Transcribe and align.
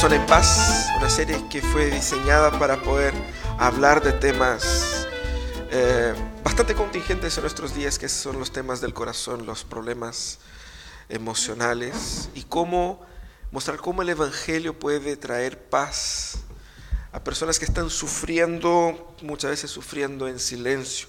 Corazón 0.00 0.18
en 0.18 0.26
Paz, 0.26 0.88
una 0.96 1.10
serie 1.10 1.44
que 1.50 1.60
fue 1.60 1.90
diseñada 1.90 2.58
para 2.58 2.80
poder 2.80 3.12
hablar 3.58 4.02
de 4.02 4.12
temas 4.12 5.06
eh, 5.70 6.14
bastante 6.42 6.74
contingentes 6.74 7.36
en 7.36 7.42
nuestros 7.42 7.74
días, 7.74 7.98
que 7.98 8.08
son 8.08 8.38
los 8.38 8.50
temas 8.50 8.80
del 8.80 8.94
corazón, 8.94 9.44
los 9.44 9.62
problemas 9.62 10.38
emocionales 11.10 12.30
y 12.34 12.44
cómo 12.44 13.04
mostrar 13.50 13.76
cómo 13.76 14.00
el 14.00 14.08
Evangelio 14.08 14.72
puede 14.78 15.18
traer 15.18 15.62
paz 15.68 16.38
a 17.12 17.22
personas 17.22 17.58
que 17.58 17.66
están 17.66 17.90
sufriendo, 17.90 19.14
muchas 19.20 19.50
veces 19.50 19.70
sufriendo 19.70 20.28
en 20.28 20.38
silencio. 20.38 21.08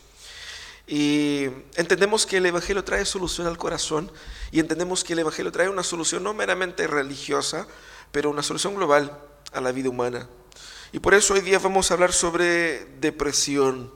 Y 0.85 1.45
entendemos 1.77 2.25
que 2.25 2.35
el 2.35 2.45
Evangelio 2.45 2.83
trae 2.83 3.05
solución 3.05 3.47
al 3.47 3.57
corazón 3.57 4.11
y 4.51 4.59
entendemos 4.59 5.05
que 5.05 5.13
el 5.13 5.19
Evangelio 5.19 5.53
trae 5.53 5.69
una 5.69 5.83
solución 5.83 6.23
no 6.23 6.33
meramente 6.33 6.87
religiosa, 6.87 7.67
pero 8.11 8.29
una 8.29 8.43
solución 8.43 8.75
global 8.75 9.17
a 9.53 9.61
la 9.61 9.71
vida 9.71 9.89
humana. 9.89 10.27
Y 10.91 10.99
por 10.99 11.13
eso 11.13 11.33
hoy 11.33 11.41
día 11.41 11.59
vamos 11.59 11.89
a 11.89 11.93
hablar 11.93 12.11
sobre 12.11 12.85
depresión. 12.99 13.93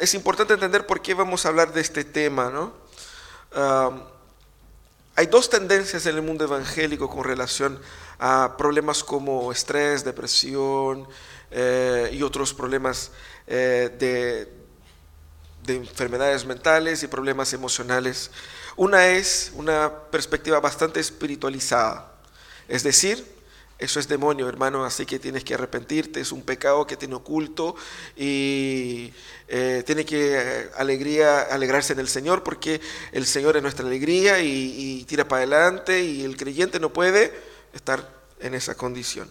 es 0.00 0.14
importante 0.14 0.54
entender 0.54 0.86
por 0.86 1.02
qué 1.02 1.14
vamos 1.14 1.44
a 1.44 1.48
hablar 1.48 1.72
de 1.72 1.80
este 1.80 2.04
tema. 2.04 2.50
¿no? 2.50 2.72
hay 5.14 5.26
dos 5.26 5.50
tendencias 5.50 6.06
en 6.06 6.16
el 6.16 6.22
mundo 6.22 6.44
evangélico 6.44 7.10
con 7.10 7.24
relación 7.24 7.78
a 8.18 8.54
problemas 8.56 9.04
como 9.04 9.52
estrés, 9.52 10.04
depresión 10.04 11.06
eh, 11.50 12.10
y 12.12 12.22
otros 12.22 12.54
problemas 12.54 13.10
eh, 13.46 13.94
de, 13.98 14.52
de 15.64 15.76
enfermedades 15.76 16.46
mentales 16.46 17.02
y 17.02 17.08
problemas 17.08 17.52
emocionales. 17.52 18.30
Una 18.76 19.08
es 19.08 19.52
una 19.54 19.92
perspectiva 20.10 20.60
bastante 20.60 20.98
espiritualizada, 21.00 22.11
es 22.72 22.82
decir, 22.82 23.22
eso 23.78 24.00
es 24.00 24.08
demonio, 24.08 24.48
hermano, 24.48 24.82
así 24.82 25.04
que 25.04 25.18
tienes 25.18 25.44
que 25.44 25.52
arrepentirte, 25.52 26.22
es 26.22 26.32
un 26.32 26.40
pecado 26.40 26.86
que 26.86 26.96
tiene 26.96 27.16
oculto 27.16 27.76
y 28.16 29.12
eh, 29.46 29.82
tiene 29.84 30.06
que 30.06 30.38
eh, 30.38 30.70
alegría, 30.78 31.42
alegrarse 31.42 31.92
en 31.92 31.98
el 31.98 32.08
Señor 32.08 32.42
porque 32.42 32.80
el 33.12 33.26
Señor 33.26 33.58
es 33.58 33.62
nuestra 33.62 33.86
alegría 33.86 34.40
y, 34.40 35.04
tira 35.06 35.28
para 35.28 35.42
adelante 35.42 36.02
y 36.02 36.24
el 36.24 36.38
creyente 36.38 36.80
no 36.80 36.94
puede 36.94 37.38
estar 37.74 38.08
en 38.40 38.54
esa 38.54 38.74
condición. 38.74 39.30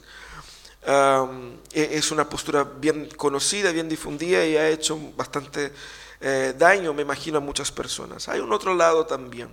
E, 0.85 1.97
es 1.97 2.11
una 2.11 2.29
postura 2.29 2.63
bien 2.63 3.09
conocida, 3.17 3.71
bien 3.71 3.89
difundida 3.89 4.45
y 4.45 4.55
ha 4.55 4.69
hecho 4.69 4.99
bastante 5.17 5.71
eh, 6.19 6.53
daño, 6.55 6.93
me 6.93 7.01
imagino, 7.01 7.39
a 7.39 7.41
muchas 7.41 7.71
personas. 7.71 8.29
Hay 8.29 8.39
un 8.39 8.53
otro 8.53 8.75
lado 8.75 9.07
también. 9.07 9.49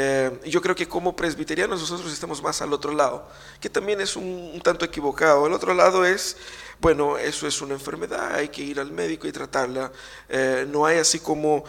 Eh, 0.00 0.30
yo 0.46 0.62
creo 0.62 0.76
que 0.76 0.86
como 0.86 1.16
presbiterianos 1.16 1.80
nosotros 1.80 2.12
estamos 2.12 2.40
más 2.40 2.62
al 2.62 2.72
otro 2.72 2.92
lado, 2.92 3.26
que 3.60 3.68
también 3.68 4.00
es 4.00 4.14
un, 4.14 4.60
tanto 4.62 4.84
equivocado. 4.84 5.44
El 5.44 5.52
otro 5.52 5.74
lado 5.74 6.04
es, 6.04 6.36
bueno, 6.78 7.18
eso 7.18 7.48
es 7.48 7.60
una 7.60 7.74
enfermedad, 7.74 8.32
hay 8.32 8.48
que 8.48 8.62
ir 8.62 8.78
al 8.78 8.92
médico 8.92 9.26
y 9.26 9.32
tratarla. 9.32 9.90
Eh, 10.28 10.68
no 10.70 10.86
hay 10.86 10.98
así 10.98 11.18
como 11.18 11.64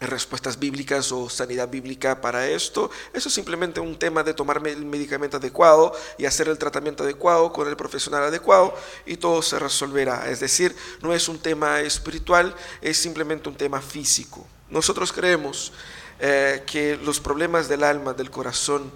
respuestas 0.00 0.58
bíblicas 0.58 1.12
o 1.12 1.30
sanidad 1.30 1.68
bíblica 1.68 2.20
para 2.20 2.48
esto. 2.48 2.90
Eso 3.12 3.28
es 3.28 3.34
simplemente 3.36 3.78
un 3.78 3.96
tema 3.96 4.24
de 4.24 4.34
tomar 4.34 4.60
el 4.66 4.84
medicamento 4.84 5.36
adecuado 5.36 5.92
y 6.18 6.26
hacer 6.26 6.48
el 6.48 6.58
tratamiento 6.58 7.04
adecuado 7.04 7.52
con 7.52 7.68
el 7.68 7.76
profesional 7.76 8.24
adecuado 8.24 8.74
y 9.06 9.16
todo 9.16 9.42
se 9.42 9.60
resolverá. 9.60 10.28
Es 10.28 10.40
decir, 10.40 10.74
no 11.02 11.14
es 11.14 11.28
un 11.28 11.38
tema 11.38 11.82
espiritual, 11.82 12.52
es 12.82 12.98
simplemente 12.98 13.48
un 13.48 13.54
tema 13.54 13.80
físico. 13.80 14.44
Nosotros 14.70 15.12
creemos 15.12 15.72
eh, 16.20 16.62
que 16.66 16.96
los 16.96 17.20
problemas 17.20 17.68
del 17.68 17.84
alma, 17.84 18.12
del 18.12 18.30
corazón, 18.30 18.90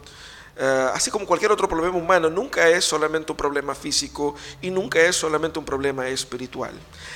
eh, 0.56 0.88
así 0.92 1.10
como 1.10 1.26
cualquier 1.26 1.52
otro 1.52 1.68
problema 1.68 1.96
humano, 1.96 2.28
nunca 2.28 2.68
es 2.68 2.84
solamente 2.84 3.32
un 3.32 3.38
problema 3.38 3.74
físico 3.74 4.34
y 4.60 4.70
nunca 4.70 5.00
es 5.00 5.16
solamente 5.16 5.58
un 5.58 5.64
problema 5.64 6.08
espiritual. 6.08 6.72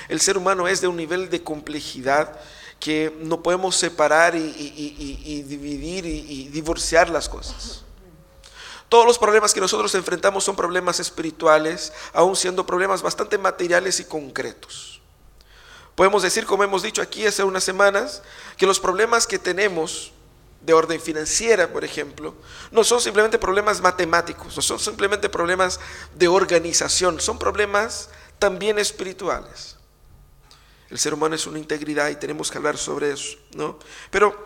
El 0.08 0.20
ser 0.20 0.38
humano 0.38 0.68
es 0.68 0.80
de 0.80 0.88
un 0.88 0.96
nivel 0.96 1.28
de 1.28 1.42
complejidad 1.42 2.38
que 2.80 3.14
no 3.20 3.42
podemos 3.42 3.76
separar 3.76 4.34
y, 4.36 5.42
dividir 5.46 6.06
y, 6.06 6.48
divorciar 6.48 7.10
las 7.10 7.28
cosas. 7.28 7.82
Todos 8.88 9.04
los 9.04 9.18
problemas 9.18 9.52
que 9.52 9.60
nosotros 9.60 9.94
enfrentamos 9.94 10.44
son 10.44 10.54
problemas 10.54 11.00
espirituales, 11.00 11.92
aun 12.12 12.36
siendo 12.36 12.64
problemas 12.64 13.02
bastante 13.02 13.36
materiales 13.38 13.98
y 13.98 14.04
concretos. 14.04 14.95
Podemos 15.96 16.22
decir, 16.22 16.44
como 16.44 16.62
hemos 16.62 16.82
dicho 16.82 17.00
aquí 17.02 17.26
hace 17.26 17.42
unas 17.42 17.64
semanas, 17.64 18.22
que 18.58 18.66
los 18.66 18.78
problemas 18.78 19.26
que 19.26 19.38
tenemos 19.38 20.12
de 20.60 20.74
orden 20.74 21.00
financiera, 21.00 21.72
por 21.72 21.84
ejemplo, 21.84 22.34
no 22.70 22.84
son 22.84 23.00
simplemente 23.00 23.38
problemas 23.38 23.80
matemáticos, 23.80 24.54
no 24.54 24.62
son 24.62 24.78
simplemente 24.78 25.30
problemas 25.30 25.80
de 26.14 26.28
organización, 26.28 27.18
son 27.18 27.38
problemas 27.38 28.10
también 28.38 28.78
espirituales. 28.78 29.76
El 30.90 30.98
ser 30.98 31.14
humano 31.14 31.34
es 31.34 31.46
una 31.46 31.58
integridad 31.58 32.10
y 32.10 32.16
tenemos 32.16 32.50
que 32.50 32.58
hablar 32.58 32.76
sobre 32.76 33.12
eso, 33.12 33.38
¿no? 33.54 33.78
Pero, 34.10 34.36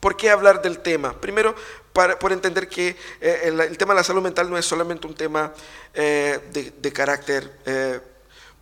¿por 0.00 0.16
qué 0.16 0.30
hablar 0.30 0.62
del 0.62 0.78
tema? 0.78 1.20
Primero, 1.20 1.54
para, 1.92 2.18
por 2.18 2.32
entender 2.32 2.66
que 2.66 2.96
eh, 3.20 3.42
el, 3.44 3.76
tema 3.76 3.92
de 3.92 4.00
la 4.00 4.04
salud 4.04 4.22
mental 4.22 4.48
no 4.48 4.56
es 4.56 4.64
solamente 4.64 5.06
un 5.06 5.14
tema 5.14 5.52
eh, 5.92 6.72
de, 6.80 6.92
carácter 6.92 7.60
eh, 7.66 8.00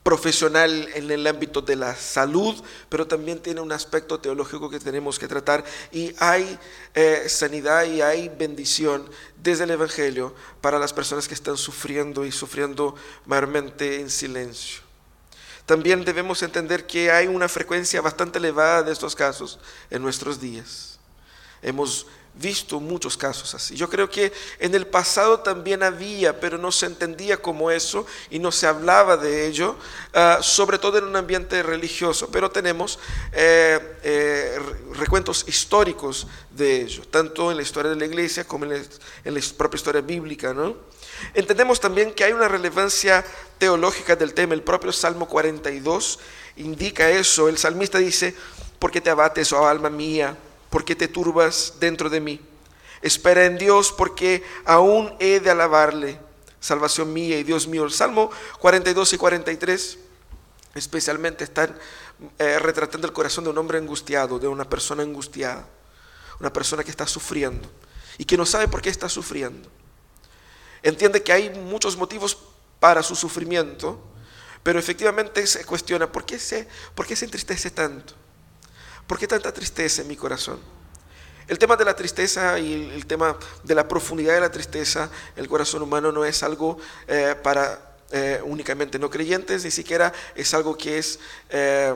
profesional 0.02 0.88
en 0.94 1.10
el 1.10 1.26
ámbito 1.26 1.60
de 1.60 1.76
la 1.76 1.94
salud, 1.94 2.54
pero 2.88 3.06
también 3.06 3.38
tiene 3.38 3.60
un 3.60 3.70
aspecto 3.70 4.18
teológico 4.18 4.70
que 4.70 4.80
tenemos 4.80 5.18
que 5.18 5.28
tratar 5.28 5.62
y 5.92 6.14
hay 6.18 6.58
sanidad 7.28 7.84
y 7.84 8.00
hay 8.00 8.28
bendición 8.30 9.08
desde 9.42 9.64
el 9.64 9.70
Evangelio 9.70 10.34
para 10.60 10.78
las 10.78 10.92
personas 10.92 11.28
que 11.28 11.34
están 11.34 11.56
sufriendo 11.56 12.24
y 12.24 12.32
sufriendo 12.32 12.94
mayormente 13.26 14.00
en 14.00 14.08
silencio. 14.10 14.80
También 15.66 16.04
debemos 16.04 16.42
entender 16.42 16.86
que 16.86 17.12
hay 17.12 17.26
una 17.26 17.48
frecuencia 17.48 18.00
bastante 18.00 18.38
elevada 18.38 18.82
de 18.82 18.92
estos 18.92 19.14
casos 19.14 19.60
en 19.90 20.02
nuestros 20.02 20.40
días. 20.40 20.98
Hemos 21.62 22.06
visto 22.40 22.80
muchos 22.80 23.16
casos 23.16 23.54
así. 23.54 23.76
Yo 23.76 23.88
creo 23.88 24.08
que 24.08 24.32
en 24.58 24.74
el 24.74 24.86
pasado 24.86 25.40
también 25.40 25.82
había, 25.82 26.40
pero 26.40 26.56
no 26.56 26.72
se 26.72 26.86
entendía 26.86 27.36
como 27.36 27.70
eso 27.70 28.06
y 28.30 28.38
no 28.38 28.50
se 28.50 28.66
hablaba 28.66 29.16
de 29.16 29.46
ello, 29.46 29.76
ah, 30.14 30.38
sobre 30.40 30.78
todo 30.78 30.98
en 30.98 31.04
un 31.04 31.16
ambiente 31.16 31.62
religioso. 31.62 32.30
Pero 32.32 32.50
tenemos 32.50 32.98
eh, 33.32 33.98
eh, 34.02 34.58
recuentos 34.94 35.44
históricos 35.46 36.26
de 36.50 36.82
ello, 36.82 37.02
tanto 37.10 37.50
en 37.50 37.58
la 37.58 37.62
historia 37.62 37.90
de 37.90 37.96
la 37.96 38.06
iglesia 38.06 38.44
como 38.44 38.64
en 38.64 38.72
la, 39.24 39.40
propia 39.56 39.76
historia 39.76 40.00
bíblica. 40.00 40.54
¿no? 40.54 40.76
Entendemos 41.34 41.78
también 41.78 42.12
que 42.12 42.24
hay 42.24 42.32
una 42.32 42.48
relevancia 42.48 43.24
teológica 43.58 44.16
del 44.16 44.32
tema. 44.32 44.54
El 44.54 44.62
propio 44.62 44.92
Salmo 44.92 45.28
42 45.28 46.18
indica 46.56 47.10
eso. 47.10 47.48
El 47.48 47.58
salmista 47.58 47.98
dice, 47.98 48.34
¿por 48.78 48.90
qué 48.90 49.00
te 49.00 49.10
abates, 49.10 49.52
oh 49.52 49.66
alma 49.66 49.90
mía? 49.90 50.36
¿Por 50.70 50.84
qué 50.84 50.94
te 50.96 51.08
turbas 51.08 51.74
dentro 51.80 52.08
de 52.08 52.20
mí? 52.20 52.40
Espera 53.02 53.44
en 53.44 53.58
Dios 53.58 53.92
porque 53.92 54.44
aún 54.64 55.14
he 55.18 55.40
de 55.40 55.50
alabarle, 55.50 56.20
salvación 56.60 57.12
mía 57.12 57.38
y 57.38 57.42
Dios 57.42 57.66
mío. 57.66 57.84
El 57.84 57.92
Salmo 57.92 58.30
42 58.60 59.12
y 59.14 59.16
43 59.18 59.98
especialmente 60.74 61.44
están 61.44 61.76
eh, 62.38 62.58
retratando 62.58 63.06
el 63.06 63.12
corazón 63.12 63.44
de 63.44 63.50
un 63.50 63.58
hombre 63.58 63.78
angustiado, 63.78 64.38
de 64.38 64.46
una 64.46 64.68
persona 64.68 65.02
angustiada, 65.02 65.66
una 66.38 66.52
persona 66.52 66.84
que 66.84 66.90
está 66.90 67.06
sufriendo 67.06 67.68
y 68.18 68.24
que 68.24 68.36
no 68.36 68.46
sabe 68.46 68.68
por 68.68 68.82
qué 68.82 68.90
está 68.90 69.08
sufriendo. 69.08 69.68
Entiende 70.82 71.22
que 71.22 71.32
hay 71.32 71.50
muchos 71.50 71.96
motivos 71.96 72.38
para 72.78 73.02
su 73.02 73.16
sufrimiento, 73.16 74.00
pero 74.62 74.78
efectivamente 74.78 75.46
se 75.46 75.64
cuestiona, 75.64 76.10
¿por 76.10 76.24
qué 76.24 76.38
se, 76.38 76.68
por 76.94 77.06
qué 77.06 77.16
se 77.16 77.24
entristece 77.24 77.70
tanto? 77.70 78.14
¿Por 79.10 79.18
qué 79.18 79.26
tanta 79.26 79.52
tristeza 79.52 80.02
en 80.02 80.06
mi 80.06 80.14
corazón? 80.14 80.60
El 81.48 81.58
tema 81.58 81.76
de 81.76 81.84
la 81.84 81.96
tristeza 81.96 82.60
y 82.60 82.92
el, 82.94 83.06
tema 83.06 83.36
de 83.64 83.74
la 83.74 83.88
profundidad 83.88 84.34
de 84.34 84.40
la 84.40 84.52
tristeza, 84.52 85.10
el 85.34 85.48
corazón 85.48 85.82
humano 85.82 86.12
no 86.12 86.24
es 86.24 86.44
algo 86.44 86.78
eh, 87.08 87.34
para 87.42 87.96
eh, 88.12 88.40
únicamente 88.44 89.00
no 89.00 89.10
creyentes, 89.10 89.64
ni 89.64 89.72
siquiera 89.72 90.12
es 90.36 90.54
algo 90.54 90.76
que 90.76 90.98
es... 90.98 91.18
Eh, 91.48 91.92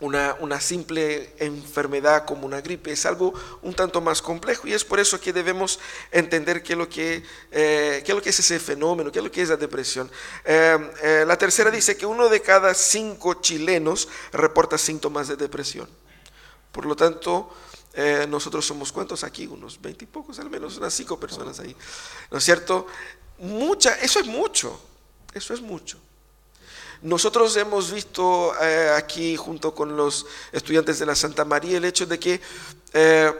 una, 0.00 0.60
simple 0.60 1.34
enfermedad 1.38 2.24
como 2.24 2.46
una 2.46 2.60
gripe, 2.60 2.92
es 2.92 3.04
algo 3.04 3.34
un 3.62 3.74
tanto 3.74 4.00
más 4.00 4.22
complejo 4.22 4.68
y 4.68 4.72
es 4.72 4.84
por 4.84 5.00
eso 5.00 5.20
que 5.20 5.32
debemos 5.32 5.80
entender 6.12 6.62
qué 6.62 6.74
es 6.74 6.78
lo 6.78 6.88
que, 6.88 7.24
es, 7.50 8.08
lo 8.08 8.22
que 8.22 8.30
es 8.30 8.38
ese 8.38 8.60
fenómeno, 8.60 9.10
qué 9.10 9.18
es 9.18 9.24
lo 9.24 9.30
que 9.32 9.42
es 9.42 9.48
la 9.48 9.56
depresión. 9.56 10.08
La 10.44 11.36
tercera 11.36 11.72
dice 11.72 11.96
que 11.96 12.06
uno 12.06 12.28
de 12.28 12.40
cada 12.40 12.74
cinco 12.74 13.34
chilenos 13.34 14.08
reporta 14.30 14.78
síntomas 14.78 15.26
de 15.26 15.34
depresión. 15.34 15.88
Por 16.72 16.86
lo 16.86 16.94
tanto, 16.94 17.50
nosotros 18.28 18.64
somos 18.64 18.92
cuántos 18.92 19.24
aquí, 19.24 19.46
unos 19.46 19.80
veinte 19.80 20.04
y 20.04 20.08
pocos, 20.08 20.38
al 20.38 20.50
menos 20.50 20.76
unas 20.76 20.94
cinco 20.94 21.18
personas 21.18 21.58
ahí. 21.58 21.74
¿No 22.30 22.38
es 22.38 22.44
cierto? 22.44 22.86
Mucha, 23.38 23.94
eso 24.00 24.20
es 24.20 24.26
mucho, 24.26 24.80
eso 25.32 25.54
es 25.54 25.60
mucho. 25.60 25.98
Nosotros 27.02 27.56
hemos 27.56 27.92
visto 27.92 28.52
eh, 28.60 28.90
aquí 28.96 29.36
junto 29.36 29.72
con 29.72 29.96
los 29.96 30.26
estudiantes 30.50 30.98
de 30.98 31.06
la 31.06 31.14
Santa 31.14 31.44
María 31.44 31.78
el 31.78 31.84
hecho 31.84 32.06
de 32.06 32.18
que 32.18 32.40
eh, 32.92 33.32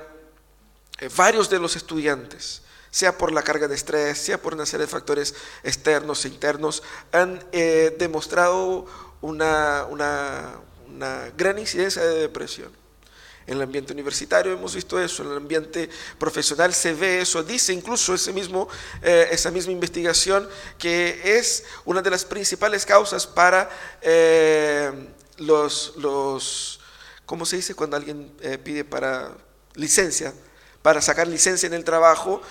eh, 1.00 1.10
varios 1.16 1.50
de 1.50 1.58
los 1.58 1.74
estudiantes, 1.74 2.62
sea 2.90 3.18
por 3.18 3.32
la 3.32 3.42
carga 3.42 3.66
de 3.66 3.74
estrés, 3.74 4.18
sea 4.18 4.40
por 4.40 4.54
una 4.54 4.64
serie 4.64 4.86
de 4.86 4.92
factores 4.92 5.34
externos 5.64 6.24
e 6.24 6.28
internos, 6.28 6.82
han 7.10 7.44
eh, 7.50 7.96
demostrado 7.98 8.86
una, 9.20 9.86
una, 9.90 10.60
una 10.86 11.30
gran 11.36 11.58
incidencia 11.58 12.02
de 12.02 12.20
depresión. 12.20 12.77
En 13.48 13.56
el 13.56 13.62
ambiente 13.62 13.94
universitario 13.94 14.52
hemos 14.52 14.74
visto 14.74 15.00
eso, 15.00 15.22
en 15.22 15.30
el 15.30 15.38
ambiente 15.38 15.88
profesional 16.18 16.74
se 16.74 16.92
ve 16.92 17.22
eso, 17.22 17.42
dice 17.42 17.72
incluso 17.72 18.12
ese 18.12 18.30
mismo, 18.30 18.68
eh, 19.00 19.28
esa 19.30 19.50
misma 19.50 19.72
investigación 19.72 20.46
que 20.76 21.38
es 21.38 21.64
una 21.86 22.02
de 22.02 22.10
las 22.10 22.26
principales 22.26 22.84
causas 22.84 23.26
para 23.26 23.70
eh, 24.02 24.92
los, 25.38 25.94
los, 25.96 26.80
¿cómo 27.24 27.46
se 27.46 27.56
dice 27.56 27.74
cuando 27.74 27.96
alguien 27.96 28.30
eh, 28.42 28.58
pide 28.58 28.84
para 28.84 29.32
licencia? 29.76 30.34
Para 30.82 31.00
sacar 31.00 31.26
licencia 31.26 31.66
en 31.66 31.74
el 31.74 31.84
trabajo, 31.84 32.42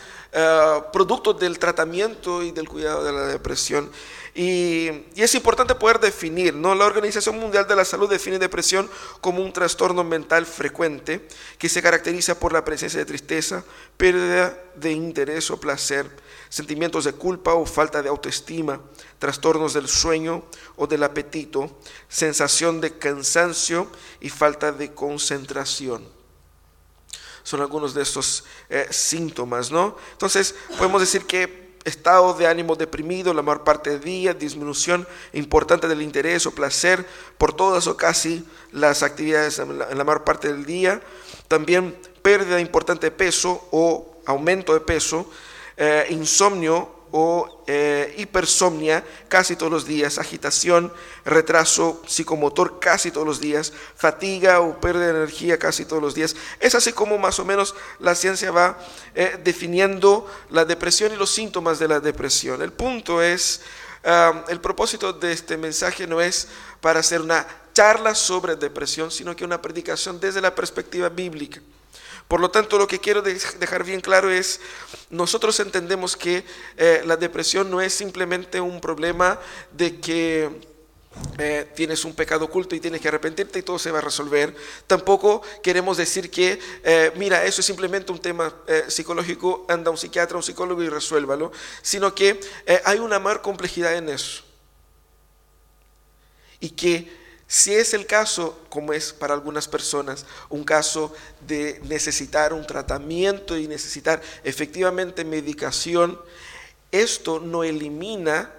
producto 0.92 1.34
del 1.34 1.58
tratamiento 1.58 2.44
y 2.44 2.52
del 2.52 2.68
cuidado 2.68 3.04
de 3.04 3.14
la 3.14 3.26
depresión. 3.28 3.90
Y, 4.38 4.92
es 5.16 5.34
importante 5.34 5.74
poder 5.74 6.00
definir, 6.00 6.54
¿no? 6.54 6.76
La 6.76 6.86
Organización 6.86 7.40
Mundial 7.40 7.68
de 7.68 7.76
la 7.76 7.84
Salud 7.84 8.08
define 8.08 8.38
depresión 8.38 8.88
como 9.20 9.42
un 9.42 9.52
trastorno 9.52 10.04
mental 10.04 10.46
frecuente 10.46 11.28
que 11.58 11.68
se 11.68 11.82
caracteriza 11.82 12.40
por 12.40 12.54
la 12.54 12.64
presencia 12.64 13.00
de 13.00 13.08
tristeza, 13.08 13.64
pérdida 13.98 14.56
de 14.76 14.92
interés 14.92 15.50
o 15.50 15.60
placer, 15.60 16.08
sentimientos 16.50 17.06
de 17.06 17.14
culpa 17.14 17.56
o 17.56 17.66
falta 17.66 18.04
de 18.04 18.10
autoestima, 18.10 18.80
trastornos 19.18 19.74
del 19.74 19.88
sueño 19.88 20.46
o 20.76 20.86
del 20.86 21.02
apetito, 21.02 21.76
sensación 22.08 22.80
de 22.80 22.96
cansancio 22.96 23.92
y 24.22 24.30
falta 24.30 24.72
de 24.72 24.94
concentración 24.94 26.16
son 27.42 27.62
algunos 27.62 27.94
de 27.94 28.04
estos 28.04 28.44
eh, 28.70 28.88
síntomas, 28.92 29.72
¿no? 29.72 29.96
Entonces, 30.12 30.54
podemos 30.78 31.00
decir 31.00 31.26
que 31.26 31.67
estado 31.88 32.34
de 32.34 32.48
ánimo 32.48 32.76
deprimido 32.76 33.34
la 33.34 33.42
mayor 33.42 33.64
parte 33.64 33.92
del 33.92 34.02
día, 34.02 34.34
disminución 34.34 35.08
importante 35.34 35.88
del 35.88 36.02
interés 36.02 36.46
o 36.46 36.52
placer 36.52 37.06
por 37.38 37.54
todas 37.54 37.88
o 37.88 37.96
casi 37.96 38.46
las 38.72 39.04
actividades 39.04 39.60
en 39.60 39.80
la, 39.80 40.04
mayor 40.04 40.24
parte 40.24 40.50
del 40.50 40.66
día, 40.66 41.02
también 41.48 41.98
pérdida 42.22 42.60
importante 42.60 43.08
de 43.08 43.12
peso 43.12 43.68
o 43.72 44.18
aumento 44.26 44.74
de 44.74 44.82
peso, 44.82 45.30
eh, 45.78 46.08
insomnio 46.10 46.97
o 47.12 47.64
eh, 47.68 48.14
hipersomnia 48.18 49.04
casi 49.28 49.56
todos 49.56 49.72
los 49.72 49.86
días, 49.86 50.18
agitación, 50.18 50.92
retraso 51.26 52.02
psicomotor 52.08 52.80
casi 52.80 53.12
todos 53.12 53.26
los 53.26 53.40
días, 53.40 53.74
fatiga 53.96 54.62
o 54.62 54.80
pérdida 54.80 55.06
de 55.06 55.18
energía 55.20 55.58
casi 55.58 55.86
todos 55.86 56.02
los 56.02 56.16
días. 56.16 56.36
Es 56.60 56.76
así 56.76 56.94
como 56.94 57.18
más 57.18 57.40
o 57.40 57.46
menos 57.46 57.76
la 58.00 58.16
ciencia 58.16 58.52
va 58.52 58.78
eh, 59.16 59.40
definiendo 59.44 60.30
la 60.50 60.66
depresión 60.66 61.14
y 61.14 61.16
los 61.16 61.30
síntomas 61.30 61.80
de 61.80 61.88
la 61.88 62.00
depresión. 62.00 62.62
El 62.62 62.74
punto 62.74 63.22
es, 63.22 63.62
el 64.48 64.62
propósito 64.62 65.12
de 65.12 65.34
este 65.34 65.58
mensaje 65.58 66.08
no 66.08 66.22
es 66.22 66.48
para 66.80 67.02
hacer 67.02 67.20
una 67.20 67.46
charla 67.74 68.16
sobre 68.16 68.56
depresión, 68.56 69.12
sino 69.12 69.36
que 69.36 69.44
una 69.44 69.62
predicación 69.62 70.20
desde 70.20 70.42
la 70.42 70.56
perspectiva 70.56 71.10
bíblica. 71.10 71.62
Por 72.28 72.42
lo 72.42 72.52
tanto, 72.52 72.78
lo 72.78 72.88
que 72.88 73.00
quiero 73.00 73.22
dejar 73.22 73.86
bien 73.86 74.02
claro 74.02 74.30
es, 74.30 74.60
nosotros 75.10 75.60
entendemos 75.62 76.18
que 76.18 76.44
eh, 76.76 77.02
la 77.06 77.16
depresión 77.16 77.72
no 77.72 77.80
es 77.80 77.94
simplemente 77.94 78.60
un 78.60 78.82
problema 78.82 79.40
de 79.72 80.02
que 80.02 80.50
eh, 81.38 81.72
tienes 81.74 82.04
un 82.04 82.14
pecado 82.14 82.46
oculto 82.46 82.76
y 82.76 82.82
tienes 82.82 83.00
que 83.00 83.08
arrepentirte 83.08 83.60
y 83.60 83.62
todo 83.62 83.80
se 83.80 83.92
va 83.92 84.00
a 84.00 84.02
resolver. 84.02 84.54
Tampoco 84.88 85.42
queremos 85.64 85.96
decir 85.96 86.30
que, 86.30 86.60
eh, 86.84 87.14
mira, 87.16 87.46
eso 87.46 87.62
es 87.62 87.66
simplemente 87.66 88.12
un 88.12 88.20
tema 88.20 88.54
psicológico, 88.90 89.66
anda 89.70 89.90
un 89.90 89.98
psiquiatra, 89.98 90.36
un 90.36 90.44
psicólogo 90.44 90.84
y 90.84 90.90
resuélvalo, 90.90 91.54
sino 91.82 92.14
que 92.14 92.42
hay 92.84 93.00
una 93.00 93.20
mayor 93.20 93.42
complejidad 93.42 93.96
en 93.96 94.10
eso. 94.10 94.44
Y 96.60 96.72
que 96.72 97.27
si 97.48 97.74
es 97.74 97.94
el 97.94 98.06
caso, 98.06 98.60
como 98.70 98.92
es 98.92 99.14
para 99.14 99.34
algunas 99.34 99.70
personas, 99.70 100.26
un 100.50 100.66
caso 100.66 101.14
de 101.48 101.80
necesitar 101.86 102.52
un 102.52 102.68
tratamiento 102.68 103.58
y 103.58 103.68
necesitar 103.68 104.22
efectivamente 104.44 105.24
medicación, 105.24 106.20
esto 106.92 107.40
no 107.40 107.64
elimina 107.64 108.52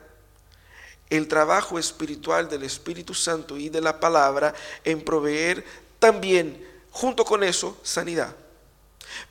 el 1.11 1.29
trabajo 1.29 1.79
espiritual 1.79 2.49
del 2.49 2.62
Espíritu 2.62 3.12
Santo 3.12 3.58
y 3.58 3.69
de 3.69 3.82
la 3.82 4.00
palabra 4.00 4.55
en 4.85 5.02
proveer 5.02 5.64
también, 5.99 6.67
junto 6.91 7.25
con 7.25 7.44
eso, 7.44 7.79
sanidad. 7.82 8.34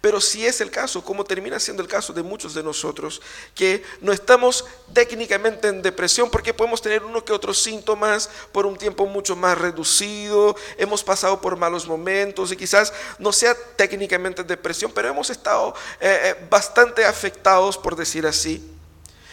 Pero 0.02 0.22
si 0.22 0.46
es 0.46 0.62
el 0.62 0.72
caso, 0.72 1.04
como 1.04 1.24
termina 1.24 1.60
siendo 1.60 1.84
el 1.84 1.90
caso 1.90 2.14
de 2.14 2.24
muchos 2.24 2.54
de 2.54 2.64
nosotros, 2.64 3.22
que 3.56 3.84
no 4.02 4.12
estamos 4.12 4.66
técnicamente 4.94 5.68
en 5.68 5.82
depresión 5.82 6.30
porque 6.30 6.54
podemos 6.54 6.82
tener 6.82 7.04
uno 7.04 7.24
que 7.24 7.34
otros 7.34 7.62
síntomas 7.62 8.30
por 8.52 8.66
un 8.66 8.78
tiempo 8.78 9.06
mucho 9.06 9.36
más 9.36 9.58
reducido, 9.58 10.56
hemos 10.78 11.04
pasado 11.04 11.42
por 11.42 11.58
malos 11.58 11.88
momentos 11.88 12.52
y 12.52 12.58
quizás 12.58 12.94
no 13.20 13.32
sea 13.32 13.56
técnicamente 13.76 14.44
depresión, 14.44 14.92
pero 14.94 15.10
hemos 15.10 15.30
estado 15.30 15.74
eh, 16.00 16.20
eh, 16.24 16.48
bastante 16.50 17.06
afectados, 17.06 17.78
por 17.78 17.96
decir 17.96 18.26
así. 18.26 18.77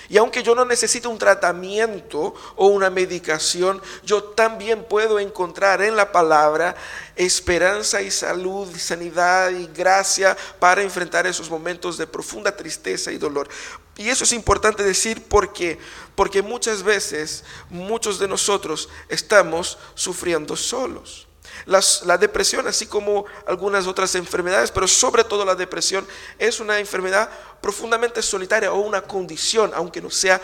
Y 0.08 0.16
aunque 0.18 0.42
yo 0.42 0.54
no 0.54 0.64
necesite 0.64 1.08
un 1.08 1.18
tratamiento 1.18 2.34
o 2.56 2.66
una 2.66 2.90
medicación, 2.90 3.80
yo 4.02 4.22
también 4.22 4.84
puedo 4.84 5.18
encontrar 5.18 5.82
en 5.82 5.96
la 5.96 6.12
palabra 6.12 6.74
esperanza 7.16 8.02
y 8.02 8.10
salud, 8.10 8.68
sanidad 8.76 9.50
y 9.50 9.66
gracia 9.68 10.36
para 10.58 10.82
enfrentar 10.82 11.26
esos 11.26 11.48
momentos 11.48 11.96
de 11.96 12.06
profunda 12.06 12.56
tristeza 12.56 13.12
y 13.12 13.18
dolor. 13.18 13.48
Y 13.96 14.08
eso 14.08 14.24
es 14.24 14.32
importante 14.32 14.82
decir 14.82 15.22
porque 15.28 15.78
porque 16.14 16.42
muchas 16.42 16.82
veces 16.82 17.44
muchos 17.70 18.18
de 18.18 18.28
nosotros 18.28 18.88
estamos 19.08 19.78
sufriendo 19.94 20.56
solos 20.56 21.26
la 21.66 22.18
depresión, 22.18 22.66
así 22.66 22.86
como 22.86 23.24
algunas 23.46 23.86
otras 23.86 24.14
enfermedades, 24.14 24.70
pero 24.70 24.88
sobre 24.88 25.24
todo 25.24 25.44
la 25.44 25.54
depresión, 25.54 26.06
es 26.38 26.60
una 26.60 26.78
enfermedad 26.78 27.28
profundamente 27.60 28.22
solitaria 28.22 28.72
o 28.72 28.80
una 28.80 29.02
condición, 29.02 29.72
aunque 29.74 30.00
no 30.00 30.10
sea 30.10 30.40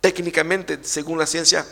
técnicamente, 0.00 0.78
según 0.82 1.18
la 1.18 1.26
ciencia, 1.26 1.66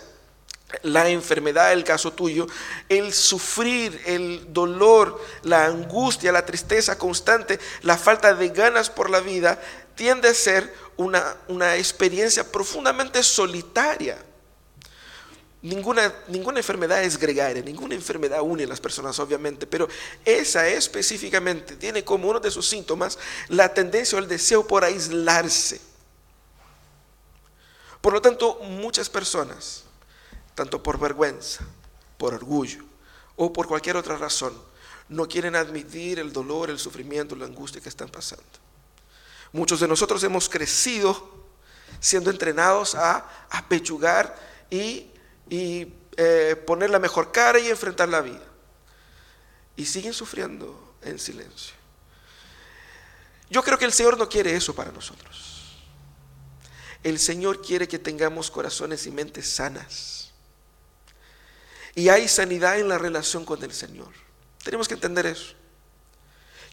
la 0.83 1.09
enfermedad, 1.09 1.73
el 1.73 1.85
caso 1.85 2.13
tuyo, 2.13 2.47
el 2.89 3.13
sufrir, 3.13 4.01
el 4.07 4.53
dolor, 4.53 5.21
la 5.43 5.67
angustia, 5.67 6.33
la 6.33 6.45
tristeza 6.45 6.99
constante, 6.99 7.61
la 7.83 7.97
falta 7.97 8.35
de 8.35 8.49
ganas 8.49 8.91
por 8.91 9.11
la 9.11 9.21
vida, 9.21 9.61
tiende 9.95 10.29
a 10.29 10.35
ser 10.35 10.75
una, 10.97 11.37
una 11.49 11.77
experiencia 11.77 12.51
profundamente 12.51 13.23
solitaria. 13.23 14.19
Ninguna, 15.65 16.15
ninguna 16.29 16.59
enfermedad 16.59 17.03
es 17.03 17.17
gregaria, 17.17 17.63
ninguna 17.63 17.95
enfermedad 17.95 18.43
une 18.43 18.65
a 18.65 18.67
las 18.67 18.83
personas, 18.83 19.19
obviamente, 19.19 19.67
pero 19.67 19.89
esa 20.23 20.69
específicamente 20.69 21.77
tiene 21.77 22.05
como 22.05 22.29
uno 22.29 22.39
de 22.39 22.51
sus 22.51 22.69
síntomas 22.69 23.19
la 23.49 23.73
tendencia 23.73 24.19
o 24.19 24.21
el 24.21 24.29
deseo 24.29 24.67
por 24.67 24.85
aislarse. 24.85 25.81
Por 28.03 28.13
lo 28.13 28.21
tanto, 28.21 28.57
muchas 28.57 29.09
personas, 29.09 29.85
tanto 30.55 30.83
por 30.83 31.01
vergüenza, 31.01 31.65
por 32.19 32.35
orgullo 32.35 32.85
o 33.37 33.51
por 33.51 33.67
cualquier 33.67 33.97
otra 33.97 34.19
razón, 34.19 34.53
no 35.09 35.27
quieren 35.27 35.57
admitir 35.57 36.19
el 36.19 36.31
dolor, 36.31 36.69
el 36.69 36.79
sufrimiento, 36.79 37.35
la 37.37 37.47
angustia 37.47 37.81
que 37.81 37.89
están 37.89 38.11
pasando. 38.11 38.45
Muchos 39.51 39.81
de 39.81 39.89
nosotros 39.89 40.23
hemos 40.25 40.47
crecido 40.47 41.47
siendo 42.01 42.31
entrenados 42.31 42.95
a 42.95 43.47
apechugar 43.49 44.37
y 44.69 45.11
y 45.49 45.93
eh, 46.17 46.57
poner 46.67 46.91
la 46.91 46.99
mejor 46.99 47.33
cara 47.33 47.59
y 47.59 47.69
enfrentar 47.69 48.09
la 48.09 48.21
vida. 48.21 48.45
Y 49.77 49.87
siguen 49.87 50.13
sufriendo 50.13 50.95
en 51.03 51.19
silencio. 51.19 51.75
Yo 53.51 53.63
creo 53.63 53.79
que 53.79 53.85
el 53.85 53.93
Señor 53.93 54.17
no 54.19 54.29
quiere 54.29 54.55
eso 54.55 54.75
para 54.75 54.93
nosotros. 54.93 55.79
El 57.03 57.19
Señor 57.19 57.61
quiere 57.61 57.87
que 57.87 57.99
tengamos 57.99 58.51
corazones 58.51 59.07
y 59.07 59.11
mentes 59.11 59.49
sanas. 59.49 60.33
Y 61.95 62.09
hay 62.09 62.29
sanidad 62.29 62.79
en 62.79 62.89
la 62.89 62.99
relación 62.99 63.45
con 63.45 63.63
el 63.63 63.73
Señor. 63.73 64.13
Tenemos 64.63 64.89
que 64.89 64.95
entender 64.95 65.27
eso 65.27 65.55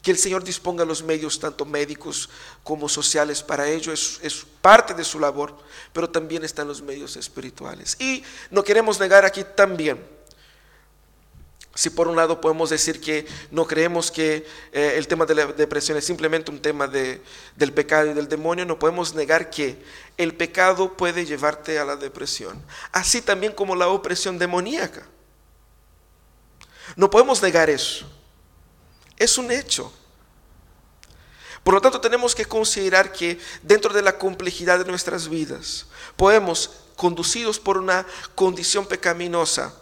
que 0.02 0.12
el 0.12 0.18
Señor 0.18 0.44
disponga 0.44 0.84
los 0.84 1.04
medios, 1.04 1.40
tanto 1.40 1.66
médicos 1.66 2.30
como 2.64 2.90
sociales, 2.90 3.44
para 3.44 3.70
ello 3.70 3.94
es, 3.94 4.46
parte 4.62 4.94
de 4.94 5.04
su 5.04 5.20
labor, 5.20 5.56
pero 5.94 6.10
también 6.10 6.44
están 6.44 6.68
los 6.68 6.82
medios 6.82 7.16
espirituales. 7.16 7.98
Y 8.00 8.24
no 8.50 8.64
queremos 8.64 9.00
negar 9.00 9.26
aquí 9.26 9.44
también, 9.56 10.04
si 11.74 11.90
por 11.90 12.08
un 12.08 12.16
lado 12.16 12.42
podemos 12.42 12.70
decir 12.70 13.00
que 13.00 13.26
no 13.50 13.66
creemos 13.66 14.12
que 14.12 14.46
eh, 14.74 14.94
el 14.98 15.08
tema 15.08 15.26
de 15.26 15.36
la 15.36 15.46
depresión 15.48 15.98
es 15.98 16.06
simplemente 16.06 16.52
un 16.52 16.62
tema 16.62 16.86
de, 16.86 17.22
del 17.56 17.72
pecado 17.72 18.12
y 18.12 18.14
del 18.14 18.28
demonio, 18.28 18.66
no 18.66 18.78
podemos 18.78 19.16
negar 19.16 19.50
que 19.50 19.82
el 20.18 20.36
pecado 20.36 20.98
puede 20.98 21.26
llevarte 21.26 21.80
a 21.80 21.86
la 21.86 21.96
depresión, 21.96 22.62
así 22.92 23.22
también 23.22 23.54
como 23.54 23.76
la 23.76 23.88
opresión 23.88 24.38
demoníaca. 24.38 25.08
No 26.96 27.10
podemos 27.10 27.42
negar 27.42 27.70
eso. 27.70 28.06
Es 29.22 29.38
un 29.38 29.52
hecho. 29.52 29.94
Por 31.64 31.76
lo 31.76 31.82
tanto, 31.82 32.02
tenemos 32.02 32.34
que 32.34 32.46
considerar 32.46 33.12
que 33.12 33.40
dentro 33.62 33.94
de 33.94 34.02
la 34.02 34.18
complejidad 34.18 34.80
de 34.80 34.90
nuestras 34.90 35.30
vidas, 35.30 35.86
podemos, 36.16 36.72
conducidos 36.96 37.60
por 37.60 37.78
una 37.78 38.04
condición 38.34 38.84
pecaminosa, 38.88 39.76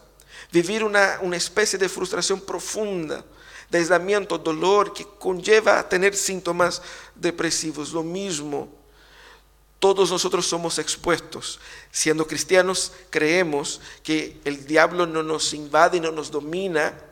vivir 0.51 0.83
una, 0.83 1.19
una 1.21 1.37
especie 1.37 1.79
de 1.79 1.87
frustración 1.87 2.41
profunda, 2.41 3.23
de 3.69 3.77
aislamiento, 3.77 4.37
dolor, 4.37 4.91
que 4.91 5.07
conlleva 5.17 5.79
a 5.79 5.87
tener 5.87 6.17
síntomas 6.17 6.81
depresivos. 7.15 7.93
Lo 7.93 8.03
mismo, 8.03 8.67
todos 9.79 10.11
nosotros 10.11 10.47
somos 10.47 10.79
expuestos. 10.79 11.61
Siendo 11.93 12.27
cristianos, 12.27 12.91
creemos 13.09 13.79
que 14.03 14.41
el 14.43 14.65
diablo 14.65 15.05
no 15.05 15.23
nos 15.23 15.53
invade 15.53 15.95
y 15.95 16.01
no 16.01 16.11
nos 16.11 16.29
domina, 16.29 17.05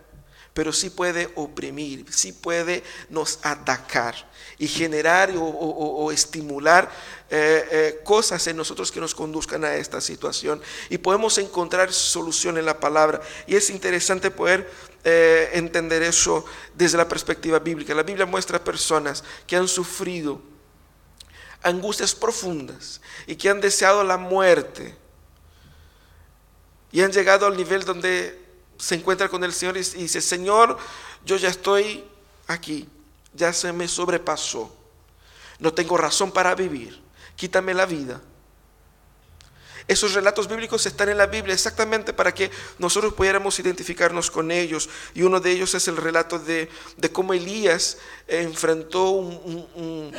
pero 0.57 0.73
sí 0.73 0.89
puede 0.89 1.29
oprimir, 1.35 2.11
sí 2.11 2.31
puede 2.31 2.83
nos 3.11 3.37
atacar 3.43 4.15
y 4.57 4.67
generar 4.67 5.31
o, 5.37 6.11
estimular 6.11 6.89
eh, 7.29 7.67
eh, 7.71 8.01
cosas 8.03 8.47
en 8.47 8.57
nosotros 8.57 8.91
que 8.91 8.99
nos 8.99 9.13
conduzcan 9.13 9.63
a 9.63 9.75
esta 9.75 10.01
situación. 10.01 10.59
Y 10.89 10.97
podemos 10.97 11.37
encontrar 11.37 11.93
solución 11.93 12.57
en 12.57 12.65
la 12.65 12.79
palabra. 12.79 13.21
Y 13.45 13.55
es 13.55 13.69
interesante 13.69 14.31
poder 14.31 14.67
eh, 15.03 15.51
entender 15.53 16.01
eso 16.01 16.43
desde 16.73 16.97
la 16.97 17.07
perspectiva 17.07 17.59
bíblica. 17.59 17.93
La 17.93 18.01
Biblia 18.01 18.25
muestra 18.25 18.63
personas 18.63 19.23
que 19.45 19.55
han 19.55 19.67
sufrido 19.67 20.41
angustias 21.61 22.15
profundas 22.15 22.99
y 23.27 23.35
que 23.35 23.47
han 23.47 23.61
deseado 23.61 24.03
la 24.03 24.17
muerte 24.17 24.97
y 26.91 27.03
han 27.03 27.11
llegado 27.11 27.45
al 27.45 27.55
nivel 27.55 27.85
donde 27.85 28.46
se 28.77 28.95
encuentra 28.95 29.29
con 29.29 29.43
el 29.43 29.53
Señor 29.53 29.77
y 29.77 29.81
dice, 29.81 30.21
Señor, 30.21 30.77
yo 31.25 31.37
ya 31.37 31.49
estoy 31.49 32.03
aquí 32.47 32.87
ya 33.37 33.53
se 33.53 33.71
me 33.71 33.87
sobrepasó. 33.87 34.75
No 35.59 35.73
tengo 35.73 35.97
razón 35.97 36.31
para 36.31 36.55
vivir. 36.55 37.01
Quítame 37.35 37.73
la 37.73 37.85
vida. 37.85 38.21
Esos 39.87 40.13
relatos 40.13 40.49
bíblicos 40.49 40.85
están 40.85 41.07
en 41.07 41.17
la 41.17 41.27
Biblia 41.27 41.53
exactamente 41.53 42.11
para 42.11 42.33
que 42.33 42.51
nosotros 42.77 43.13
pudiéramos 43.13 43.57
identificarnos 43.59 44.29
con 44.29 44.51
ellos. 44.51 44.89
Y 45.13 45.21
uno 45.21 45.39
de 45.39 45.51
ellos 45.51 45.73
es 45.75 45.87
el 45.87 45.95
relato 45.95 46.39
de, 46.39 46.69
cómo 47.13 47.33
Elías 47.33 47.97
enfrentó 48.27 49.11
un, 49.11 50.11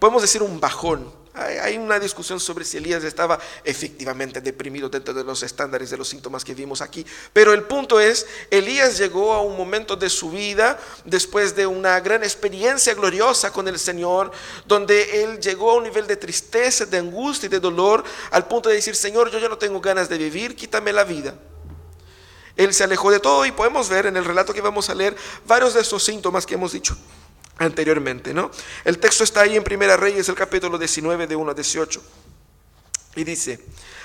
podemos 0.00 0.22
decir, 0.22 0.42
un 0.42 0.58
bajón 0.58 1.12
hay 1.38 1.76
una 1.76 1.98
discusión 1.98 2.40
sobre 2.40 2.64
si 2.64 2.78
Elías 2.78 3.04
estaba 3.04 3.38
efectivamente 3.64 4.40
deprimido 4.40 4.88
dentro 4.88 5.14
de 5.14 5.24
los 5.24 5.42
estándares 5.42 5.90
de 5.90 5.96
los 5.96 6.08
síntomas 6.08 6.44
que 6.44 6.54
vimos 6.54 6.80
aquí. 6.80 7.04
Pero 7.32 7.52
el 7.52 7.62
punto 7.64 8.00
es, 8.00 8.26
Elías 8.50 8.98
llegó 8.98 9.32
a 9.32 9.42
un 9.42 9.56
momento 9.56 9.96
de 9.96 10.10
su 10.10 10.30
vida 10.30 10.78
después 11.04 11.54
de 11.54 11.66
una 11.66 12.00
gran 12.00 12.22
experiencia 12.22 12.94
gloriosa 12.94 13.52
con 13.52 13.68
el 13.68 13.78
Señor, 13.78 14.32
donde 14.66 15.22
él 15.22 15.40
llegó 15.40 15.70
a 15.70 15.74
un 15.74 15.84
nivel 15.84 16.06
de 16.06 16.16
tristeza, 16.16 16.86
de 16.86 16.98
angustia 16.98 17.46
y 17.46 17.50
de 17.50 17.60
dolor, 17.60 18.04
al 18.30 18.46
punto 18.46 18.68
de 18.68 18.76
decir, 18.76 18.96
Señor, 18.96 19.30
yo 19.30 19.38
ya 19.38 19.48
no 19.48 19.58
tengo 19.58 19.80
ganas 19.80 20.08
de 20.08 20.18
vivir, 20.18 20.56
quítame 20.56 20.92
la 20.92 21.04
vida. 21.04 21.34
Él 22.56 22.74
se 22.74 22.82
alejó 22.82 23.10
de 23.10 23.20
todo 23.20 23.46
y 23.46 23.52
podemos 23.52 23.88
ver 23.88 24.06
en 24.06 24.16
el 24.16 24.24
relato 24.24 24.52
que 24.52 24.60
vamos 24.60 24.90
a 24.90 24.94
leer 24.94 25.16
varios 25.46 25.74
de 25.74 25.80
esos 25.80 26.02
síntomas 26.02 26.44
que 26.44 26.54
hemos 26.54 26.72
dicho 26.72 26.96
anteriormente, 27.58 28.32
¿no? 28.32 28.50
El 28.84 28.98
texto 28.98 29.24
está 29.24 29.42
ahí 29.42 29.56
en 29.56 29.64
Primera 29.64 29.96
Reyes, 29.96 30.28
el 30.28 30.34
capítulo 30.34 30.78
19, 30.78 31.26
de 31.26 31.36
1 31.36 31.50
a 31.50 31.54
18. 31.54 32.02
Y 33.16 33.24
dice, 33.24 33.60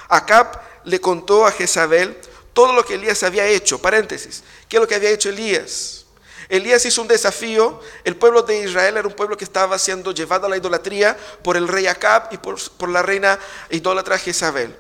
Acab 0.09 0.59
le 0.85 0.99
contó 0.99 1.45
a 1.45 1.51
Jezabel 1.51 2.17
todo 2.53 2.73
lo 2.73 2.85
que 2.85 2.95
Elías 2.95 3.23
había 3.23 3.45
hecho. 3.45 3.79
Paréntesis, 3.79 4.43
¿qué 4.67 4.77
es 4.77 4.81
lo 4.81 4.87
que 4.87 4.95
había 4.95 5.11
hecho 5.11 5.29
Elías? 5.29 6.05
Elías 6.49 6.85
hizo 6.85 7.01
un 7.01 7.07
desafío, 7.07 7.79
el 8.03 8.15
pueblo 8.15 8.41
de 8.43 8.63
Israel 8.63 8.97
era 8.97 9.07
un 9.07 9.13
pueblo 9.13 9.37
que 9.37 9.43
estaba 9.43 9.77
siendo 9.79 10.11
llevado 10.11 10.47
a 10.47 10.49
la 10.49 10.57
idolatría 10.57 11.17
por 11.41 11.57
el 11.57 11.67
rey 11.67 11.87
Acab 11.87 12.27
y 12.31 12.37
por, 12.37 12.59
por 12.77 12.89
la 12.89 13.01
reina 13.01 13.39
idólatra 13.69 14.17
Jezabel. 14.17 14.75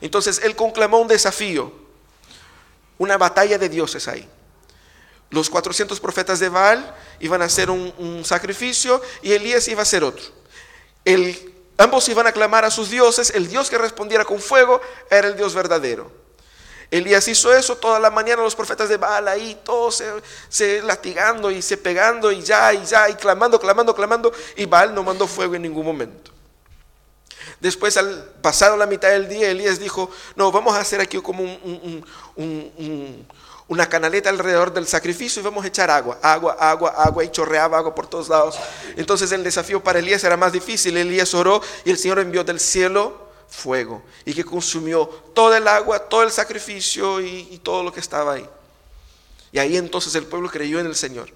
Entonces 0.00 0.40
él 0.42 0.56
conclamó 0.56 0.98
un 0.98 1.08
desafío, 1.08 1.72
una 2.98 3.18
batalla 3.18 3.58
de 3.58 3.68
dioses 3.68 4.08
ahí. 4.08 4.28
Los 5.30 5.48
400 5.48 5.98
profetas 6.00 6.40
de 6.40 6.48
Baal 6.48 6.94
iban 7.20 7.40
a 7.40 7.46
hacer 7.46 7.70
un, 7.70 8.22
sacrificio 8.24 9.00
y 9.22 9.32
Elías 9.32 9.66
iba 9.68 9.80
a 9.80 9.82
hacer 9.82 10.04
otro. 10.04 10.24
Ambos 11.78 12.08
iban 12.10 12.26
a 12.26 12.32
clamar 12.32 12.66
a 12.66 12.70
sus 12.70 12.90
dioses, 12.90 13.32
el 13.34 13.48
Dios 13.48 13.70
que 13.70 13.78
respondiera 13.78 14.24
con 14.26 14.38
fuego 14.38 14.82
era 15.10 15.28
el 15.28 15.36
Dios 15.36 15.54
verdadero. 15.54 16.12
Elías 16.90 17.26
hizo 17.28 17.54
eso 17.54 17.76
toda 17.76 18.00
la 18.00 18.10
mañana, 18.10 18.42
los 18.42 18.56
profetas 18.56 18.88
de 18.88 18.96
Baal 18.96 19.28
ahí, 19.28 19.58
todos 19.64 20.02
se, 20.48 20.82
latigando 20.82 21.50
y 21.50 21.62
se 21.62 21.76
pegando 21.76 22.32
y 22.32 22.42
ya, 22.42 22.74
y 22.74 22.84
ya, 22.84 23.08
y 23.08 23.14
clamando, 23.14 23.60
clamando, 23.60 23.94
clamando, 23.94 24.32
y 24.56 24.66
Baal 24.66 24.94
no 24.94 25.02
mandó 25.04 25.26
fuego 25.26 25.54
en 25.54 25.62
ningún 25.62 25.86
momento. 25.86 26.32
Después, 27.60 27.96
al 27.96 28.24
pasado 28.42 28.76
la 28.76 28.86
mitad 28.86 29.08
del 29.10 29.28
día, 29.28 29.50
Elías 29.50 29.78
dijo, 29.78 30.10
no, 30.34 30.50
vamos 30.50 30.74
a 30.74 30.80
hacer 30.80 31.00
aquí 31.00 31.20
como 31.22 31.42
un, 31.44 33.26
una 33.70 33.88
canaleta 33.88 34.30
alrededor 34.30 34.72
del 34.72 34.88
sacrificio 34.88 35.40
y 35.40 35.44
vamos 35.44 35.64
a 35.64 35.68
echar 35.68 35.92
agua, 35.92 36.18
agua, 36.22 36.56
agua, 36.58 36.90
agua, 36.90 37.22
y 37.22 37.30
chorreaba 37.30 37.78
agua 37.78 37.94
por 37.94 38.08
todos 38.08 38.28
lados. 38.28 38.58
Entonces 38.96 39.30
el 39.30 39.44
desafío 39.44 39.80
para 39.80 40.00
Elías 40.00 40.24
era 40.24 40.36
más 40.36 40.52
difícil. 40.52 40.96
Elías 40.96 41.32
oró 41.34 41.62
y 41.84 41.90
el 41.90 41.96
Señor 41.96 42.18
envió 42.18 42.42
del 42.42 42.58
cielo 42.58 43.30
fuego 43.48 44.02
y 44.24 44.34
que 44.34 44.44
consumió 44.44 45.06
todo 45.06 45.54
el 45.54 45.68
agua, 45.68 46.00
todo 46.00 46.24
el 46.24 46.32
sacrificio 46.32 47.20
y, 47.20 47.60
todo 47.62 47.84
lo 47.84 47.92
que 47.92 48.00
estaba 48.00 48.32
ahí. 48.32 48.48
Y 49.52 49.60
ahí 49.60 49.76
entonces 49.76 50.16
el 50.16 50.26
pueblo 50.26 50.50
creyó 50.50 50.80
en 50.80 50.86
el 50.86 50.96
Señor. 50.96 51.30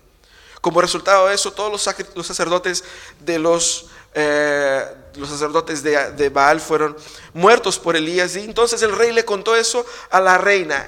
Como 0.61 0.81
resultado 0.81 1.29
de 1.29 1.37
eso, 1.37 1.53
todos 1.53 1.71
los, 1.71 2.27
sacerdotes 2.27 2.83
de 3.21 3.39
los, 3.39 3.91
eh, 4.13 4.85
los 5.15 5.29
sacerdotes 5.29 5.85
de, 5.85 6.11
de 6.11 6.31
Baal 6.31 6.61
fueron 6.61 6.97
muertos 7.33 7.79
por 7.79 7.95
Elías. 7.95 8.35
Y 8.35 8.41
entonces 8.41 8.83
el 8.83 8.91
rey 8.91 9.13
le 9.13 9.25
contó 9.25 9.55
eso 9.55 9.87
a 10.11 10.21
la 10.21 10.37
reina. 10.37 10.85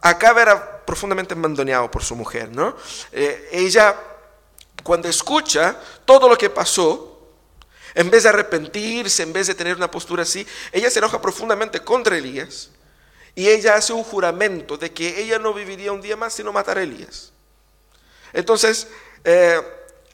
Acab 0.00 0.38
era 0.38 0.84
profundamente 0.84 1.34
mandoneado 1.34 1.90
por 1.90 2.02
su 2.02 2.14
mujer, 2.14 2.50
¿no? 2.50 2.76
Eh, 3.12 3.48
ella, 3.52 3.96
cuando 4.82 5.08
escucha 5.08 5.76
todo 6.04 6.28
lo 6.28 6.38
que 6.38 6.50
pasó, 6.50 7.18
en 7.94 8.10
vez 8.10 8.22
de 8.22 8.28
arrepentirse, 8.28 9.22
en 9.22 9.32
vez 9.32 9.48
de 9.48 9.54
tener 9.54 9.76
una 9.76 9.90
postura 9.90 10.22
así, 10.22 10.46
ella 10.72 10.90
se 10.90 10.98
enoja 10.98 11.20
profundamente 11.20 11.80
contra 11.80 12.16
Elías 12.16 12.70
y 13.34 13.48
ella 13.48 13.74
hace 13.74 13.92
un 13.92 14.04
juramento 14.04 14.76
de 14.76 14.92
que 14.92 15.20
ella 15.20 15.38
no 15.38 15.52
viviría 15.52 15.92
un 15.92 16.00
día 16.00 16.16
más 16.16 16.32
sino 16.32 16.52
matar 16.52 16.78
a 16.78 16.82
Elías. 16.82 17.32
Entonces, 18.32 18.88
eh, 19.24 19.60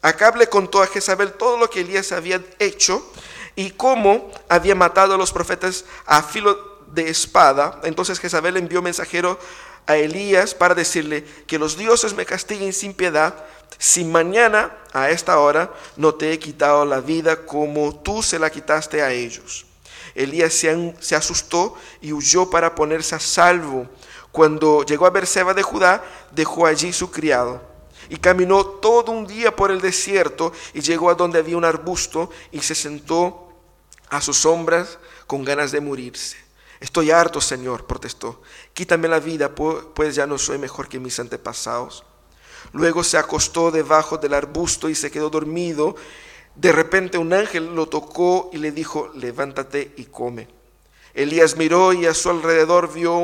Acab 0.03 0.37
le 0.37 0.49
contó 0.49 0.83
a 0.83 0.87
Jezabel 0.87 1.33
todo 1.33 1.57
lo 1.57 1.69
que 1.69 1.81
Elías 1.81 2.13
había 2.13 2.43
hecho 2.59 3.11
y 3.57 3.71
cómo 3.71 4.31
había 4.49 4.75
matado 4.75 5.15
a 5.15 5.19
los 5.19 5.33
profetas 5.33 5.85
a 6.07 6.23
filo 6.23 6.75
de 6.89 7.09
espada. 7.09 7.81
Entonces 7.85 8.21
Jezabel 8.21 8.57
envió 8.57 8.83
mensajero 8.83 9.39
a 9.87 9.97
Elías 9.97 10.55
para 10.55 10.75
decirle 10.75 11.25
que 11.47 11.59
los 11.59 11.77
dioses 11.77 12.15
me 12.15 12.27
castiguen 12.27 12.73
sin 12.73 12.95
piedad 12.95 13.35
si 13.79 14.05
mañana 14.05 14.73
a 14.93 15.11
esta 15.11 15.39
hora 15.39 15.73
no 15.97 16.15
te 16.15 16.33
he 16.33 16.39
quitado 16.39 16.85
la 16.85 17.01
vida 17.01 17.45
como 17.45 17.95
tú 17.95 18.23
se 18.23 18.39
la 18.39 18.51
quitaste 18.51 19.03
a 19.03 19.13
ellos. 19.13 19.67
Elías 20.15 20.55
se, 20.55 21.17
asustó 21.17 21.75
y 22.01 22.13
huyó 22.13 22.49
para 22.49 22.75
ponerse 22.75 23.15
a 23.15 23.21
salvo. 23.21 23.89
Cuando 24.31 24.85
llegó 24.85 25.07
a 25.07 25.11
Berseba 25.11 25.55
de 25.55 25.63
Judá, 25.63 26.05
dejó 26.31 26.67
allí 26.67 26.93
su 26.93 27.11
criado 27.11 27.61
y 28.09 28.17
caminó 28.17 28.65
todo 28.65 29.13
un 29.13 29.27
día 29.27 29.55
por 29.55 29.71
el 29.71 29.81
desierto 29.81 30.53
y 30.73 30.81
llegó 30.81 31.11
a 31.11 31.15
donde 31.15 31.39
había 31.39 31.57
un 31.57 31.65
arbusto 31.65 32.31
y 32.53 32.61
se 32.61 32.75
sentó 32.75 33.49
a 34.11 34.21
sus 34.21 34.39
sombras 34.39 34.99
con 35.27 35.45
ganas 35.45 35.73
de 35.73 35.81
morirse. 35.81 36.44
Estoy 36.85 37.11
harto, 37.11 37.41
Señor, 37.41 37.87
protestó. 37.87 38.43
Quítame 38.75 39.09
la 39.09 39.19
vida, 39.19 39.55
pues 39.55 40.15
ya 40.15 40.27
no 40.27 40.37
soy 40.37 40.59
mejor 40.59 40.87
que 40.87 41.01
mis 41.01 41.19
antepasados. 41.19 42.05
Luego 42.75 43.03
se 43.03 43.17
acostó 43.17 43.71
debajo 43.71 44.19
del 44.19 44.35
arbusto 44.35 44.91
y 44.91 44.95
se 44.95 45.11
quedó 45.11 45.31
dormido. 45.31 45.97
De 46.55 46.73
repente 46.73 47.17
un 47.17 47.33
ángel 47.33 47.75
lo 47.75 47.87
tocó 47.87 48.51
y 48.53 48.59
le 48.59 48.71
dijo, 48.71 49.11
levántate 49.15 49.95
y 49.97 50.05
come. 50.05 50.47
Elías 51.15 51.57
miró 51.57 51.95
y 51.95 52.05
a 52.05 52.13
su 52.13 52.29
alrededor 52.29 52.93
vio, 52.93 53.19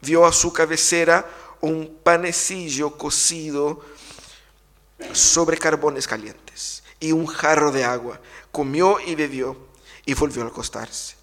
vio 0.00 0.24
a 0.24 0.32
su 0.32 0.54
cabecera 0.54 1.28
un 1.60 1.98
panecillo 2.02 2.96
cocido 2.96 3.84
sobre 5.12 5.58
carbones 5.58 6.08
calientes 6.08 6.84
y 7.00 7.12
un 7.12 7.26
jarro 7.26 7.70
de 7.70 7.84
agua. 7.84 8.18
Comió 8.50 8.98
y 8.98 9.14
bebió 9.14 9.58
y 10.06 10.14
volvió 10.14 10.42
a 10.44 10.46
acostarse 10.46 11.17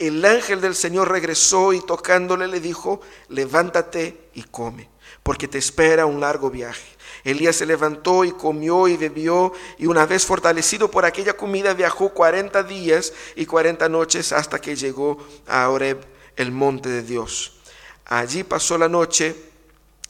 el 0.00 0.24
ángel 0.24 0.62
del 0.62 0.74
Señor 0.74 1.10
regresó 1.10 1.74
y 1.74 1.80
tocándole 1.80 2.48
le 2.48 2.58
dijo, 2.58 3.02
levántate 3.28 4.30
y 4.32 4.44
come, 4.44 4.88
porque 5.22 5.46
te 5.46 5.58
espera 5.58 6.06
un 6.06 6.20
largo 6.20 6.50
viaje. 6.50 6.96
Elías 7.22 7.56
se 7.56 7.66
levantó 7.66 8.24
y 8.24 8.32
comió 8.32 8.88
y 8.88 8.96
bebió, 8.96 9.52
y 9.76 9.84
una 9.86 10.06
vez 10.06 10.24
fortalecido 10.24 10.90
por 10.90 11.04
aquella 11.04 11.34
comida 11.36 11.74
viajó 11.74 12.14
cuarenta 12.14 12.62
días 12.62 13.12
y 13.36 13.44
cuarenta 13.44 13.90
noches 13.90 14.32
hasta 14.32 14.58
que 14.58 14.74
llegó 14.74 15.18
a 15.46 15.68
Oreb, 15.68 16.00
el 16.36 16.50
monte 16.50 16.88
de 16.88 17.02
Dios. 17.02 17.58
Allí 18.06 18.42
pasó 18.42 18.78
la 18.78 18.88
noche 18.88 19.36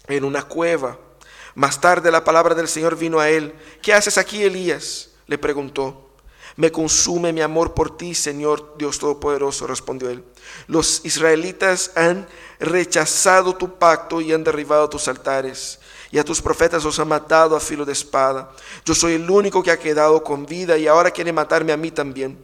en 0.07 0.23
una 0.23 0.45
cueva. 0.45 0.99
Más 1.57 1.81
tarde 1.81 2.13
la 2.13 2.23
palabra 2.23 2.55
del 2.55 2.69
Señor 2.69 2.97
vino 2.97 3.19
a 3.19 3.29
él. 3.29 3.55
¿Qué 3.83 3.93
haces 3.93 4.19
aquí, 4.19 4.45
Elías? 4.45 5.11
Le 5.27 5.37
preguntó. 5.37 6.10
Me 6.61 6.71
consume 6.71 7.33
mi 7.33 7.41
amor 7.41 7.73
por 7.73 7.97
ti, 7.97 8.15
Señor 8.15 8.75
Dios 8.77 8.99
Todopoderoso, 8.99 9.67
respondió 9.67 10.11
él. 10.11 10.23
Los 10.67 11.01
israelitas 11.07 11.91
han 11.95 12.29
rechazado 12.59 13.57
tu 13.57 13.79
pacto 13.79 14.21
y 14.21 14.35
han 14.35 14.45
derribado 14.45 14.87
tus 14.91 15.09
altares, 15.09 15.79
y 16.11 16.19
a 16.19 16.23
tus 16.23 16.43
profetas 16.43 16.85
los 16.85 16.99
han 17.01 17.09
matado 17.09 17.57
a 17.57 17.61
filo 17.61 17.87
de 17.87 17.95
espada. 17.95 18.51
Yo 18.85 18.95
soy 18.95 19.15
el 19.15 19.31
único 19.31 19.63
que 19.63 19.71
ha 19.71 19.79
quedado 19.79 20.23
con 20.23 20.45
vida 20.45 20.77
y 20.77 20.87
ahora 20.87 21.13
quiere 21.13 21.33
matarme 21.33 21.73
a 21.73 21.79
mí 21.79 21.93
también. 21.93 22.37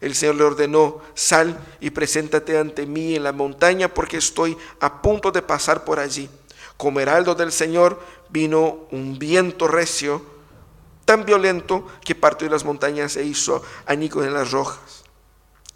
El 0.00 0.14
Señor 0.14 0.36
le 0.36 0.44
ordenó, 0.44 1.00
sal 1.14 1.58
y 1.80 1.90
preséntate 1.90 2.56
ante 2.58 2.86
mí 2.86 3.16
en 3.16 3.24
la 3.24 3.32
montaña 3.32 3.92
porque 3.92 4.18
estoy 4.18 4.56
a 4.78 5.02
punto 5.02 5.32
de 5.32 5.42
pasar 5.42 5.84
por 5.84 5.98
allí. 5.98 6.30
Como 6.76 7.00
heraldo 7.00 7.34
del 7.34 7.50
Señor 7.50 8.00
vino 8.28 8.86
un 8.92 9.18
viento 9.18 9.66
recio 9.66 10.35
tan 11.06 11.24
violento 11.24 11.86
que 12.04 12.14
partió 12.14 12.46
de 12.46 12.52
las 12.52 12.64
montañas 12.64 13.16
e 13.16 13.24
hizo 13.24 13.62
anicos 13.86 14.26
en 14.26 14.34
las 14.34 14.50
rojas. 14.50 15.04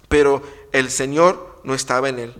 Pero 0.08 0.42
el 0.72 0.90
Señor 0.90 1.62
no 1.64 1.72
estaba 1.72 2.10
en 2.10 2.18
él, 2.18 2.34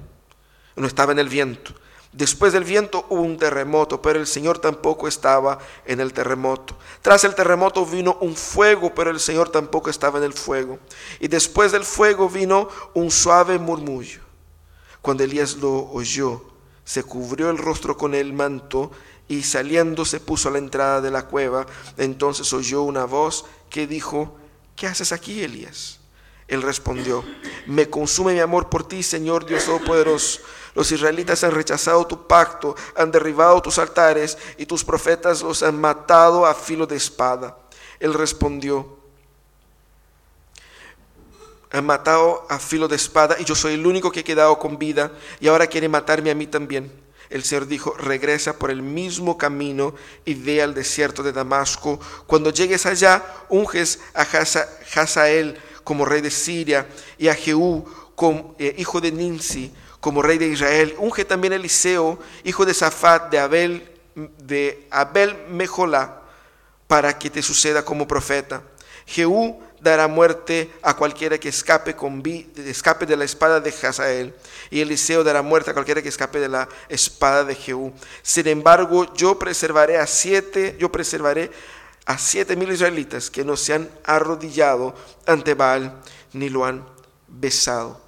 no 0.77 0.87
estaba 0.87 1.13
en 1.13 1.21
el 1.21 1.31
viento. 1.31 1.73
Después 2.13 2.53
del 2.53 2.65
viento 2.65 3.07
hubo 3.09 3.23
un 3.23 3.39
terremoto, 3.39 4.03
pero 4.03 4.19
el 4.19 4.27
Señor 4.27 4.59
tampoco 4.59 5.07
estaba 5.07 5.59
en 5.87 6.01
el 6.01 6.13
terremoto. 6.13 6.77
Tras 7.03 7.23
el 7.23 7.37
terremoto 7.37 7.87
vino 7.87 8.19
un 8.21 8.35
fuego, 8.35 8.93
pero 8.93 9.11
el 9.11 9.21
Señor 9.21 9.51
tampoco 9.51 9.91
estaba 9.91 10.19
en 10.19 10.25
el 10.25 10.33
fuego. 10.33 10.81
Y 11.21 11.29
después 11.29 11.71
del 11.71 11.85
fuego 11.85 12.29
vino 12.29 12.69
un 12.95 13.13
suave 13.13 13.61
murmullo. 13.61 14.23
Cuando 15.01 15.23
Elías 15.23 15.57
lo 15.59 15.89
oyó, 15.93 16.43
se 16.85 17.05
cubrió 17.05 17.49
el 17.51 17.59
rostro 17.59 17.97
con 17.97 18.17
el 18.17 18.33
manto 18.33 18.91
y 19.31 19.45
saliendo 19.45 20.05
se 20.05 20.19
puso 20.19 20.49
a 20.49 20.53
la 20.53 20.59
entrada 20.59 21.01
de 21.01 21.13
la 21.13 21.23
cueva. 21.23 21.65
Entonces 21.97 22.53
oyó 22.53 22.83
una 22.83 23.05
voz 23.05 23.45
que 23.71 23.87
dijo, 23.87 24.37
¿qué 24.75 24.89
haces 24.89 25.13
aquí, 25.13 25.45
Elías? 25.45 26.01
Él 26.49 26.63
respondió, 26.63 27.25
me 27.67 27.89
consume 27.89 28.33
mi 28.33 28.41
amor 28.41 28.69
por 28.69 28.89
ti, 28.89 29.05
Señor 29.05 29.47
Dios 29.47 29.67
Todopoderoso. 29.67 30.41
Los 30.75 30.91
israelitas 30.91 31.45
han 31.45 31.53
rechazado 31.53 32.05
tu 32.09 32.27
pacto, 32.27 32.75
han 32.97 33.13
derribado 33.13 33.63
tus 33.63 33.79
altares 33.79 34.37
y 34.59 34.67
tus 34.67 34.83
profetas 34.83 35.43
los 35.43 35.63
han 35.63 35.81
matado 35.81 36.45
a 36.45 36.53
filo 36.53 36.89
de 36.89 36.97
espada. 36.97 37.57
Él 38.01 38.15
respondió, 38.15 38.99
han 41.71 41.87
matado 41.87 42.49
a 42.51 42.59
filo 42.59 42.89
de 42.89 42.97
espada 42.97 43.37
y 43.39 43.45
yo 43.45 43.55
soy 43.55 43.75
el 43.75 43.87
único 43.87 44.11
que 44.11 44.21
he 44.21 44.25
quedado 44.25 44.59
con 44.59 44.77
vida 44.77 45.13
y 45.39 45.47
ahora 45.47 45.69
quiere 45.69 45.89
matarme 45.89 46.33
a 46.33 46.35
mí 46.35 46.49
también. 46.49 46.91
El 47.31 47.45
Señor 47.45 47.69
dijo, 47.69 47.95
regresa 47.97 48.59
por 48.59 48.73
el 48.73 48.83
mismo 48.83 49.39
camino 49.39 49.95
y 50.25 50.35
ve 50.35 50.61
al 50.61 50.75
desierto 50.75 51.23
de 51.23 51.33
Damasco. 51.33 52.01
Cuando 52.27 52.51
llegues 52.51 52.87
allá, 52.87 53.25
unges 53.49 54.01
a 54.15 54.23
Hazael 54.23 55.57
como 55.85 56.05
rey 56.05 56.21
de 56.21 56.31
Siria 56.31 56.89
y 57.19 57.29
a 57.29 57.35
Jehú, 57.35 57.85
como, 58.17 58.57
eh, 58.59 58.75
hijo 58.79 59.01
de 59.01 59.13
Ninsi, 59.13 59.73
como 60.01 60.23
rey 60.23 60.39
de 60.39 60.49
Israel. 60.49 60.95
Unge 60.99 61.25
también 61.25 61.53
a 61.53 61.57
Eliseo, 61.57 62.19
hijo 62.43 62.67
de 62.67 62.75
Safat, 62.75 63.31
de 63.31 63.39
Abel, 63.39 63.91
de 64.15 64.87
Abel 64.91 65.37
Mejola, 65.49 66.23
para 66.89 67.17
que 67.17 67.31
te 67.31 67.43
suceda 67.43 67.85
como 67.85 68.09
profeta. 68.09 68.63
Jehú 69.07 69.63
dará 69.81 70.09
muerte 70.09 70.71
a 70.83 70.95
cualquiera 70.95 71.39
que 71.39 71.49
escape, 71.49 71.97
con 71.97 72.23
escape 72.57 73.07
de 73.07 73.17
la 73.17 73.25
espada 73.25 73.61
de 73.61 73.71
Hazael, 73.71 74.35
y 74.71 74.81
Eliseo 74.81 75.25
dará 75.25 75.43
muerte 75.43 75.71
a 75.71 75.75
cualquiera 75.75 76.03
que 76.03 76.09
escape 76.09 76.39
de 76.39 76.49
la 76.49 76.69
espada 76.89 77.45
de 77.45 77.55
Jehú. 77.55 77.93
Sin 78.23 78.47
embargo, 78.47 79.13
yo 79.15 79.39
preservaré 79.39 79.99
a 79.99 80.07
siete, 80.07 80.77
yo 80.79 80.93
preservaré 80.93 81.51
a 82.07 82.19
siete 82.19 82.57
mil 82.57 82.71
israelitas 82.71 83.31
que 83.31 83.45
no 83.45 83.57
se 83.57 83.75
han 83.75 83.91
arrodillado 84.05 84.95
ante 85.27 85.55
Baal 85.55 86.01
ni 86.33 86.49
lo 86.49 86.65
han 86.65 86.87
besado. 87.29 88.01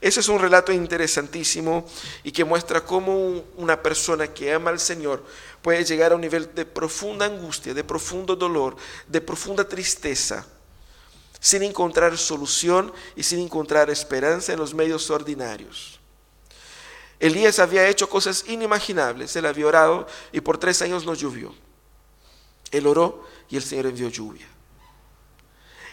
Ese 0.00 0.20
es 0.20 0.28
un 0.28 0.38
relato 0.38 0.72
interesantísimo 0.72 1.86
y 2.22 2.32
que 2.32 2.44
muestra 2.44 2.84
cómo 2.84 3.44
una 3.56 3.82
persona 3.82 4.26
que 4.28 4.52
ama 4.52 4.70
al 4.70 4.80
Señor 4.80 5.22
puede 5.62 5.84
llegar 5.84 6.12
a 6.12 6.14
un 6.14 6.20
nivel 6.20 6.54
de 6.54 6.66
profunda 6.66 7.26
angustia, 7.26 7.72
de 7.72 7.84
profundo 7.84 8.36
dolor, 8.36 8.76
de 9.06 9.20
profunda 9.20 9.66
tristeza 9.66 10.46
sin 11.44 11.62
encontrar 11.62 12.16
solución 12.16 12.90
y 13.14 13.22
sin 13.22 13.38
encontrar 13.38 13.90
esperanza 13.90 14.54
en 14.54 14.58
los 14.58 14.72
medios 14.72 15.10
ordinarios. 15.10 16.00
Elías 17.20 17.58
había 17.58 17.86
hecho 17.86 18.08
cosas 18.08 18.44
inimaginables, 18.48 19.36
él 19.36 19.44
había 19.44 19.66
orado 19.66 20.06
y 20.32 20.40
por 20.40 20.56
tres 20.56 20.80
años 20.80 21.04
no 21.04 21.12
llovió. 21.12 21.54
Él 22.70 22.86
oró 22.86 23.26
y 23.50 23.56
el 23.56 23.62
Señor 23.62 23.84
envió 23.84 24.08
lluvia. 24.08 24.48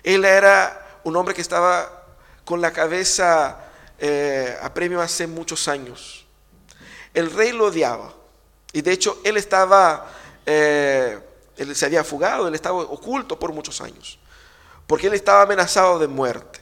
Él 0.04 0.24
era 0.24 1.02
un 1.04 1.18
hombre 1.18 1.36
que 1.36 1.42
estaba 1.42 2.06
con 2.46 2.62
la 2.62 2.72
cabeza 2.72 3.60
eh, 4.00 4.58
a 4.62 4.74
premio 4.74 5.02
hace 5.02 5.28
muchos 5.28 5.68
años. 5.68 6.26
El 7.14 7.30
rey 7.30 7.52
lo 7.52 7.66
odiaba 7.66 8.14
y 8.72 8.82
de 8.82 8.94
hecho 8.94 9.20
él 9.26 9.36
estaba, 9.36 10.10
eh, 10.46 11.20
él 11.58 11.76
se 11.76 11.86
había 11.88 12.06
fugado, 12.06 12.48
él 12.48 12.56
estaba 12.56 12.78
oculto 12.78 13.38
por 13.38 13.52
muchos 13.52 13.82
años 13.82 14.18
porque 14.92 15.08
él 15.08 15.14
estaba 15.14 15.44
amenazado 15.44 16.00
de 16.00 16.08
muerte. 16.10 16.60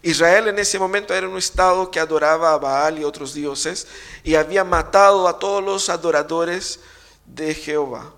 Israel 0.00 0.48
en 0.48 0.58
ese 0.58 0.78
momento 0.78 1.12
era 1.12 1.28
un 1.28 1.36
estado 1.36 1.90
que 1.90 2.00
adoraba 2.00 2.54
a 2.54 2.56
Baal 2.56 2.98
y 2.98 3.04
otros 3.04 3.34
dioses 3.34 3.86
y 4.24 4.34
había 4.34 4.64
matado 4.64 5.28
a 5.28 5.38
todos 5.38 5.62
los 5.62 5.90
adoradores 5.90 6.80
de 7.26 7.52
Jehová. 7.52 8.14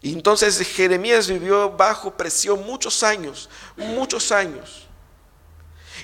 Y 0.00 0.14
entonces 0.14 0.58
Jeremías 0.68 1.28
vivió 1.28 1.68
bajo 1.68 2.16
presión 2.16 2.64
muchos 2.64 3.02
años, 3.02 3.50
muchos 3.76 4.32
años. 4.32 4.86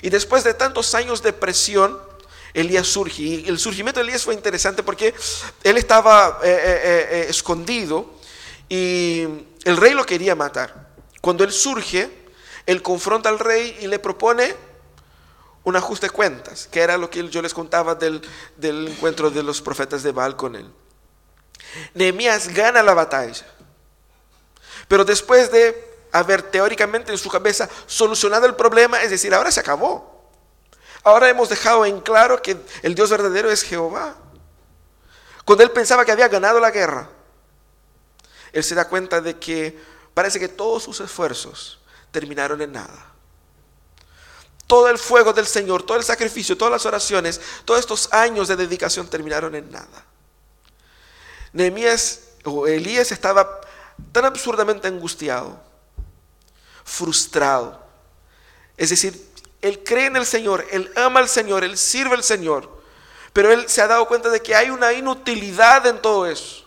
Y 0.03 0.11
después 0.11 0.43
de 0.43 0.53
tantos 0.53 0.93
años 0.93 1.23
de 1.23 1.33
presión, 1.33 1.99
Elías 2.53 2.85
surge. 2.85 3.23
Y 3.23 3.45
el 3.47 3.57
surgimiento 3.57 3.99
de 3.99 4.03
Elías 4.03 4.25
fue 4.25 4.35
interesante 4.35 4.83
porque 4.83 5.15
él 5.63 5.77
estaba 5.79 6.39
eh, 6.43 6.51
eh, 6.51 7.07
eh, 7.09 7.25
escondido 7.29 8.13
y 8.69 9.23
el 9.63 9.75
rey 9.75 9.95
lo 9.95 10.05
quería 10.05 10.35
matar. 10.35 10.93
Cuando 11.19 11.43
él 11.43 11.51
surge, 11.51 12.21
él 12.65 12.81
confronta 12.81 13.29
al 13.29 13.39
rey 13.39 13.77
y 13.81 13.87
le 13.87 13.99
propone 13.99 14.55
un 15.63 15.75
ajuste 15.75 16.07
de 16.07 16.11
cuentas, 16.11 16.67
que 16.71 16.81
era 16.81 16.97
lo 16.97 17.09
que 17.09 17.27
yo 17.29 17.41
les 17.41 17.53
contaba 17.53 17.95
del, 17.95 18.21
encuentro 18.61 19.29
de 19.29 19.43
los 19.43 19.61
profetas 19.61 20.03
de 20.03 20.11
Baal 20.11 20.35
con 20.35 20.55
él. 20.55 20.69
Nehemías 21.93 22.49
gana 22.49 22.83
la 22.83 22.93
batalla, 22.93 23.45
pero 24.87 25.05
después 25.05 25.51
de 25.51 25.93
haber 26.11 26.43
teóricamente 26.43 27.11
en 27.11 27.17
su 27.17 27.29
cabeza 27.29 27.69
solucionado 27.87 28.45
el 28.45 28.55
problema, 28.55 29.01
es 29.01 29.09
decir, 29.09 29.33
ahora 29.33 29.51
se 29.51 29.59
acabó. 29.59 30.11
Ahora 31.03 31.29
hemos 31.29 31.49
dejado 31.49 31.85
en 31.85 31.99
claro 32.01 32.41
que 32.41 32.57
el 32.81 32.95
Dios 32.95 33.09
verdadero 33.09 33.49
es 33.49 33.63
Jehová. 33.63 34.15
Cuando 35.43 35.63
él 35.63 35.71
pensaba 35.71 36.05
que 36.05 36.11
había 36.11 36.27
ganado 36.27 36.59
la 36.59 36.71
guerra, 36.71 37.09
él 38.53 38.63
se 38.63 38.75
da 38.75 38.87
cuenta 38.87 39.19
de 39.19 39.37
que 39.37 39.77
parece 40.13 40.39
que 40.39 40.47
todos 40.47 40.83
sus 40.83 40.99
esfuerzos 40.99 41.79
terminaron 42.13 42.61
en 42.61 42.71
nada. 42.71 43.11
Todo 44.67 44.87
el 44.87 44.97
fuego 44.97 45.33
del 45.33 45.45
Señor, 45.45 45.83
todo 45.83 45.97
el 45.97 46.03
sacrificio, 46.05 46.55
todas 46.57 46.71
las 46.71 46.85
oraciones, 46.85 47.41
todos 47.65 47.81
estos 47.81 48.13
años 48.13 48.47
de 48.47 48.55
dedicación 48.55 49.07
terminaron 49.07 49.53
en 49.55 49.69
nada. 49.69 50.05
Nehemías 51.51 52.21
o 52.45 52.65
Elías 52.65 53.11
estaba 53.11 53.59
tan 54.13 54.25
absurdamente 54.25 54.87
angustiado, 54.87 55.61
frustrado. 56.85 57.83
Es 58.77 58.89
decir, 58.89 59.29
él 59.61 59.83
cree 59.83 60.05
en 60.05 60.15
el 60.15 60.25
Señor, 60.25 60.65
él 60.71 60.91
ama 60.95 61.19
al 61.19 61.29
Señor, 61.29 61.63
él 61.63 61.77
sirve 61.77 62.15
al 62.15 62.23
Señor, 62.23 62.81
pero 63.33 63.51
él 63.51 63.67
se 63.67 63.81
ha 63.81 63.87
dado 63.87 64.07
cuenta 64.07 64.29
de 64.29 64.41
que 64.41 64.55
hay 64.55 64.69
una 64.69 64.93
inutilidad 64.93 65.85
en 65.87 66.01
todo 66.01 66.25
eso. 66.25 66.65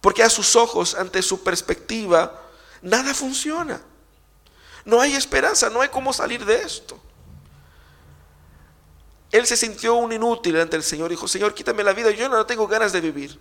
Porque 0.00 0.22
a 0.22 0.28
sus 0.28 0.56
ojos, 0.56 0.94
ante 0.96 1.22
su 1.22 1.42
perspectiva, 1.44 2.42
nada 2.82 3.14
funciona. 3.14 3.80
No 4.84 5.00
hay 5.00 5.14
esperanza, 5.14 5.70
no 5.70 5.80
hay 5.80 5.88
cómo 5.88 6.12
salir 6.12 6.44
de 6.44 6.62
esto. 6.62 7.00
Él 9.30 9.46
se 9.46 9.56
sintió 9.56 9.94
un 9.94 10.12
inútil 10.12 10.60
ante 10.60 10.76
el 10.76 10.82
Señor. 10.82 11.10
Dijo, 11.10 11.28
Señor, 11.28 11.54
quítame 11.54 11.84
la 11.84 11.92
vida, 11.92 12.10
yo 12.10 12.28
no 12.28 12.44
tengo 12.44 12.66
ganas 12.66 12.92
de 12.92 13.00
vivir. 13.00 13.38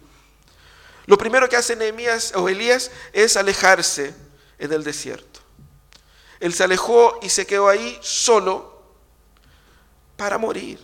Lo 1.06 1.18
primero 1.18 1.50
que 1.50 1.58
hace 1.58 1.76
Nehemías 1.76 2.34
o 2.36 2.48
Elías 2.48 2.92
es 3.12 3.36
alejarse 3.36 4.14
en 4.60 4.72
el 4.72 4.84
desierto. 4.84 5.40
Él 6.40 6.54
se 6.54 6.64
alejó 6.64 7.20
y 7.22 7.30
se 7.30 7.46
quedó 7.46 7.68
ahí 7.68 7.98
solo 8.02 8.82
para 10.16 10.38
morir. 10.38 10.80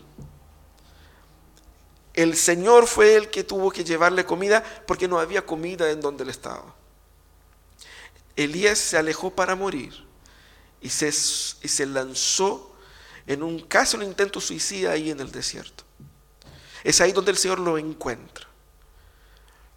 El 2.13 2.35
Señor 2.35 2.87
fue 2.87 3.15
el 3.15 3.29
que 3.29 3.43
tuvo 3.43 3.71
que 3.71 3.83
llevarle 3.83 4.25
comida 4.25 4.63
porque 4.87 5.07
no 5.07 5.19
había 5.19 5.45
comida 5.45 5.89
en 5.91 6.01
donde 6.01 6.23
él 6.23 6.31
estaba. 6.31 6.75
Elías 8.35 8.79
se 8.79 8.97
alejó 8.97 9.29
para 9.31 9.55
morir 9.55 10.06
y 10.81 10.89
se, 10.89 11.07
y 11.07 11.67
se 11.67 11.85
lanzó 11.85 12.67
en 13.27 13.43
un 13.43 13.59
caso, 13.59 13.97
un 13.97 14.03
intento 14.03 14.39
suicida 14.39 14.91
ahí 14.91 15.11
en 15.11 15.19
el 15.19 15.31
desierto. 15.31 15.83
Es 16.83 17.01
ahí 17.01 17.11
donde 17.11 17.31
el 17.31 17.37
Señor 17.37 17.59
lo 17.59 17.77
encuentra. 17.77 18.47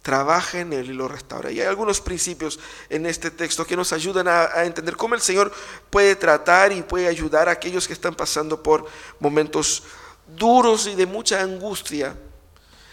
trabaja 0.01 0.61
en 0.61 0.73
él 0.73 0.89
y 0.89 0.93
lo 0.93 1.07
restaura. 1.07 1.51
Y 1.51 1.61
hay 1.61 1.67
algunos 1.67 2.01
principios 2.01 2.59
en 2.89 3.05
este 3.05 3.29
texto 3.29 3.67
que 3.67 3.75
nos 3.75 3.93
ayudan 3.93 4.27
a, 4.27 4.63
entender 4.63 4.95
cómo 4.95 5.13
el 5.13 5.21
Señor 5.21 5.53
puede 5.91 6.15
tratar 6.15 6.71
y 6.71 6.81
puede 6.81 7.07
ayudar 7.07 7.47
a 7.47 7.51
aquellos 7.51 7.85
que 7.85 7.93
están 7.93 8.15
pasando 8.15 8.63
por 8.63 8.87
momentos 9.19 9.83
duros 10.25 10.87
y 10.87 10.95
de 10.95 11.05
mucha 11.05 11.41
angustia, 11.41 12.15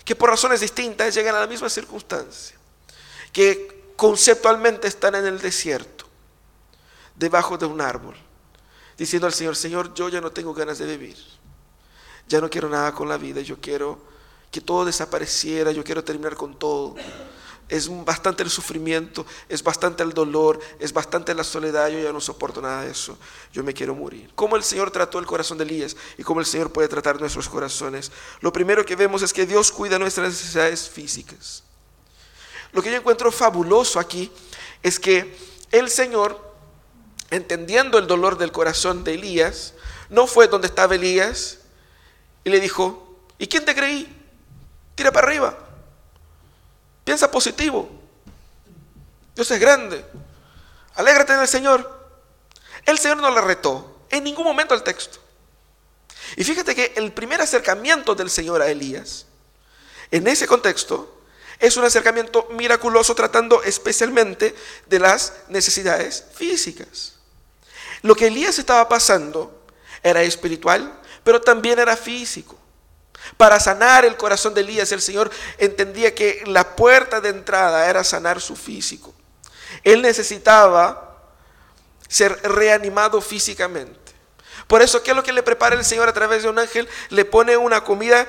que 0.04 0.14
por 0.14 0.28
razones 0.28 0.60
distintas 0.60 1.14
llegan 1.14 1.34
a 1.34 1.40
la 1.40 1.46
misma 1.46 1.70
circunstancia, 1.70 2.58
que 3.32 3.92
conceptualmente 3.96 4.86
están 4.86 5.14
en 5.14 5.24
el 5.24 5.38
desierto, 5.38 5.97
debajo 7.18 7.58
de 7.58 7.66
un 7.66 7.80
árbol, 7.80 8.14
diciendo 8.96 9.26
al 9.26 9.32
Señor, 9.32 9.56
Señor, 9.56 9.94
yo 9.94 10.08
ya 10.08 10.20
no 10.20 10.30
tengo 10.30 10.54
ganas 10.54 10.78
de 10.78 10.86
vivir, 10.86 11.16
ya 12.28 12.40
no 12.40 12.48
quiero 12.48 12.68
nada 12.68 12.92
con 12.92 13.08
la 13.08 13.16
vida, 13.16 13.40
yo 13.40 13.60
quiero 13.60 13.98
que 14.50 14.60
todo 14.60 14.84
desapareciera, 14.84 15.72
yo 15.72 15.84
quiero 15.84 16.04
terminar 16.04 16.36
con 16.36 16.58
todo. 16.58 16.94
Es 17.68 17.90
bastante 18.02 18.42
el 18.42 18.48
sufrimiento, 18.48 19.26
es 19.46 19.62
bastante 19.62 20.02
el 20.02 20.14
dolor, 20.14 20.58
es 20.78 20.90
bastante 20.90 21.34
la 21.34 21.44
soledad, 21.44 21.88
yo 21.88 21.98
ya 21.98 22.12
no 22.14 22.20
soporto 22.20 22.62
nada 22.62 22.82
de 22.82 22.92
eso, 22.92 23.18
yo 23.52 23.62
me 23.62 23.74
quiero 23.74 23.94
morir. 23.94 24.30
¿Cómo 24.34 24.56
el 24.56 24.64
Señor 24.64 24.90
trató 24.90 25.18
el 25.18 25.26
corazón 25.26 25.58
de 25.58 25.64
Elías 25.64 25.94
y 26.16 26.22
cómo 26.22 26.40
el 26.40 26.46
Señor 26.46 26.72
puede 26.72 26.88
tratar 26.88 27.20
nuestros 27.20 27.46
corazones? 27.46 28.10
Lo 28.40 28.54
primero 28.54 28.86
que 28.86 28.96
vemos 28.96 29.20
es 29.20 29.34
que 29.34 29.44
Dios 29.44 29.70
cuida 29.70 29.98
nuestras 29.98 30.28
necesidades 30.28 30.88
físicas. 30.88 31.62
Lo 32.72 32.82
que 32.82 32.90
yo 32.90 32.96
encuentro 32.96 33.30
fabuloso 33.30 34.00
aquí 34.00 34.30
es 34.82 34.98
que 34.98 35.36
el 35.70 35.90
Señor, 35.90 36.47
entendiendo 37.30 37.98
el 37.98 38.06
dolor 38.06 38.38
del 38.38 38.52
corazón 38.52 39.04
de 39.04 39.14
Elías, 39.14 39.74
no 40.08 40.26
fue 40.26 40.48
donde 40.48 40.68
estaba 40.68 40.94
Elías 40.94 41.58
y 42.44 42.50
le 42.50 42.60
dijo, 42.60 43.16
¿y 43.38 43.46
quién 43.46 43.64
te 43.64 43.74
creí? 43.74 44.14
Tira 44.94 45.12
para 45.12 45.26
arriba. 45.26 45.58
Piensa 47.04 47.30
positivo. 47.30 47.90
Dios 49.34 49.50
es 49.50 49.60
grande. 49.60 50.04
Alégrate 50.94 51.32
en 51.32 51.40
el 51.40 51.48
Señor. 51.48 51.98
El 52.84 52.98
Señor 52.98 53.18
no 53.18 53.30
le 53.30 53.40
retó 53.40 54.02
en 54.10 54.24
ningún 54.24 54.44
momento 54.44 54.74
al 54.74 54.82
texto. 54.82 55.18
Y 56.36 56.44
fíjate 56.44 56.74
que 56.74 56.92
el 56.96 57.12
primer 57.12 57.40
acercamiento 57.40 58.14
del 58.14 58.30
Señor 58.30 58.60
a 58.60 58.68
Elías, 58.68 59.26
en 60.10 60.26
ese 60.26 60.46
contexto, 60.46 61.22
es 61.58 61.76
un 61.76 61.84
acercamiento 61.84 62.46
miraculoso 62.50 63.14
tratando 63.14 63.62
especialmente 63.62 64.54
de 64.86 64.98
las 64.98 65.34
necesidades 65.48 66.24
físicas. 66.34 67.17
Lo 68.02 68.14
que 68.14 68.28
Elías 68.28 68.58
estaba 68.58 68.88
pasando 68.88 69.66
era 70.02 70.22
espiritual, 70.22 71.00
pero 71.24 71.40
también 71.40 71.78
era 71.78 71.96
físico. 71.96 72.56
Para 73.36 73.60
sanar 73.60 74.04
el 74.04 74.16
corazón 74.16 74.54
de 74.54 74.60
Elías, 74.60 74.92
el 74.92 75.00
Señor 75.00 75.30
entendía 75.58 76.14
que 76.14 76.42
la 76.46 76.76
puerta 76.76 77.20
de 77.20 77.30
entrada 77.30 77.88
era 77.88 78.04
sanar 78.04 78.40
su 78.40 78.56
físico. 78.56 79.14
Él 79.82 80.02
necesitaba 80.02 81.22
ser 82.08 82.40
reanimado 82.42 83.20
físicamente. 83.20 83.98
Por 84.66 84.82
eso, 84.82 85.02
¿qué 85.02 85.10
es 85.10 85.16
lo 85.16 85.22
que 85.22 85.32
le 85.32 85.42
prepara 85.42 85.76
el 85.76 85.84
Señor 85.84 86.08
a 86.08 86.12
través 86.12 86.42
de 86.42 86.48
un 86.48 86.58
ángel? 86.58 86.88
Le 87.10 87.24
pone 87.24 87.56
una 87.56 87.84
comida 87.84 88.26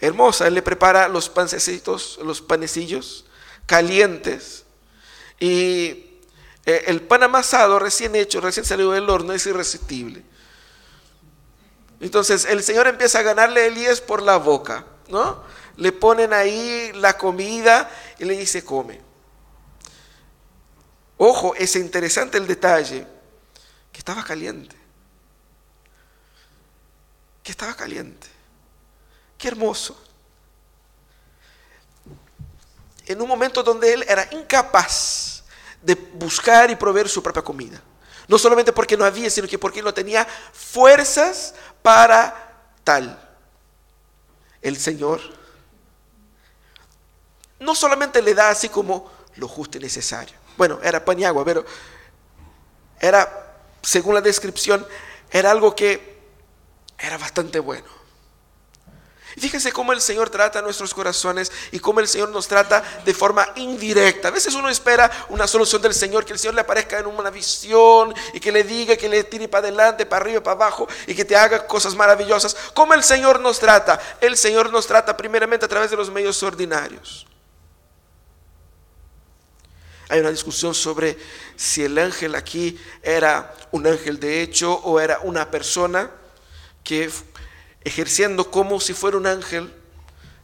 hermosa. 0.00 0.46
Él 0.46 0.54
le 0.54 0.62
prepara 0.62 1.08
los 1.08 1.28
pancecitos, 1.28 2.18
los 2.22 2.40
panecillos 2.40 3.26
calientes. 3.66 4.64
Y 5.38 6.05
eh, 6.66 6.84
el 6.88 7.00
pan 7.02 7.22
amasado 7.22 7.78
recién 7.78 8.16
hecho, 8.16 8.40
recién 8.40 8.66
salido 8.66 8.90
del 8.90 9.08
horno, 9.08 9.32
es 9.32 9.46
irresistible. 9.46 10.24
Entonces 12.00 12.44
el 12.44 12.62
Señor 12.64 12.88
empieza 12.88 13.20
a 13.20 13.22
ganarle 13.22 13.60
a 13.60 13.66
Elías 13.66 14.00
por 14.00 14.20
la 14.20 14.36
boca, 14.36 14.84
¿no? 15.08 15.44
Le 15.76 15.92
ponen 15.92 16.32
ahí 16.32 16.90
la 16.94 17.16
comida 17.16 17.88
y 18.18 18.24
le 18.24 18.36
dice, 18.36 18.64
come. 18.64 19.00
Ojo, 21.18 21.54
es 21.54 21.76
interesante 21.76 22.36
el 22.36 22.48
detalle, 22.48 23.06
que 23.92 23.98
estaba 23.98 24.24
caliente. 24.24 24.76
Que 27.44 27.52
estaba 27.52 27.74
caliente. 27.74 28.26
Qué 29.38 29.48
hermoso. 29.48 30.02
En 33.06 33.22
un 33.22 33.28
momento 33.28 33.62
donde 33.62 33.92
él 33.92 34.04
era 34.08 34.28
incapaz 34.32 35.35
de 35.82 35.94
buscar 35.94 36.70
y 36.70 36.76
proveer 36.76 37.08
su 37.08 37.22
propia 37.22 37.42
comida. 37.42 37.80
No 38.28 38.38
solamente 38.38 38.72
porque 38.72 38.96
no 38.96 39.04
había, 39.04 39.30
sino 39.30 39.46
que 39.46 39.58
porque 39.58 39.82
no 39.82 39.94
tenía 39.94 40.26
fuerzas 40.52 41.54
para 41.82 42.34
tal. 42.82 43.22
El 44.60 44.76
Señor 44.76 45.20
no 47.60 47.74
solamente 47.74 48.20
le 48.20 48.34
da 48.34 48.50
así 48.50 48.68
como 48.68 49.10
lo 49.36 49.48
justo 49.48 49.78
y 49.78 49.80
necesario. 49.80 50.36
Bueno, 50.56 50.78
era 50.82 51.04
pan 51.04 51.18
y 51.18 51.24
agua, 51.24 51.44
pero 51.44 51.64
era, 52.98 53.54
según 53.82 54.14
la 54.14 54.20
descripción, 54.20 54.86
era 55.30 55.50
algo 55.50 55.74
que 55.74 56.16
era 56.98 57.18
bastante 57.18 57.58
bueno. 57.58 57.95
Fíjense 59.38 59.70
cómo 59.70 59.92
el 59.92 60.00
Señor 60.00 60.30
trata 60.30 60.62
nuestros 60.62 60.94
corazones 60.94 61.52
y 61.70 61.78
cómo 61.78 62.00
el 62.00 62.08
Señor 62.08 62.30
nos 62.30 62.48
trata 62.48 62.82
de 63.04 63.12
forma 63.12 63.46
indirecta. 63.56 64.28
A 64.28 64.30
veces 64.30 64.54
uno 64.54 64.70
espera 64.70 65.10
una 65.28 65.46
solución 65.46 65.82
del 65.82 65.92
Señor, 65.92 66.24
que 66.24 66.32
el 66.32 66.38
Señor 66.38 66.54
le 66.54 66.62
aparezca 66.62 66.98
en 66.98 67.06
una 67.06 67.28
visión 67.28 68.14
y 68.32 68.40
que 68.40 68.50
le 68.50 68.64
diga, 68.64 68.96
que 68.96 69.10
le 69.10 69.24
tire 69.24 69.46
para 69.46 69.68
adelante, 69.68 70.06
para 70.06 70.24
arriba, 70.24 70.42
para 70.42 70.54
abajo 70.54 70.88
y 71.06 71.14
que 71.14 71.26
te 71.26 71.36
haga 71.36 71.66
cosas 71.66 71.94
maravillosas. 71.94 72.56
¿Cómo 72.72 72.94
el 72.94 73.04
Señor 73.04 73.40
nos 73.40 73.58
trata? 73.58 74.00
El 74.22 74.38
Señor 74.38 74.72
nos 74.72 74.86
trata 74.86 75.14
primeramente 75.14 75.66
a 75.66 75.68
través 75.68 75.90
de 75.90 75.98
los 75.98 76.10
medios 76.10 76.42
ordinarios. 76.42 77.26
Hay 80.08 80.20
una 80.20 80.30
discusión 80.30 80.74
sobre 80.74 81.18
si 81.56 81.84
el 81.84 81.98
ángel 81.98 82.36
aquí 82.36 82.80
era 83.02 83.54
un 83.70 83.86
ángel 83.86 84.18
de 84.18 84.40
hecho 84.40 84.72
o 84.72 84.98
era 84.98 85.18
una 85.24 85.50
persona 85.50 86.10
que 86.82 87.10
ejerciendo 87.86 88.50
como 88.50 88.80
si 88.80 88.92
fuera 88.94 89.16
un 89.16 89.28
ángel, 89.28 89.72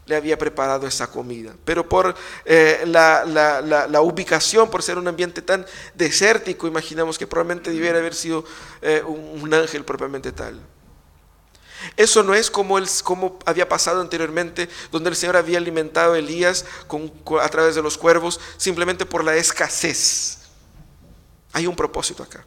le 0.07 0.15
había 0.15 0.39
preparado 0.39 0.87
esa 0.87 1.09
comida. 1.09 1.55
Pero 1.65 1.89
por 1.89 2.15
eh, 2.45 2.85
la, 2.87 4.01
ubicación, 4.01 4.71
por 4.71 4.81
ser 4.83 4.97
un 4.97 5.09
ambiente 5.09 5.43
tan 5.43 5.67
desértico, 5.93 6.69
imaginamos 6.69 7.19
que 7.19 7.27
probablemente 7.27 7.73
debiera 7.73 7.99
haber 7.99 8.15
sido 8.15 8.45
eh, 8.81 9.03
un, 9.05 9.53
ángel 9.53 9.85
propiamente 9.85 10.31
tal. 10.31 10.61
Eso 11.97 12.23
no 12.23 12.33
es 12.33 12.49
como, 12.49 12.79
el, 12.79 12.87
como 13.03 13.41
había 13.45 13.69
pasado 13.69 14.01
anteriormente, 14.01 14.69
donde 14.93 15.11
el 15.11 15.17
Señor 15.17 15.37
había 15.37 15.59
alimentado 15.59 16.13
a 16.13 16.19
Elías 16.21 16.65
a 17.41 17.49
través 17.49 17.75
de 17.75 17.83
los 17.83 17.99
cuervos, 17.99 18.39
simplemente 18.57 19.05
por 19.05 19.25
la 19.25 19.35
escasez. 19.35 20.39
Hay 21.53 21.67
un 21.67 21.75
propósito 21.75 22.23
acá 22.23 22.47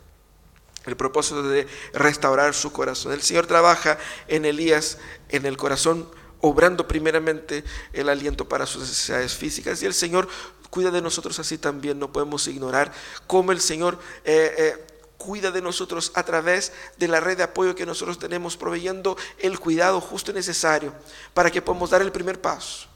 el 0.86 0.96
propósito 0.96 1.44
de 1.44 1.68
restaurar 1.94 2.54
su 2.54 2.72
corazón. 2.72 3.14
El 3.14 3.22
Señor 3.22 3.48
trabaja 3.48 3.98
en 4.28 4.46
Elías, 4.46 4.98
en 5.30 5.46
el 5.46 5.58
corazón, 5.58 6.10
obrando 6.42 6.88
primeramente 6.88 7.64
el 7.94 8.10
aliento 8.10 8.48
para 8.48 8.66
sus 8.66 8.82
necesidades 8.82 9.34
físicas. 9.34 9.82
Y 9.82 9.86
el 9.86 9.94
Señor 9.94 10.28
cuida 10.70 10.92
de 10.92 11.02
nosotros 11.02 11.40
así 11.40 11.58
también. 11.58 12.00
No 12.00 12.12
podemos 12.12 12.48
ignorar 12.48 12.92
cómo 13.28 13.52
el 13.52 13.62
Señor 13.62 13.98
eh, 14.24 14.54
eh, 14.58 14.88
cuida 15.18 15.52
de 15.52 15.62
nosotros 15.62 16.12
a 16.16 16.24
través 16.24 16.72
de 16.98 17.08
la 17.08 17.20
red 17.20 17.38
de 17.38 17.44
apoyo 17.44 17.76
que 17.76 17.86
nosotros 17.86 18.20
tenemos, 18.20 18.58
proveyendo 18.58 19.18
el 19.40 19.60
cuidado 19.60 20.02
justo 20.02 20.32
y 20.32 20.36
necesario 20.36 20.94
para 21.34 21.50
que 21.50 21.62
podamos 21.62 21.90
dar 21.90 22.02
el 22.02 22.12
primer 22.12 22.40
paso. 22.40 22.88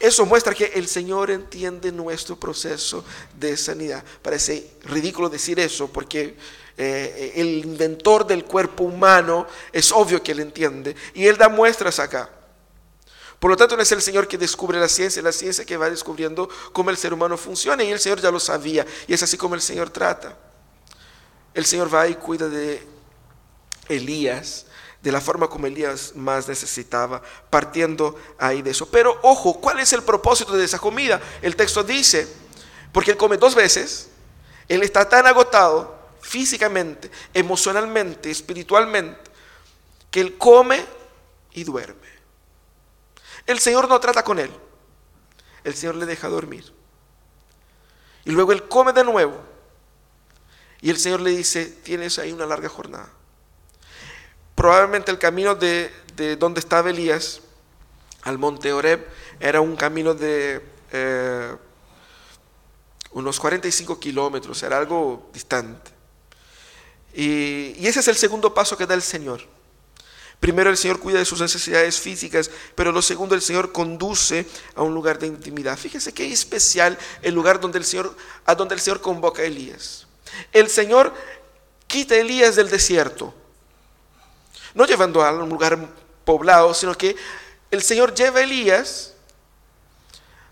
Eso 0.00 0.24
muestra 0.24 0.54
que 0.54 0.64
el 0.74 0.88
Señor 0.88 1.30
entiende 1.30 1.92
nuestro 1.92 2.34
proceso 2.34 3.04
de 3.38 3.54
sanidad. 3.58 4.02
Parece 4.22 4.70
ridículo 4.84 5.28
decir 5.28 5.60
eso 5.60 5.88
porque 5.88 6.36
eh, 6.78 7.32
el 7.36 7.58
inventor 7.66 8.26
del 8.26 8.46
cuerpo 8.46 8.84
humano, 8.84 9.46
es 9.70 9.92
obvio 9.92 10.22
que 10.22 10.32
él 10.32 10.40
entiende. 10.40 10.96
Y 11.12 11.26
él 11.26 11.36
da 11.36 11.50
muestras 11.50 11.98
acá. 11.98 12.30
Por 13.38 13.50
lo 13.50 13.56
tanto, 13.58 13.76
no 13.76 13.82
es 13.82 13.92
el 13.92 14.00
Señor 14.00 14.26
que 14.26 14.38
descubre 14.38 14.80
la 14.80 14.88
ciencia, 14.88 15.20
la 15.20 15.32
ciencia 15.32 15.66
que 15.66 15.76
va 15.76 15.90
descubriendo 15.90 16.48
cómo 16.72 16.88
el 16.88 16.96
ser 16.96 17.12
humano 17.12 17.36
funciona. 17.36 17.84
Y 17.84 17.90
el 17.90 18.00
Señor 18.00 18.22
ya 18.22 18.30
lo 18.30 18.40
sabía. 18.40 18.86
Y 19.06 19.12
es 19.12 19.22
así 19.22 19.36
como 19.36 19.54
el 19.54 19.60
Señor 19.60 19.90
trata. 19.90 20.34
El 21.52 21.66
Señor 21.66 21.94
va 21.94 22.08
y 22.08 22.14
cuida 22.14 22.48
de 22.48 22.82
Elías 23.86 24.64
de 25.02 25.12
la 25.12 25.20
forma 25.20 25.48
como 25.48 25.66
Elías 25.66 26.12
más 26.14 26.48
necesitaba, 26.48 27.22
partiendo 27.48 28.18
ahí 28.38 28.62
de 28.62 28.70
eso. 28.70 28.86
Pero 28.90 29.18
ojo, 29.22 29.60
¿cuál 29.60 29.80
es 29.80 29.92
el 29.92 30.02
propósito 30.02 30.56
de 30.56 30.64
esa 30.64 30.78
comida? 30.78 31.20
El 31.40 31.56
texto 31.56 31.82
dice, 31.82 32.28
porque 32.92 33.12
él 33.12 33.16
come 33.16 33.36
dos 33.36 33.54
veces, 33.54 34.08
él 34.68 34.82
está 34.82 35.08
tan 35.08 35.26
agotado 35.26 35.98
físicamente, 36.20 37.10
emocionalmente, 37.32 38.30
espiritualmente, 38.30 39.18
que 40.10 40.20
él 40.20 40.36
come 40.36 40.84
y 41.52 41.64
duerme. 41.64 42.08
El 43.46 43.58
Señor 43.58 43.88
no 43.88 43.98
trata 44.00 44.22
con 44.22 44.38
él, 44.38 44.50
el 45.64 45.74
Señor 45.74 45.96
le 45.96 46.06
deja 46.06 46.28
dormir. 46.28 46.72
Y 48.24 48.32
luego 48.32 48.52
él 48.52 48.68
come 48.68 48.92
de 48.92 49.02
nuevo. 49.02 49.40
Y 50.82 50.90
el 50.90 50.98
Señor 50.98 51.20
le 51.20 51.30
dice, 51.30 51.66
tienes 51.66 52.18
ahí 52.18 52.32
una 52.32 52.46
larga 52.46 52.68
jornada. 52.68 53.08
Probablemente 54.54 55.10
el 55.10 55.18
camino 55.18 55.54
de, 55.54 55.90
donde 56.38 56.60
estaba 56.60 56.90
Elías 56.90 57.40
al 58.22 58.38
monte 58.38 58.72
Oreb 58.72 59.06
era 59.38 59.60
un 59.60 59.76
camino 59.76 60.12
de 60.14 60.62
eh, 60.92 61.56
unos 63.12 63.40
45 63.40 63.98
kilómetros, 63.98 64.62
era 64.62 64.76
algo 64.76 65.30
distante. 65.32 65.90
Y, 67.14 67.74
y 67.78 67.86
ese 67.86 68.00
es 68.00 68.08
el 68.08 68.16
segundo 68.16 68.52
paso 68.52 68.76
que 68.76 68.86
da 68.86 68.94
el 68.94 69.02
Señor. 69.02 69.40
Primero 70.40 70.70
el 70.70 70.78
Señor 70.78 70.98
cuida 71.00 71.18
de 71.18 71.26
sus 71.26 71.40
necesidades 71.40 72.00
físicas, 72.00 72.50
pero 72.74 72.92
lo 72.92 73.02
segundo 73.02 73.34
el 73.34 73.42
Señor 73.42 73.72
conduce 73.72 74.46
a 74.74 74.82
un 74.82 74.94
lugar 74.94 75.18
de 75.18 75.26
intimidad. 75.26 75.78
Fíjese 75.78 76.14
qué 76.14 76.32
especial 76.32 76.98
el 77.20 77.34
lugar 77.34 77.60
donde 77.60 77.78
el 77.78 77.84
Señor, 77.84 78.16
a 78.46 78.54
donde 78.54 78.74
el 78.74 78.80
Señor 78.80 79.02
convoca 79.02 79.42
a 79.42 79.44
Elías. 79.44 80.06
El 80.52 80.70
Señor 80.70 81.12
quita 81.86 82.14
a 82.14 82.18
Elías 82.18 82.56
del 82.56 82.70
desierto, 82.70 83.34
no 84.74 84.86
llevando 84.86 85.22
a 85.22 85.32
un 85.32 85.48
lugar 85.48 85.78
poblado, 86.24 86.74
sino 86.74 86.96
que 86.96 87.16
el 87.70 87.82
Señor 87.82 88.14
lleva 88.14 88.40
a 88.40 88.42
Elías 88.42 89.14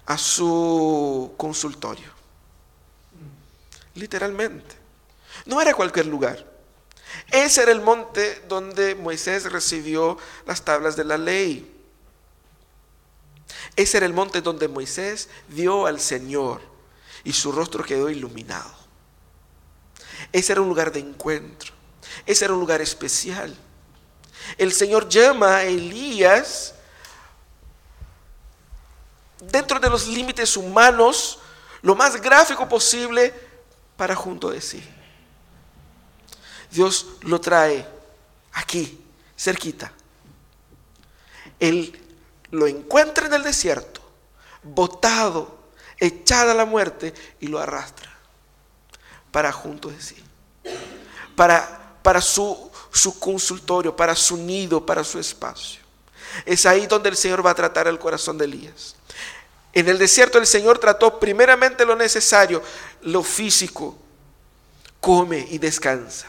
a 0.07 0.17
su 0.17 1.35
consultorio. 1.37 2.11
Literalmente. 3.95 4.77
No 5.45 5.61
era 5.61 5.75
cualquier 5.75 6.07
lugar. 6.07 6.47
Ese 7.31 7.63
era 7.63 7.73
el 7.73 7.81
monte 7.81 8.43
donde 8.49 8.95
Moisés 8.95 9.51
recibió 9.51 10.19
las 10.47 10.63
tablas 10.63 10.97
de 10.97 11.05
la 11.05 11.19
ley. 11.19 11.75
Ese 13.77 13.99
era 13.99 14.07
el 14.07 14.13
monte 14.13 14.41
donde 14.41 14.69
Moisés 14.69 15.29
vio 15.49 15.87
al 15.87 16.01
Señor 16.01 16.61
y 17.25 17.33
su 17.33 17.53
rostro 17.53 17.85
quedó 17.85 18.09
iluminado. 18.09 18.73
Ese 20.33 20.53
era 20.53 20.61
un 20.61 20.69
lugar 20.69 20.93
de 20.93 21.01
encuentro. 21.01 21.73
Ese 22.27 22.45
era 22.45 22.55
un 22.55 22.61
lugar 22.61 22.81
especial. 22.81 23.57
El 24.57 24.73
Señor 24.73 25.09
llama 25.09 25.57
a 25.57 25.65
Elías 25.65 26.75
dentro 29.41 29.79
de 29.79 29.91
los 29.91 30.07
límites 30.07 30.57
humanos, 30.57 31.39
lo 31.83 31.95
más 31.95 32.21
gráfico 32.21 32.69
posible, 32.69 33.33
para 33.97 34.15
junto 34.15 34.51
de 34.51 34.61
sí. 34.61 34.83
Dios 36.71 37.07
lo 37.23 37.41
trae 37.41 37.87
aquí, 38.53 39.01
cerquita. 39.37 39.93
Él 41.61 42.01
lo 42.51 42.67
encuentra 42.67 43.27
en 43.27 43.35
el 43.35 43.43
desierto, 43.43 44.01
botado, 44.63 45.59
echada 45.99 46.53
a 46.53 46.55
la 46.55 46.65
muerte, 46.65 47.15
y 47.41 47.49
lo 47.49 47.59
arrastra 47.59 48.19
para 49.31 49.53
junto 49.53 49.91
de 49.91 50.01
sí. 50.01 50.17
Para, 51.37 51.97
para 52.03 52.21
su, 52.21 52.71
su 52.93 53.19
consultorio, 53.19 53.95
para 53.95 54.15
su 54.15 54.37
nido, 54.37 54.85
para 54.85 55.05
su 55.05 55.19
espacio. 55.19 55.81
Es 56.45 56.67
ahí 56.67 56.87
donde 56.87 57.09
el 57.09 57.17
Señor 57.17 57.45
va 57.45 57.51
a 57.51 57.55
tratar 57.55 57.89
el 57.89 57.99
corazón 57.99 58.39
de 58.39 58.45
Elías. 58.45 58.97
En 59.73 59.89
el 59.89 59.99
desierto 59.99 60.39
el 60.39 60.47
Señor 60.47 60.79
trató 60.79 61.21
primeramente 61.21 61.85
lo 61.85 61.95
necesario, 61.95 62.63
lo 63.03 63.23
físico. 63.23 63.97
Come 65.01 65.47
y 65.51 65.59
descansa. 65.59 66.27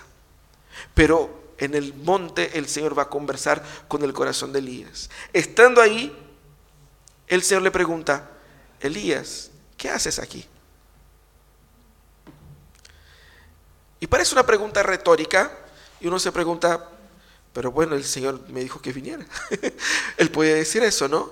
Pero 0.94 1.54
en 1.58 1.76
el 1.76 1.94
monte 1.94 2.58
el 2.58 2.68
Señor 2.68 2.98
va 2.98 3.04
a 3.04 3.10
conversar 3.10 3.64
con 3.88 4.04
el 4.04 4.14
corazón 4.14 4.54
de 4.54 4.60
Elías. 4.60 5.10
Estando 5.34 5.82
ahí, 5.82 6.16
el 7.28 7.44
Señor 7.44 7.64
le 7.64 7.72
pregunta, 7.72 8.30
Elías, 8.80 9.52
¿qué 9.78 9.90
haces 9.90 10.20
aquí? 10.20 10.46
Y 14.00 14.08
parece 14.08 14.34
una 14.34 14.46
pregunta 14.46 14.82
retórica 14.84 15.52
y 16.00 16.08
uno 16.08 16.20
se 16.20 16.32
pregunta, 16.32 16.90
pero 17.54 17.72
bueno, 17.72 17.96
el 17.96 18.04
Señor 18.04 18.42
me 18.50 18.62
dijo 18.62 18.82
que 18.82 18.94
viniera. 18.94 19.26
Él 20.18 20.32
puede 20.32 20.56
decir 20.56 20.84
eso, 20.84 21.08
¿no? 21.08 21.32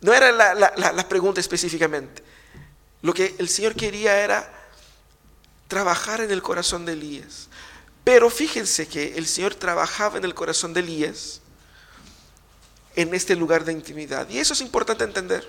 No 0.00 0.12
era 0.12 0.30
la, 0.32 0.54
la 0.54 1.08
pregunta 1.08 1.40
específicamente. 1.40 2.22
Lo 3.02 3.12
que 3.14 3.34
el 3.38 3.48
Señor 3.48 3.74
quería 3.74 4.18
era 4.22 4.52
trabajar 5.68 6.20
en 6.20 6.30
el 6.30 6.42
corazón 6.42 6.84
de 6.84 6.92
Elías. 6.92 7.48
Pero 8.04 8.30
fíjense 8.30 8.86
que 8.86 9.16
el 9.16 9.26
Señor 9.26 9.54
trabajaba 9.54 10.18
en 10.18 10.24
el 10.24 10.34
corazón 10.34 10.72
de 10.72 10.80
Elías 10.80 11.40
en 12.94 13.12
este 13.14 13.36
lugar 13.36 13.64
de 13.64 13.72
intimidad. 13.72 14.28
Y 14.28 14.38
eso 14.38 14.54
es 14.54 14.60
importante 14.60 15.04
entender. 15.04 15.46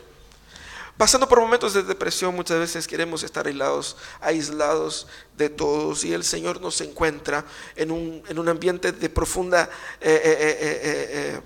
Pasando 0.97 1.29
por 1.29 1.39
momentos 1.39 1.73
de 1.75 1.83
depresión, 1.83 2.35
muchas 2.35 2.57
veces 2.57 2.87
queremos 2.87 3.21
estar 3.21 3.45
aislados, 3.45 3.97
aislados 4.19 5.05
de 5.37 5.47
todos 5.47 6.03
y 6.03 6.11
el 6.11 6.23
Señor 6.23 6.59
nos 6.59 6.81
encuentra 6.81 7.45
en 7.75 7.91
un, 7.91 8.49
ambiente 8.49 8.91
de 8.91 9.07
profunda 9.07 9.69
eh, 10.01 10.21
eh, 10.23 10.57
eh, 10.59 11.41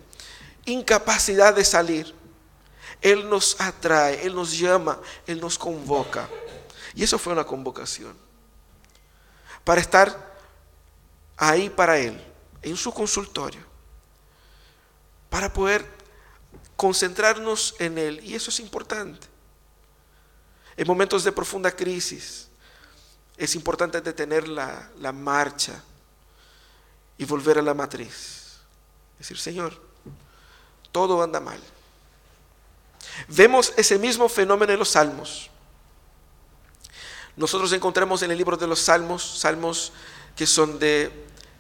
incapacidad 0.66 1.54
de 1.54 1.66
salir. 1.66 2.16
Él 3.02 3.28
nos 3.28 3.60
atrae, 3.60 4.26
Él 4.26 4.36
nos 4.36 4.58
llama, 4.58 4.98
Él 5.28 5.42
nos 5.42 5.58
convoca. 5.58 6.30
Y 6.96 7.04
eso 7.04 7.20
fue 7.20 7.34
una 7.34 7.44
convocación. 7.44 8.16
Para 9.66 9.82
estar 9.82 10.34
ahí 11.36 11.70
para 11.70 11.98
Él, 11.98 12.24
en 12.62 12.78
su 12.78 12.94
consultorio, 12.94 13.66
para 15.30 15.52
poder 15.52 15.86
concentrarnos 16.78 17.76
en 17.80 17.98
Él. 17.98 18.22
Y 18.24 18.34
eso 18.36 18.50
es 18.50 18.62
importante. 18.62 19.31
En 20.82 20.88
momentos 20.88 21.24
de 21.24 21.32
profunda 21.32 21.70
crisis, 21.70 22.48
es 23.38 23.54
importante 23.54 24.02
detener 24.02 24.48
la, 24.48 24.90
la 24.98 25.12
marcha 25.12 25.80
y 27.20 27.24
volver 27.24 27.60
a 27.60 27.62
la 27.62 27.76
matriz. 27.76 28.58
Decir, 29.20 29.38
Señor, 29.38 29.80
todo 30.92 31.22
anda 31.22 31.40
mal. 31.40 31.60
Vemos 33.28 33.74
ese 33.78 34.00
mismo 34.00 34.28
fenómeno 34.28 34.74
en 34.74 34.80
los 34.80 34.90
salmos. 34.90 35.52
Nosotros 37.36 37.72
encontramos 37.74 38.24
en 38.24 38.32
el 38.32 38.38
libro 38.40 38.58
de 38.58 38.66
los 38.66 38.80
salmos, 38.80 39.22
salmos 39.38 39.94
que 40.36 40.48
son 40.48 40.80
de 40.80 41.12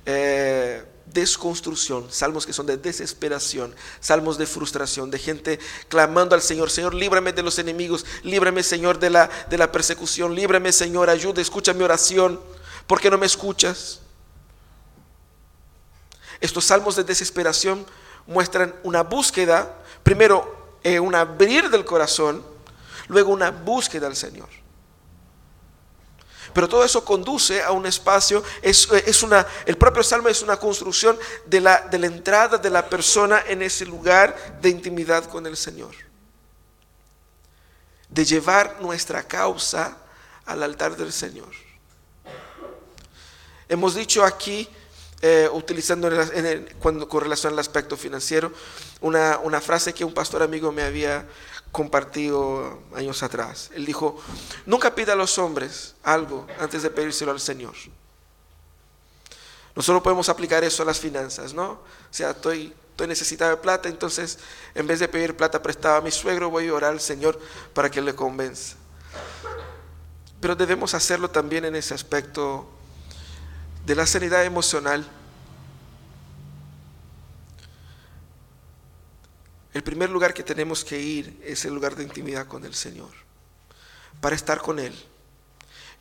eh, 0.08 0.84
desconstrucción, 1.06 2.12
salmos 2.12 2.46
que 2.46 2.54
son 2.54 2.66
de 2.66 2.78
desesperación, 2.78 3.76
salmos 4.00 4.38
de 4.38 4.46
frustración, 4.46 5.12
de 5.12 5.20
gente 5.20 5.60
clamando 5.90 6.36
al 6.36 6.42
Señor, 6.42 6.70
Señor, 6.70 6.94
líbrame 6.94 7.34
de 7.34 7.44
los 7.44 7.60
enemigos, 7.60 8.06
líbrame 8.24 8.64
Señor 8.64 9.00
de 9.00 9.10
la, 9.10 9.30
de 9.50 9.58
la 9.58 9.72
persecución, 9.72 10.36
líbrame 10.36 10.72
Señor, 10.72 11.10
ayuda, 11.10 11.42
escucha 11.42 11.74
mi 11.74 11.84
oración, 11.84 12.40
¿por 12.88 13.00
qué 13.00 13.10
no 13.10 13.18
me 13.18 13.26
escuchas? 13.26 14.00
Estos 16.40 16.66
salmos 16.66 16.96
de 16.96 17.04
desesperación 17.04 17.86
muestran 18.26 18.76
una 18.84 19.04
búsqueda, 19.04 19.78
primero 20.04 20.78
eh, 20.84 21.00
un 21.00 21.14
abrir 21.14 21.70
del 21.70 21.86
corazón, 21.86 22.44
luego 23.08 23.32
una 23.32 23.52
búsqueda 23.52 24.08
al 24.08 24.16
Señor. 24.16 24.61
Pero 26.54 26.68
todo 26.68 26.84
eso 26.84 27.04
conduce 27.06 27.62
a 27.62 27.72
un 27.72 27.86
espacio, 27.86 28.44
es, 28.62 29.24
una, 29.24 29.46
el 29.66 29.78
propio 29.78 30.04
salmo 30.04 30.30
es 30.30 30.42
una 30.42 30.58
construcción 30.58 31.18
de 31.46 31.62
la, 31.62 31.82
de 31.82 32.00
la 32.00 32.08
entrada 32.08 32.58
de 32.58 32.70
la 32.70 32.90
persona 32.90 33.44
en 33.48 33.62
ese 33.62 33.86
lugar 33.86 34.36
de 34.62 34.70
intimidad 34.70 35.26
con 35.26 35.46
el 35.46 35.56
Señor. 35.56 35.96
De 38.10 38.26
llevar 38.26 38.82
nuestra 38.82 39.24
causa 39.24 39.98
al 40.46 40.64
altar 40.64 40.98
del 40.98 41.14
Señor. 41.14 41.50
Hemos 43.70 43.96
dicho 43.96 44.26
aquí, 44.26 44.68
eh, 45.22 45.48
utilizando 45.54 46.10
cuando, 46.80 47.08
con 47.08 47.22
relación 47.22 47.54
al 47.54 47.60
aspecto 47.60 47.96
financiero, 47.96 48.52
una, 49.00 49.38
una 49.38 49.62
frase 49.62 49.94
que 49.94 50.04
un 50.04 50.14
pastor 50.14 50.44
amigo 50.44 50.74
me 50.74 50.84
había 50.84 51.26
compartido 51.72 52.80
años 52.96 53.24
atrás. 53.24 53.72
Él 53.74 53.86
dijo, 53.86 54.22
nunca 54.66 54.94
pida 54.94 55.14
a 55.14 55.16
los 55.16 55.38
hombres 55.38 55.96
algo 56.04 56.46
antes 56.60 56.84
de 56.84 56.90
pedírselo 56.90 57.32
al 57.32 57.40
Señor. 57.40 57.76
Nosotros 59.76 60.04
podemos 60.04 60.28
aplicar 60.28 60.64
eso 60.64 60.84
a 60.84 60.86
las 60.86 61.00
finanzas, 61.00 61.54
¿no? 61.54 61.72
O 61.72 61.80
sea, 62.12 62.32
estoy, 62.32 62.74
necesitado 63.08 63.50
de 63.50 63.58
plata, 63.58 63.90
entonces 63.90 64.38
en 64.76 64.86
vez 64.86 65.00
de 65.00 65.08
pedir 65.08 65.36
plata 65.36 65.64
prestada 65.64 65.98
a 65.98 66.02
mi 66.02 66.12
suegro, 66.12 66.52
voy 66.52 66.68
a 66.68 66.74
orar 66.76 66.92
al 66.92 67.00
Señor 67.00 67.40
para 67.74 67.90
que 67.90 68.00
le 68.00 68.14
convenza. 68.14 68.76
Pero 70.40 70.56
debemos 70.56 70.94
hacerlo 70.94 71.32
también 71.32 71.66
en 71.66 71.76
ese 71.76 71.96
aspecto 71.96 72.68
de 73.88 73.96
la 73.96 74.06
sanidad 74.06 74.46
emocional 74.46 75.04
El 79.74 79.84
primer 79.84 80.10
lugar 80.10 80.34
que 80.34 80.44
tenemos 80.44 80.84
que 80.84 81.00
ir 81.00 81.42
es 81.44 81.66
el 81.66 81.74
lugar 81.74 81.96
de 81.96 82.04
intimidad 82.04 82.48
con 82.48 82.66
el 82.66 82.76
Señor, 82.76 83.12
para 84.20 84.36
estar 84.36 84.62
con 84.62 84.80
Él. 84.80 84.94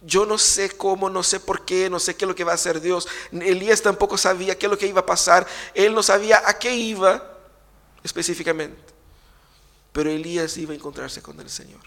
Yo 0.03 0.25
no 0.25 0.39
sé 0.39 0.71
cómo, 0.71 1.11
no 1.11 1.23
sé 1.23 1.41
por 1.41 1.65
qué, 1.65 1.91
no 1.91 1.99
sé 2.01 2.17
qué 2.17 2.25
es 2.25 2.29
lo 2.29 2.35
que 2.35 2.45
va 2.45 2.53
a 2.53 2.55
hacer 2.55 2.81
Dios. 2.81 3.07
Elías 3.33 3.83
tampoco 3.83 4.17
sabía 4.17 4.59
qué 4.59 4.67
es 4.67 4.71
lo 4.71 4.79
que 4.79 4.87
iba 4.87 5.01
a 5.01 5.07
pasar. 5.07 5.47
Él 5.75 5.95
no 5.95 6.03
sabía 6.03 6.43
a 6.47 6.59
qué 6.59 6.75
iba 6.75 7.39
específicamente. 8.03 8.81
Pero 9.93 10.11
Elías 10.11 10.57
iba 10.57 10.73
a 10.73 10.77
encontrarse 10.77 11.21
con 11.21 11.39
el 11.39 11.51
Señor. 11.51 11.81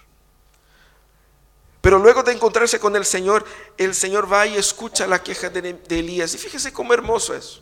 Pero 1.82 2.00
luego 2.00 2.24
de 2.24 2.34
encontrarse 2.34 2.80
con 2.80 2.96
el 2.96 3.04
Señor, 3.04 3.46
el 3.78 3.96
Señor 3.96 4.32
va 4.32 4.46
y 4.46 4.56
escucha 4.56 5.08
la 5.08 5.22
queja 5.22 5.50
de, 5.50 5.82
Elías. 5.90 6.34
Y 6.36 6.38
fíjese 6.38 6.72
cómo 6.72 6.94
hermoso 6.94 7.34
es. 7.34 7.60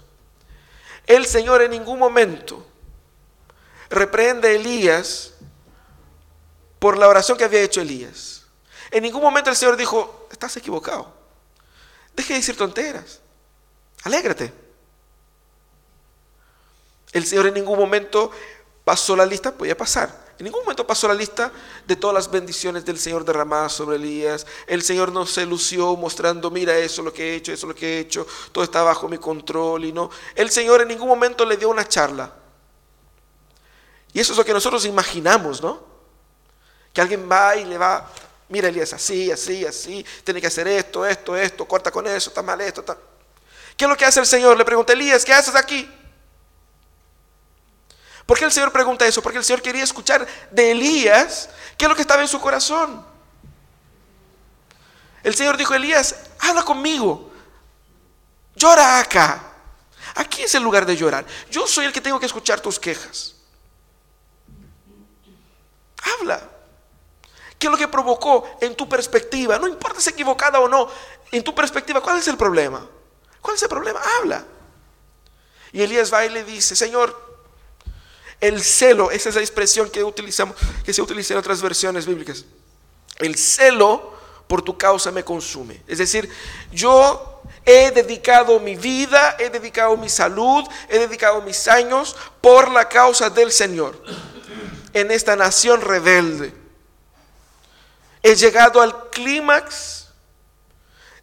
El 1.07 1.25
Señor 1.25 1.61
en 1.61 1.71
ningún 1.71 1.97
momento 1.97 2.63
reprende 3.91 4.47
a 4.47 4.51
Elías 4.51 5.33
por 6.79 6.97
la 6.97 7.07
oración 7.07 7.37
que 7.37 7.43
había 7.43 7.61
hecho 7.61 7.81
Elías. 7.81 8.43
En 8.89 9.03
ningún 9.03 9.21
momento 9.21 9.49
el 9.49 9.55
Señor 9.55 9.77
dijo, 9.77 10.27
estás 10.31 10.57
equivocado. 10.57 11.13
Deje 12.15 12.33
de 12.33 12.39
decir 12.39 12.57
tonteras. 12.57 13.19
Alégrate. 14.03 14.51
El 17.13 17.25
Señor 17.25 17.47
en 17.47 17.53
ningún 17.53 17.77
momento 17.77 18.31
pasó 18.83 19.15
la 19.15 19.25
lista, 19.25 19.51
podía 19.53 19.77
pasar. 19.77 20.31
En 20.39 20.45
ningún 20.45 20.61
momento 20.63 20.87
pasó 20.87 21.07
la 21.07 21.13
lista 21.13 21.51
de 21.85 21.95
todas 21.95 22.15
las 22.15 22.31
bendiciones 22.31 22.83
del 22.83 22.97
Señor 22.97 23.23
derramadas 23.23 23.73
sobre 23.73 23.97
Elías. 23.97 24.47
El 24.65 24.81
Señor 24.81 25.11
no 25.11 25.25
se 25.27 25.45
lució 25.45 25.95
mostrando, 25.95 26.49
mira 26.49 26.75
eso 26.77 27.03
lo 27.03 27.13
que 27.13 27.33
he 27.33 27.35
hecho, 27.35 27.53
eso 27.53 27.67
lo 27.67 27.75
que 27.75 27.97
he 27.97 27.99
hecho, 27.99 28.25
todo 28.51 28.63
está 28.63 28.81
bajo 28.81 29.07
mi 29.07 29.19
control 29.19 29.85
y 29.85 29.93
no. 29.93 30.09
El 30.33 30.49
Señor 30.49 30.81
en 30.81 30.87
ningún 30.87 31.07
momento 31.07 31.45
le 31.45 31.57
dio 31.57 31.69
una 31.69 31.87
charla. 31.87 32.40
Y 34.13 34.19
eso 34.19 34.33
es 34.33 34.37
lo 34.37 34.45
que 34.45 34.53
nosotros 34.53 34.85
imaginamos, 34.85 35.61
¿no? 35.61 35.81
Que 36.93 37.01
alguien 37.01 37.29
va 37.31 37.55
y 37.55 37.65
le 37.65 37.77
va, 37.77 38.09
mira 38.49 38.67
Elías, 38.67 38.91
así, 38.93 39.31
así, 39.31 39.65
así, 39.65 40.05
tiene 40.23 40.41
que 40.41 40.47
hacer 40.47 40.67
esto, 40.67 41.05
esto, 41.05 41.35
esto, 41.35 41.65
corta 41.65 41.91
con 41.91 42.05
eso, 42.07 42.29
está 42.29 42.41
mal 42.41 42.59
esto, 42.61 42.81
está... 42.81 42.97
¿Qué 43.77 43.85
es 43.85 43.89
lo 43.89 43.95
que 43.95 44.05
hace 44.05 44.19
el 44.19 44.25
Señor? 44.25 44.57
Le 44.57 44.65
pregunta 44.65 44.93
Elías, 44.93 45.23
¿qué 45.23 45.33
haces 45.33 45.55
aquí? 45.55 45.89
¿Por 48.25 48.37
qué 48.37 48.45
el 48.45 48.51
Señor 48.51 48.71
pregunta 48.71 49.05
eso? 49.07 49.21
Porque 49.21 49.39
el 49.39 49.43
Señor 49.43 49.61
quería 49.61 49.83
escuchar 49.83 50.27
de 50.51 50.71
Elías 50.71 51.49
qué 51.77 51.85
es 51.85 51.89
lo 51.89 51.95
que 51.95 52.01
estaba 52.01 52.21
en 52.21 52.27
su 52.27 52.39
corazón. 52.39 53.05
El 55.23 55.35
Señor 55.35 55.57
dijo, 55.57 55.73
Elías, 55.73 56.15
habla 56.39 56.63
conmigo, 56.63 57.31
llora 58.55 58.99
acá. 58.99 59.51
Aquí 60.15 60.43
es 60.43 60.53
el 60.55 60.63
lugar 60.63 60.85
de 60.85 60.95
llorar. 60.95 61.25
Yo 61.49 61.67
soy 61.67 61.85
el 61.85 61.93
que 61.93 62.01
tengo 62.01 62.19
que 62.19 62.25
escuchar 62.25 62.59
tus 62.59 62.79
quejas. 62.79 63.35
Habla. 66.01 66.49
¿Qué 67.61 67.67
es 67.67 67.71
lo 67.71 67.77
que 67.77 67.87
provocó 67.87 68.57
en 68.59 68.75
tu 68.75 68.89
perspectiva? 68.89 69.59
No 69.59 69.67
importa 69.67 69.99
si 69.99 70.09
es 70.09 70.13
equivocada 70.15 70.59
o 70.59 70.67
no. 70.67 70.89
En 71.31 71.43
tu 71.43 71.53
perspectiva, 71.53 72.01
¿cuál 72.01 72.17
es 72.17 72.27
el 72.27 72.35
problema? 72.35 72.83
¿Cuál 73.39 73.55
es 73.55 73.61
el 73.61 73.69
problema? 73.69 74.01
Habla. 74.17 74.43
Y 75.71 75.81
Elías 75.81 76.11
va 76.11 76.25
y 76.25 76.29
le 76.29 76.43
dice, 76.43 76.75
Señor, 76.75 77.15
el 78.39 78.63
celo, 78.63 79.11
esa 79.11 79.29
es 79.29 79.35
la 79.35 79.41
expresión 79.41 79.91
que 79.91 80.03
utilizamos, 80.03 80.55
que 80.83 80.91
se 80.91 81.03
utiliza 81.03 81.35
en 81.35 81.39
otras 81.39 81.61
versiones 81.61 82.07
bíblicas. 82.07 82.45
El 83.19 83.35
celo 83.37 84.11
por 84.47 84.63
tu 84.63 84.75
causa 84.75 85.11
me 85.11 85.23
consume. 85.23 85.83
Es 85.87 85.99
decir, 85.99 86.29
yo 86.71 87.43
he 87.63 87.91
dedicado 87.91 88.59
mi 88.59 88.75
vida, 88.75 89.37
he 89.39 89.51
dedicado 89.51 89.95
mi 89.97 90.09
salud, 90.09 90.67
he 90.89 90.97
dedicado 90.97 91.41
mis 91.41 91.67
años 91.67 92.15
por 92.41 92.71
la 92.71 92.89
causa 92.89 93.29
del 93.29 93.51
Señor 93.51 94.01
en 94.93 95.11
esta 95.11 95.35
nación 95.35 95.81
rebelde. 95.81 96.53
He 98.23 98.35
llegado 98.35 98.81
al 98.81 99.09
clímax 99.09 100.07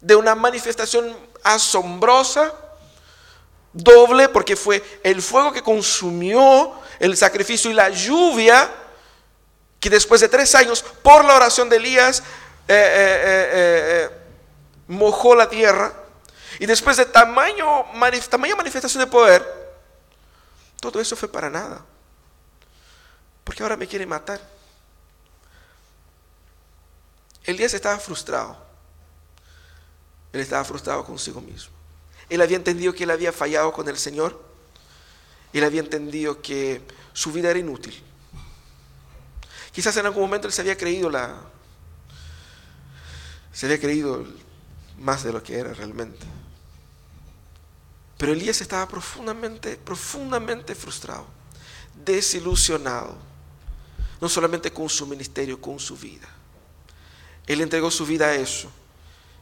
de 0.01 0.15
una 0.15 0.35
manifestación 0.35 1.15
asombrosa, 1.43 2.53
doble, 3.73 4.29
porque 4.29 4.55
fue 4.55 4.83
el 5.03 5.21
fuego 5.21 5.51
que 5.51 5.61
consumió 5.61 6.73
el 6.99 7.15
sacrificio 7.15 7.71
y 7.71 7.73
la 7.73 7.89
lluvia, 7.89 8.69
que 9.79 9.89
después 9.89 10.21
de 10.21 10.27
tres 10.27 10.53
años, 10.55 10.83
por 11.01 11.23
la 11.23 11.35
oración 11.35 11.69
de 11.69 11.77
Elías, 11.77 12.19
eh, 12.67 12.73
eh, 12.75 13.49
eh, 13.53 14.09
mojó 14.87 15.35
la 15.35 15.49
tierra, 15.49 15.93
y 16.59 16.65
después 16.65 16.97
de 16.97 17.05
tamaño, 17.05 17.85
tamaño 18.29 18.57
manifestación 18.57 19.05
de 19.05 19.09
poder, 19.09 19.59
todo 20.81 20.99
eso 20.99 21.15
fue 21.15 21.29
para 21.29 21.49
nada. 21.49 21.85
Porque 23.49 23.63
ahora 23.63 23.77
me 23.77 23.87
quiere 23.87 24.05
matar. 24.05 24.39
Elías 27.45 27.73
estaba 27.73 27.97
frustrado. 27.97 28.55
Él 30.31 30.41
estaba 30.41 30.63
frustrado 30.63 31.03
consigo 31.03 31.41
mismo. 31.41 31.73
Él 32.29 32.43
había 32.43 32.57
entendido 32.57 32.93
que 32.93 33.05
él 33.05 33.09
había 33.09 33.33
fallado 33.33 33.73
con 33.73 33.89
el 33.89 33.97
Señor 33.97 34.47
él 35.51 35.63
había 35.63 35.79
entendido 35.79 36.43
que 36.43 36.83
su 37.11 37.31
vida 37.31 37.49
era 37.49 37.57
inútil. 37.57 37.99
Quizás 39.71 39.97
en 39.97 40.05
algún 40.05 40.21
momento 40.21 40.45
él 40.45 40.53
se 40.53 40.61
había 40.61 40.77
creído 40.77 41.09
la. 41.09 41.41
Se 43.51 43.65
había 43.65 43.79
creído 43.79 44.27
más 44.99 45.23
de 45.23 45.33
lo 45.33 45.41
que 45.41 45.57
era 45.57 45.73
realmente. 45.73 46.23
Pero 48.19 48.33
Elías 48.33 48.61
estaba 48.61 48.87
profundamente, 48.87 49.75
profundamente 49.77 50.75
frustrado, 50.75 51.25
desilusionado, 52.05 53.17
no 54.21 54.29
solamente 54.29 54.71
con 54.71 54.89
su 54.89 55.05
ministerio, 55.05 55.59
con 55.59 55.79
su 55.79 55.95
vida. 55.97 56.27
Él 57.47 57.61
entregó 57.61 57.89
su 57.89 58.05
vida 58.05 58.27
a 58.27 58.35
eso 58.35 58.69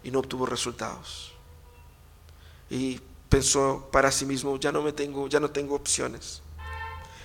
y 0.03 0.11
no 0.11 0.19
obtuvo 0.19 0.45
resultados. 0.45 1.33
Y 2.69 2.99
pensó 3.29 3.89
para 3.91 4.11
sí 4.11 4.25
mismo, 4.25 4.57
ya 4.59 4.71
no 4.71 4.81
me 4.81 4.93
tengo, 4.93 5.27
ya 5.27 5.39
no 5.39 5.49
tengo 5.49 5.75
opciones. 5.75 6.41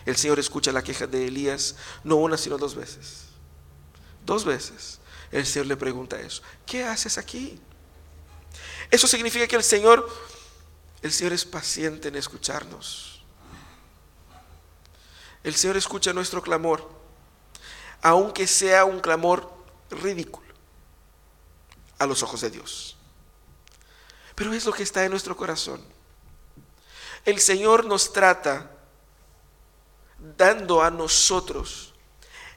El 0.04 0.16
Señor 0.16 0.38
escucha 0.38 0.72
la 0.72 0.82
queja 0.82 1.06
de 1.06 1.28
Elías 1.28 1.76
no 2.02 2.16
una 2.16 2.36
sino 2.36 2.58
dos 2.58 2.74
veces. 2.74 3.26
Dos 4.26 4.44
veces. 4.44 4.98
El 5.30 5.46
Señor 5.46 5.66
le 5.66 5.76
pregunta 5.76 6.20
eso. 6.20 6.42
¿Qué 6.66 6.84
haces 6.84 7.18
aquí? 7.18 7.60
Eso 8.90 9.06
significa 9.06 9.46
que 9.46 9.56
el 9.56 9.62
Señor 9.62 10.08
el 11.02 11.12
Señor 11.12 11.32
es 11.32 11.44
paciente 11.44 12.08
en 12.08 12.16
escucharnos. 12.16 13.20
El 15.42 15.54
Señor 15.56 15.76
escucha 15.76 16.12
nuestro 16.12 16.40
clamor, 16.40 16.88
aunque 18.02 18.46
sea 18.46 18.84
un 18.84 19.00
clamor 19.00 19.50
ridículo 19.90 20.52
a 21.98 22.06
los 22.06 22.22
ojos 22.22 22.40
de 22.40 22.50
Dios. 22.50 22.96
Pero 24.34 24.52
es 24.52 24.66
lo 24.66 24.72
que 24.72 24.82
está 24.82 25.04
en 25.04 25.10
nuestro 25.10 25.36
corazón. 25.36 25.82
El 27.24 27.38
Señor 27.38 27.84
nos 27.84 28.12
trata 28.12 28.70
dando 30.36 30.82
a 30.82 30.90
nosotros 30.90 31.94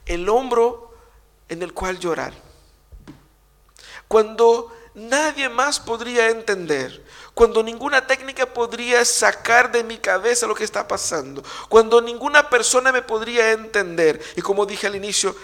el 0.06 0.28
hombro 0.30 0.96
en 1.48 1.62
el 1.62 1.74
cual 1.74 2.00
llorar. 2.00 2.34
Cuando 4.08 4.76
nadie 4.96 5.50
más 5.50 5.80
podría 5.80 6.30
entender, 6.30 7.06
cuando 7.36 7.62
ninguna 7.62 8.08
técnica 8.08 8.46
podría 8.46 9.04
sacar 9.04 9.70
de 9.70 9.84
mi 9.84 9.98
cabeza 9.98 10.48
lo 10.48 10.56
que 10.56 10.64
está 10.64 10.88
pasando, 10.88 11.44
cuando 11.68 12.02
ninguna 12.02 12.50
persona 12.50 12.94
me 12.94 13.02
podría 13.02 13.52
entender. 13.52 14.22
Y 14.38 14.42
como 14.42 14.66
dije 14.66 14.88
al 14.88 14.96
inicio, 14.96 15.36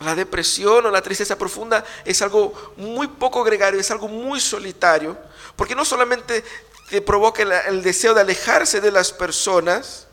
la 0.00 0.14
depresión 0.14 0.84
o 0.84 0.90
la 0.90 1.00
tristeza 1.00 1.38
profunda 1.38 1.82
es 2.04 2.20
algo 2.20 2.74
muy 2.76 3.06
poco 3.06 3.42
gregario, 3.42 3.80
es 3.80 3.90
algo 3.90 4.08
muy 4.08 4.40
solitario, 4.40 5.16
porque 5.56 5.74
no 5.74 5.86
solamente 5.86 6.44
te 6.90 7.00
provoca 7.00 7.42
el, 7.42 7.82
deseo 7.82 8.12
de 8.12 8.20
alejarse 8.20 8.82
de 8.82 8.92
las 8.92 9.10
personas, 9.10 10.06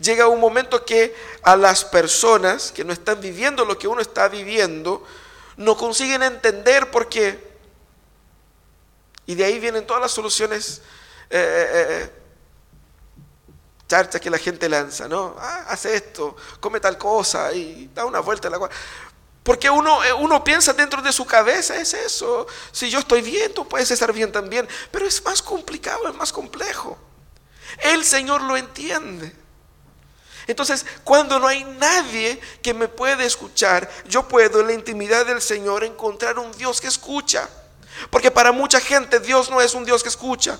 llega 0.00 0.26
un 0.26 0.40
momento 0.40 0.84
que 0.84 1.14
a 1.44 1.54
las 1.54 1.84
personas 1.84 2.72
que 2.72 2.84
no 2.84 2.92
están 2.92 3.20
viviendo 3.20 3.64
lo 3.64 3.78
que 3.78 3.86
uno 3.86 4.00
está 4.00 4.26
viviendo, 4.26 5.06
no 5.56 5.76
consiguen 5.76 6.24
entender 6.24 6.90
por 6.90 7.08
qué. 7.08 7.51
Y 9.32 9.34
de 9.34 9.46
ahí 9.46 9.58
vienen 9.58 9.86
todas 9.86 10.02
las 10.02 10.10
soluciones 10.10 10.82
eh, 11.30 11.38
eh, 11.40 11.86
eh, 11.88 12.12
charchas 13.88 14.20
que 14.20 14.28
la 14.28 14.36
gente 14.36 14.68
lanza, 14.68 15.08
¿no? 15.08 15.34
Ah, 15.38 15.64
hace 15.68 15.94
esto, 15.94 16.36
come 16.60 16.80
tal 16.80 16.98
cosa 16.98 17.50
y 17.54 17.88
da 17.94 18.04
una 18.04 18.20
vuelta 18.20 18.48
a 18.48 18.50
la 18.50 18.58
cual. 18.58 18.70
Porque 19.42 19.70
uno, 19.70 20.04
eh, 20.04 20.12
uno 20.12 20.44
piensa 20.44 20.74
dentro 20.74 21.00
de 21.00 21.10
su 21.12 21.24
cabeza, 21.24 21.80
es 21.80 21.94
eso. 21.94 22.46
Si 22.72 22.90
yo 22.90 22.98
estoy 22.98 23.22
bien, 23.22 23.54
tú 23.54 23.66
puedes 23.66 23.90
estar 23.90 24.12
bien 24.12 24.30
también. 24.30 24.68
Pero 24.90 25.06
es 25.06 25.24
más 25.24 25.40
complicado, 25.40 26.06
es 26.10 26.14
más 26.14 26.30
complejo. 26.30 26.98
El 27.78 28.04
Señor 28.04 28.42
lo 28.42 28.54
entiende. 28.58 29.34
Entonces, 30.46 30.84
cuando 31.04 31.38
no 31.38 31.46
hay 31.46 31.64
nadie 31.64 32.38
que 32.62 32.74
me 32.74 32.86
puede 32.86 33.24
escuchar, 33.24 33.90
yo 34.06 34.28
puedo 34.28 34.60
en 34.60 34.66
la 34.66 34.72
intimidad 34.74 35.24
del 35.24 35.40
Señor 35.40 35.84
encontrar 35.84 36.38
un 36.38 36.52
Dios 36.52 36.82
que 36.82 36.88
escucha. 36.88 37.48
Porque 38.10 38.30
para 38.30 38.52
mucha 38.52 38.80
gente 38.80 39.20
Dios 39.20 39.50
no 39.50 39.60
es 39.60 39.74
un 39.74 39.84
Dios 39.84 40.02
que 40.02 40.08
escucha. 40.08 40.58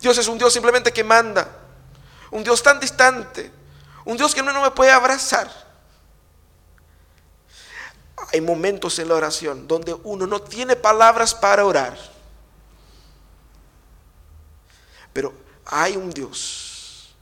Dios 0.00 0.18
es 0.18 0.28
un 0.28 0.38
Dios 0.38 0.52
simplemente 0.52 0.92
que 0.92 1.04
manda. 1.04 1.48
Un 2.30 2.44
Dios 2.44 2.62
tan 2.62 2.80
distante. 2.80 3.50
Un 4.04 4.16
Dios 4.16 4.34
que 4.34 4.42
no 4.42 4.62
me 4.62 4.70
puede 4.70 4.90
abrazar. 4.90 5.50
Hay 8.32 8.40
momentos 8.40 8.98
en 8.98 9.08
la 9.08 9.14
oración 9.14 9.68
donde 9.68 9.94
uno 9.94 10.26
no 10.26 10.40
tiene 10.40 10.76
palabras 10.76 11.34
para 11.34 11.64
orar. 11.64 11.96
Pero 15.12 15.32
hay 15.64 15.96
un 15.96 16.10
Dios 16.10 17.14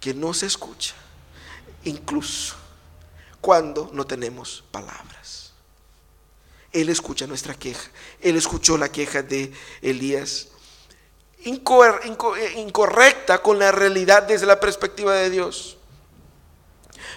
que 0.00 0.12
nos 0.12 0.42
escucha, 0.42 0.94
incluso 1.84 2.54
cuando 3.40 3.90
no 3.92 4.06
tenemos 4.06 4.64
palabras. 4.70 5.45
Él 6.80 6.90
escucha 6.90 7.26
nuestra 7.26 7.54
queja. 7.54 7.90
Él 8.20 8.36
escuchó 8.36 8.76
la 8.76 8.90
queja 8.90 9.22
de 9.22 9.50
Elías, 9.80 10.48
incorrecta 11.44 13.38
con 13.38 13.58
la 13.58 13.72
realidad 13.72 14.24
desde 14.24 14.44
la 14.46 14.60
perspectiva 14.60 15.14
de 15.14 15.30
Dios. 15.30 15.78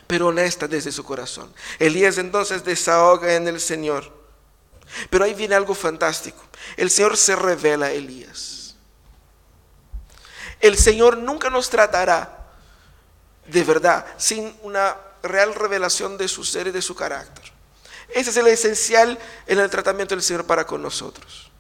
pero 0.08 0.28
honesta 0.28 0.68
desde 0.68 0.92
su 0.92 1.04
corazón. 1.04 1.54
Elías 1.78 2.18
entonces 2.18 2.64
desahoga 2.64 3.36
en 3.36 3.48
el 3.48 3.60
Señor. 3.60 4.12
Pero 5.12 5.24
ahí 5.24 5.36
viene 5.36 5.54
algo 5.54 5.76
fantástico. 5.76 6.42
El 6.78 6.90
Señor 6.90 7.16
se 7.16 7.36
revela 7.36 7.88
a 7.88 7.92
Elías. 7.92 8.76
El 10.60 10.78
Señor 10.78 11.18
nunca 11.18 11.50
nos 11.52 11.70
tratará 11.70 12.48
de 13.46 13.64
verdad 13.64 14.06
sin 14.18 14.56
una 14.64 14.98
real 15.22 15.54
revelación 15.54 16.18
de 16.18 16.28
su 16.28 16.44
ser 16.44 16.68
y 16.68 16.72
de 16.72 16.82
su 16.82 16.96
carácter. 16.96 17.49
Ese 18.10 18.32
es 18.32 18.38
el 18.38 18.48
esencial 18.48 19.18
en 19.48 19.60
el 19.60 19.70
tratamiento 19.70 20.16
del 20.16 20.24
Señor 20.24 20.46
para 20.46 20.66
con 20.66 20.82
nosotros. 20.82 21.52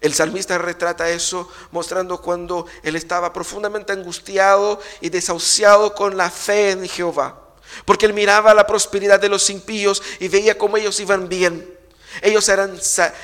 El 0.00 0.14
salmista 0.14 0.56
retrata 0.56 1.10
eso 1.10 1.48
mostrando 1.72 2.22
cuando 2.22 2.66
él 2.82 2.96
estaba 2.96 3.32
profundamente 3.32 3.92
angustiado 3.92 4.80
y 5.00 5.10
desahuciado 5.10 5.94
con 5.94 6.16
la 6.16 6.30
fe 6.30 6.70
en 6.70 6.88
Jehová. 6.88 7.38
Porque 7.84 8.06
él 8.06 8.14
miraba 8.14 8.54
la 8.54 8.66
prosperidad 8.66 9.20
de 9.20 9.28
los 9.28 9.50
impíos 9.50 10.02
y 10.18 10.28
veía 10.28 10.56
cómo 10.56 10.76
ellos 10.76 10.98
iban 11.00 11.28
bien. 11.28 11.79
Ellos 12.22 12.48
eran, 12.48 12.78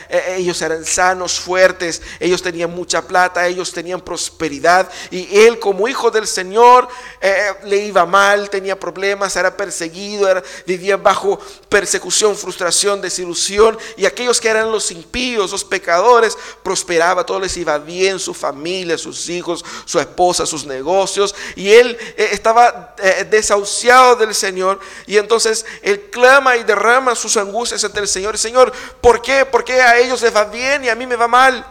eh, 0.09 0.37
ellos 0.39 0.61
eran 0.63 0.85
sanos, 0.85 1.39
fuertes, 1.39 2.01
ellos 2.21 2.41
tenían 2.41 2.71
mucha 2.71 3.03
plata, 3.03 3.47
ellos 3.47 3.73
tenían 3.73 4.01
prosperidad. 4.01 4.91
Y 5.11 5.41
él 5.41 5.59
como 5.59 5.89
hijo 5.89 6.11
del 6.11 6.27
Señor 6.27 6.89
eh, 7.21 7.53
le 7.65 7.79
iba 7.79 8.07
mal, 8.07 8.49
tenía 8.49 8.79
problemas, 8.79 9.37
era 9.37 9.57
perseguido, 9.57 10.43
vivía 10.67 10.97
bajo 10.97 11.39
persecución, 11.69 12.37
frustración, 12.37 13.01
desilusión. 13.01 13.77
Y 13.97 14.07
aquellos 14.07 14.41
que 14.41 14.49
eran 14.49 14.71
los 14.71 14.91
impíos, 14.91 15.51
los 15.51 15.65
pecadores, 15.65 16.37
prosperaba, 16.63 17.27
todo 17.27 17.41
les 17.41 17.57
iba 17.57 17.77
bien, 17.79 18.19
su 18.19 18.33
familia, 18.33 18.97
sus 18.97 19.29
hijos, 19.29 19.65
su 19.85 19.99
esposa, 19.99 20.47
sus 20.47 20.65
negocios. 20.65 21.35
Y 21.55 21.71
él 21.73 21.99
eh, 22.17 22.29
estaba 22.33 22.95
desahuciado 23.29 24.17
del 24.17 24.35
Señor. 24.35 24.81
Y 25.07 25.17
entonces 25.17 25.67
él 25.83 26.09
clama 26.11 26.57
y 26.57 26.65
derrama 26.65 27.15
sus 27.15 27.37
angustias 27.37 27.85
ante 27.85 28.01
el 28.01 28.09
Señor. 28.09 28.39
Señor, 28.39 28.73
¿Por 29.01 29.23
qué? 29.23 29.45
Porque 29.45 29.81
a 29.81 29.99
ellos 29.99 30.21
les 30.23 30.35
va 30.35 30.45
bien 30.45 30.85
y 30.85 30.89
a 30.89 30.95
mí 30.95 31.07
me 31.07 31.17
va 31.17 31.29
mal. 31.29 31.65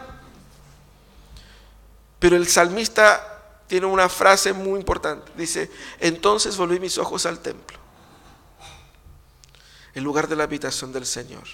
Pero 2.18 2.36
el 2.36 2.48
salmista 2.48 3.64
tiene 3.66 3.86
una 3.86 4.08
frase 4.08 4.52
muy 4.52 4.78
importante. 4.78 5.30
Dice, 5.36 5.70
entonces 6.00 6.56
volví 6.56 6.80
mis 6.80 6.98
ojos 6.98 7.26
al 7.26 7.40
templo, 7.40 7.78
en 9.94 10.04
lugar 10.04 10.28
de 10.28 10.36
la 10.36 10.44
habitación 10.44 10.92
del 10.92 11.06
Señor. 11.06 11.44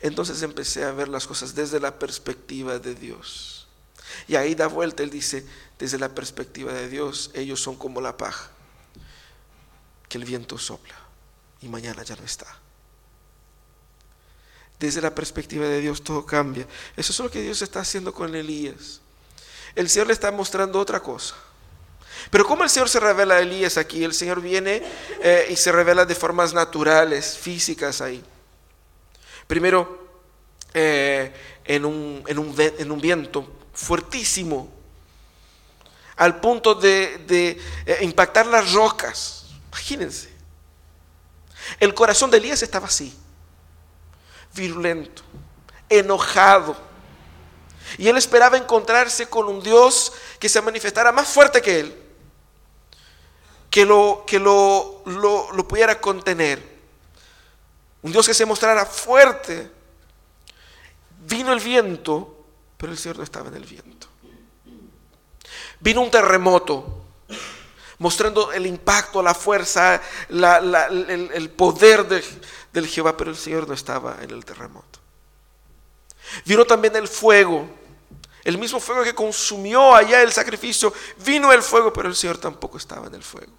Entonces 0.00 0.42
empecé 0.42 0.84
a 0.84 0.92
ver 0.92 1.08
las 1.08 1.26
cosas 1.26 1.54
desde 1.54 1.80
la 1.80 1.98
perspectiva 1.98 2.78
de 2.78 2.94
Dios. 2.94 3.68
Y 4.28 4.36
ahí 4.36 4.54
da 4.54 4.66
vuelta, 4.66 5.02
él 5.02 5.10
dice, 5.10 5.46
desde 5.78 5.98
la 5.98 6.10
perspectiva 6.10 6.72
de 6.72 6.88
Dios, 6.88 7.30
ellos 7.34 7.60
son 7.60 7.76
como 7.76 8.00
la 8.00 8.16
paja, 8.16 8.50
que 10.08 10.18
el 10.18 10.24
viento 10.24 10.58
sopla 10.58 10.94
y 11.62 11.68
mañana 11.68 12.02
ya 12.02 12.16
no 12.16 12.24
está 12.24 12.61
desde 14.86 15.00
la 15.00 15.14
perspectiva 15.14 15.64
de 15.64 15.80
Dios 15.80 16.02
todo 16.02 16.26
cambia. 16.26 16.66
Eso 16.96 17.12
es 17.12 17.18
lo 17.20 17.30
que 17.30 17.40
Dios 17.40 17.62
está 17.62 17.80
haciendo 17.80 18.12
con 18.12 18.34
Elías. 18.34 19.00
El 19.76 19.88
Señor 19.88 20.08
le 20.08 20.12
está 20.12 20.32
mostrando 20.32 20.80
otra 20.80 21.00
cosa. 21.00 21.36
Pero 22.30 22.44
¿cómo 22.44 22.64
el 22.64 22.70
Señor 22.70 22.88
se 22.88 22.98
revela 22.98 23.36
a 23.36 23.40
Elías 23.40 23.78
aquí? 23.78 24.02
El 24.02 24.12
Señor 24.12 24.40
viene 24.40 24.82
eh, 25.22 25.46
y 25.50 25.56
se 25.56 25.70
revela 25.70 26.04
de 26.04 26.16
formas 26.16 26.52
naturales, 26.52 27.38
físicas 27.38 28.00
ahí. 28.00 28.24
Primero, 29.46 30.20
eh, 30.74 31.32
en, 31.64 31.84
un, 31.84 32.24
en, 32.26 32.90
un, 32.90 33.00
viento 33.00 33.60
fuertísimo, 33.72 34.68
al 36.16 36.40
punto 36.40 36.74
de, 36.74 37.18
de 37.28 37.60
eh, 37.86 37.98
impactar 38.02 38.46
las 38.46 38.72
rocas. 38.72 39.44
Imagínense. 39.68 40.28
El 41.78 41.94
corazón 41.94 42.32
de 42.32 42.38
Elías 42.38 42.62
estaba 42.64 42.88
así 42.88 43.16
virulento, 44.54 45.22
enojado. 45.88 46.76
Y 47.98 48.08
él 48.08 48.16
esperaba 48.16 48.56
encontrarse 48.56 49.28
con 49.28 49.48
un 49.48 49.62
Dios 49.62 50.12
que 50.38 50.48
se 50.48 50.60
manifestara 50.60 51.12
más 51.12 51.28
fuerte 51.28 51.60
que 51.60 51.80
él, 51.80 52.02
que 53.70 53.84
lo, 53.84 54.24
que 54.26 54.38
lo, 54.38 55.02
lo, 55.06 55.68
pudiera 55.68 56.00
contener. 56.00 56.72
Un 58.02 58.12
Dios 58.12 58.26
que 58.26 58.34
se 58.34 58.46
mostrara 58.46 58.84
fuerte. 58.86 59.70
Vino 61.24 61.52
el 61.52 61.60
viento, 61.60 62.44
pero 62.76 62.92
el 62.92 62.98
Señor 62.98 63.18
no 63.18 63.24
estaba 63.24 63.48
en 63.48 63.54
el 63.54 63.64
viento. 63.64 64.08
Vino 65.78 66.00
un 66.00 66.10
terremoto, 66.10 67.04
mostrando 67.98 68.52
el 68.52 68.66
impacto, 68.66 69.22
la 69.22 69.34
fuerza, 69.34 70.00
el, 70.28 71.50
poder 71.50 72.06
de, 72.06 72.24
del 72.72 72.86
Jehová, 72.86 73.16
pero 73.16 73.30
el 73.30 73.36
Señor 73.36 73.68
no 73.68 73.74
estaba 73.74 74.18
en 74.22 74.30
el 74.30 74.44
terremoto. 74.44 74.98
Vino 76.44 76.64
también 76.64 76.96
el 76.96 77.08
fuego, 77.08 77.68
el 78.44 78.58
mismo 78.58 78.80
fuego 78.80 79.04
que 79.04 79.14
consumió 79.14 79.94
allá 79.94 80.22
el 80.22 80.32
sacrificio, 80.32 80.92
vino 81.24 81.52
el 81.52 81.62
fuego, 81.62 81.92
pero 81.92 82.08
el 82.08 82.16
Señor 82.16 82.38
tampoco 82.38 82.78
estaba 82.78 83.06
en 83.06 83.14
el 83.14 83.22
fuego. 83.22 83.52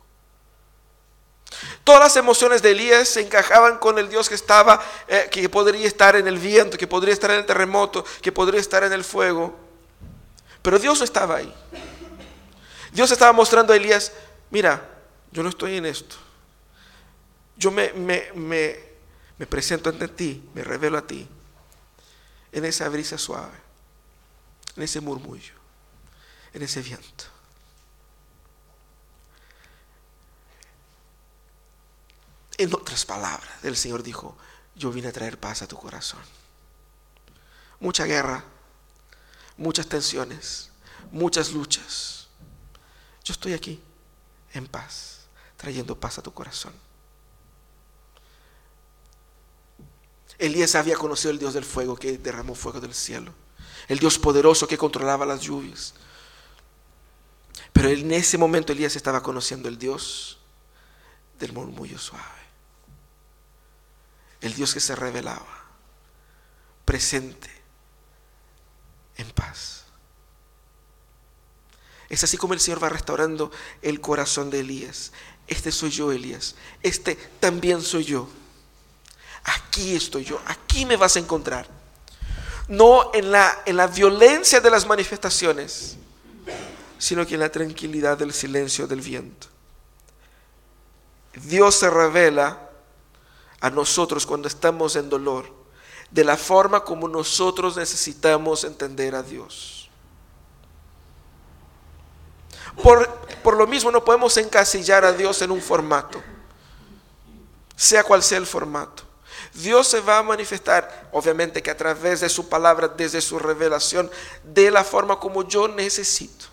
Todas 1.84 2.02
las 2.02 2.18
emociones 2.18 2.62
de 2.62 2.72
Elías 2.72 3.08
se 3.10 3.22
encajaban 3.22 3.78
con 3.78 4.00
el 4.00 4.10
Dios 4.10 4.28
que 4.28 4.36
estaba, 4.36 4.82
eh, 5.08 5.28
que 5.32 5.48
podría 5.50 5.86
estar 5.86 6.16
en 6.16 6.28
el 6.28 6.38
viento, 6.38 6.78
que 6.78 6.88
podría 6.88 7.14
estar 7.14 7.32
en 7.32 7.38
el 7.38 7.46
terremoto, 7.46 8.04
que 8.22 8.32
podría 8.32 8.60
estar 8.60 8.84
en 8.84 8.94
el 8.94 9.04
fuego. 9.04 9.56
Pero 10.62 10.80
Dios 10.80 10.98
no 11.00 11.06
estaba 11.06 11.38
ahí. 11.38 11.54
Dios 12.92 13.12
estaba 13.12 13.34
mostrando 13.34 13.74
a 13.74 13.76
Elías, 13.76 14.12
mira, 14.50 14.90
yo 15.32 15.44
no 15.44 15.50
estoy 15.50 15.78
en 15.78 15.86
esto. 15.86 16.16
Yo 17.58 17.72
me, 17.72 17.92
me 19.38 19.48
presento 19.48 19.90
ante 19.90 20.08
ti, 20.08 20.50
me 20.54 20.64
revelo 20.64 20.98
a 20.98 21.08
ti, 21.08 21.28
en 22.52 22.66
esa 22.66 22.88
brisa 22.90 23.18
suave, 23.18 23.58
en 24.76 24.84
ese 24.84 25.02
murmullo, 25.02 25.54
en 26.54 26.62
ese 26.62 26.82
viento. 26.82 27.26
En 32.58 32.74
otras 32.74 33.06
palabras, 33.06 33.52
el 33.64 33.76
Señor 33.76 34.04
dijo, 34.04 34.38
yo 34.76 34.92
vine 34.92 35.08
a 35.08 35.12
traer 35.12 35.40
paz 35.40 35.64
a 35.64 35.68
tu 35.68 35.78
corazón. 35.78 36.22
Mucha 37.80 38.06
guerra, 38.06 38.44
muchas 39.58 39.88
tensiones, 39.88 40.70
muchas 41.12 41.52
luchas. 41.52 42.28
Yo 43.24 43.34
estoy 43.34 43.54
aquí 43.54 43.82
en 44.54 44.68
paz, 44.68 45.22
trayendo 45.58 46.00
paz 46.00 46.20
a 46.20 46.22
tu 46.22 46.32
corazón. 46.34 46.74
Elías 50.38 50.76
había 50.76 50.96
conocido 50.96 51.32
el 51.32 51.40
Dios 51.40 51.54
del 51.54 51.66
fuego 51.66 51.96
que 51.96 52.18
derramó 52.18 52.56
fuego 52.56 52.80
del 52.80 52.94
cielo, 52.94 53.34
el 53.88 54.00
Dios 54.00 54.18
poderoso 54.18 54.68
que 54.68 54.78
controlaba 54.78 55.26
las 55.26 55.42
lluvias. 55.42 55.94
Pero 57.72 57.90
en 57.90 58.12
ese 58.12 58.38
momento 58.38 58.72
Elías 58.72 58.96
estaba 58.96 59.22
conociendo 59.22 59.70
el 59.70 59.78
Dios 59.78 60.40
del 61.40 61.54
murmullo 61.54 61.98
suave, 61.98 62.24
el 64.42 64.54
Dios 64.54 64.74
que 64.74 64.80
se 64.80 64.96
revelaba, 64.96 65.66
presente, 66.86 67.50
en 69.18 69.30
paz. 69.32 69.86
Es 72.10 72.24
así 72.24 72.38
como 72.38 72.54
el 72.54 72.60
Señor 72.60 72.84
va 72.84 72.90
restaurando 72.90 73.52
el 73.82 74.02
corazón 74.02 74.50
de 74.50 74.60
Elías. 74.60 75.12
Este 75.48 75.72
soy 75.72 75.90
yo, 75.90 76.12
Elías. 76.12 76.56
Este 76.84 77.16
también 77.40 77.82
soy 77.82 78.04
yo 78.04 78.30
aquí 79.44 79.96
estoy 79.96 80.24
yo, 80.24 80.40
aquí 80.46 80.86
me 80.86 80.96
vas 80.96 81.16
a 81.16 81.20
encontrar. 81.20 81.68
No 82.68 83.12
en 83.14 83.32
la, 83.32 83.62
en 83.66 83.78
la 83.78 83.88
violencia 83.88 84.60
de 84.62 84.70
las 84.70 84.86
manifestaciones, 84.86 85.98
sino 86.98 87.26
que 87.26 87.34
en 87.34 87.42
la 87.42 87.52
tranquilidad 87.52 88.18
del 88.18 88.34
silencio 88.34 88.88
del 88.88 89.02
viento. 89.02 89.48
Dios 91.34 91.76
se 91.76 91.90
revela 91.90 92.70
a 93.60 93.70
nosotros 93.70 94.26
cuando 94.26 94.48
estamos 94.48 94.96
en 94.96 95.10
dolor, 95.10 95.52
de 96.12 96.24
la 96.24 96.38
forma 96.38 96.84
como 96.84 97.08
nosotros 97.08 97.76
necesitamos 97.76 98.64
entender 98.64 99.16
a 99.16 99.24
Dios. 99.24 99.90
Por, 102.82 103.10
por, 103.44 103.56
lo 103.56 103.68
mismo 103.68 103.92
no 103.92 104.04
podemos 104.04 104.36
encasillar 104.38 105.06
a 105.06 105.12
Dios 105.12 105.42
en 105.42 105.52
un 105.52 105.62
formato, 105.62 106.22
sea 107.76 108.04
cual 108.04 108.24
sea 108.24 108.38
el 108.38 108.48
formato. 108.48 109.04
Dios 109.54 109.88
se 109.88 110.02
va 110.02 110.18
a 110.18 110.24
manifestar, 110.24 111.10
obviamente 111.12 111.62
que 111.62 111.70
a 111.70 111.78
través 111.78 112.22
de 112.22 112.30
su 112.30 112.50
palabra, 112.50 112.88
desde 112.88 113.22
su 113.22 113.38
revelación, 113.38 114.10
de 114.44 114.72
la 114.72 114.84
forma 114.84 115.20
como 115.20 115.48
yo 115.48 115.68
necesito. 115.68 116.46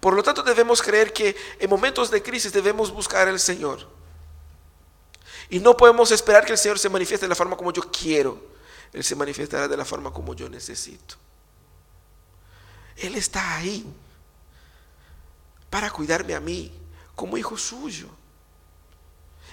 Por 0.00 0.14
lo 0.14 0.22
tanto, 0.22 0.42
debemos 0.42 0.82
creer 0.82 1.12
que 1.12 1.36
en 1.58 1.70
momentos 1.70 2.10
de 2.10 2.22
crisis 2.22 2.52
debemos 2.52 2.90
buscar 2.90 3.28
al 3.28 3.38
Señor. 3.38 3.86
Y 5.48 5.60
no 5.60 5.76
podemos 5.76 6.10
esperar 6.10 6.44
que 6.44 6.52
el 6.52 6.58
Señor 6.58 6.78
se 6.78 6.88
manifieste 6.88 7.24
de 7.24 7.28
la 7.28 7.34
forma 7.34 7.56
como 7.56 7.72
yo 7.72 7.82
quiero. 7.90 8.42
Él 8.92 9.04
se 9.04 9.14
manifestará 9.14 9.68
de 9.68 9.76
la 9.76 9.84
forma 9.84 10.12
como 10.12 10.34
yo 10.34 10.48
necesito. 10.48 11.14
Él 12.96 13.14
está 13.14 13.56
ahí 13.56 13.86
para 15.70 15.90
cuidarme 15.90 16.34
a 16.34 16.40
mí, 16.40 16.72
como 17.14 17.38
hijo 17.38 17.56
suyo. 17.56 18.08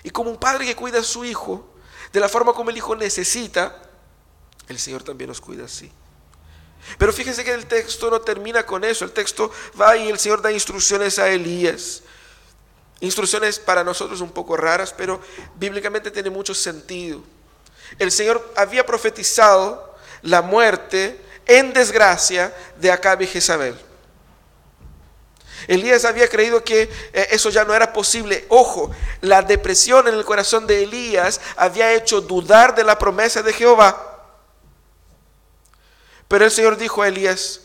Y 0.03 0.09
como 0.09 0.29
un 0.29 0.37
padre 0.37 0.65
que 0.65 0.75
cuida 0.75 0.99
a 0.99 1.03
su 1.03 1.25
hijo, 1.25 1.67
de 2.13 2.19
la 2.19 2.29
forma 2.29 2.53
como 2.53 2.69
el 2.69 2.77
hijo 2.77 2.95
necesita, 2.95 3.81
el 4.67 4.79
Señor 4.79 5.03
también 5.03 5.27
nos 5.27 5.41
cuida 5.41 5.65
así. 5.65 5.91
Pero 6.97 7.13
fíjense 7.13 7.43
que 7.43 7.53
el 7.53 7.65
texto 7.65 8.09
no 8.09 8.21
termina 8.21 8.65
con 8.65 8.83
eso. 8.83 9.05
El 9.05 9.11
texto 9.11 9.51
va 9.79 9.97
y 9.97 10.09
el 10.09 10.17
Señor 10.17 10.41
da 10.41 10.51
instrucciones 10.51 11.19
a 11.19 11.29
Elías. 11.29 12.03
Instrucciones 13.01 13.59
para 13.59 13.83
nosotros 13.83 14.21
un 14.21 14.31
poco 14.31 14.57
raras, 14.57 14.93
pero 14.95 15.21
bíblicamente 15.55 16.11
tiene 16.11 16.29
mucho 16.29 16.53
sentido. 16.53 17.23
El 17.97 18.11
Señor 18.11 18.53
había 18.55 18.85
profetizado 18.85 19.95
la 20.21 20.41
muerte 20.41 21.19
en 21.45 21.73
desgracia 21.73 22.55
de 22.77 22.91
Acab 22.91 23.21
y 23.21 23.27
Jezabel. 23.27 23.75
Elías 25.69 26.03
había 26.03 26.27
creído 26.27 26.63
que 26.63 26.89
eh, 27.13 27.27
eso 27.29 27.51
ya 27.51 27.63
no 27.63 27.75
era 27.75 27.93
posible. 27.93 28.43
Ojo, 28.49 28.89
la 29.21 29.43
depresión 29.43 30.07
en 30.07 30.15
el 30.15 30.25
corazón 30.25 30.65
de 30.65 30.81
Elías 30.81 31.39
había 31.55 31.93
hecho 31.93 32.21
dudar 32.21 32.73
de 32.73 32.83
la 32.83 32.97
promesa 32.97 33.43
de 33.43 33.53
Jehová. 33.53 34.25
Pero 36.27 36.45
el 36.45 36.49
Señor 36.49 36.75
dijo 36.75 37.03
a 37.03 37.07
Elías, 37.07 37.61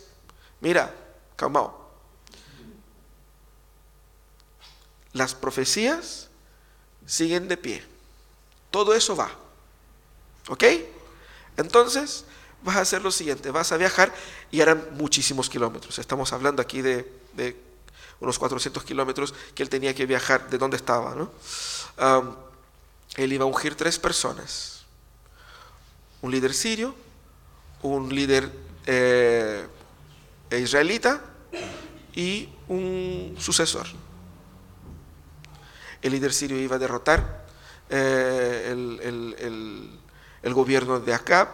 mira, 0.60 0.94
calmao, 1.34 1.88
las 5.14 5.34
profecías 5.34 6.28
siguen 7.06 7.48
de 7.48 7.56
pie. 7.56 7.84
Todo 8.70 8.92
eso 8.94 9.16
va. 9.16 9.30
¿Ok? 10.48 10.64
Entonces, 11.56 12.26
vas 12.62 12.76
a 12.76 12.80
hacer 12.80 13.00
lo 13.00 13.10
siguiente, 13.10 13.50
vas 13.50 13.72
a 13.72 13.78
viajar 13.78 14.12
y 14.50 14.60
eran 14.60 14.88
muchísimos 14.92 15.48
kilómetros. 15.48 15.98
Estamos 15.98 16.34
hablando 16.34 16.60
aquí 16.60 16.82
de, 16.82 17.63
unos 18.24 18.38
400 18.38 18.82
kilómetros 18.84 19.34
que 19.54 19.62
él 19.62 19.68
tenía 19.68 19.94
que 19.94 20.06
viajar 20.06 20.50
de 20.50 20.58
donde 20.58 20.76
estaba. 20.76 21.14
¿no? 21.14 21.30
él 23.16 23.32
iba 23.32 23.44
a 23.44 23.46
ungir 23.46 23.76
tres 23.76 23.98
personas. 23.98 24.84
Un 26.22 26.32
líder 26.32 26.54
sirio, 26.54 26.94
un 27.82 28.12
líder 28.12 28.50
eh, 28.86 29.66
israelita 30.50 31.20
y 32.14 32.48
un 32.68 33.36
sucesor. 33.38 33.86
El 36.02 36.12
líder 36.12 36.32
sirio 36.32 36.58
iba 36.58 36.76
a 36.76 36.78
derrotar 36.78 37.44
eh, 37.90 38.68
el, 40.42 40.54
gobierno 40.54 41.00
de 41.00 41.14
Acab, 41.14 41.48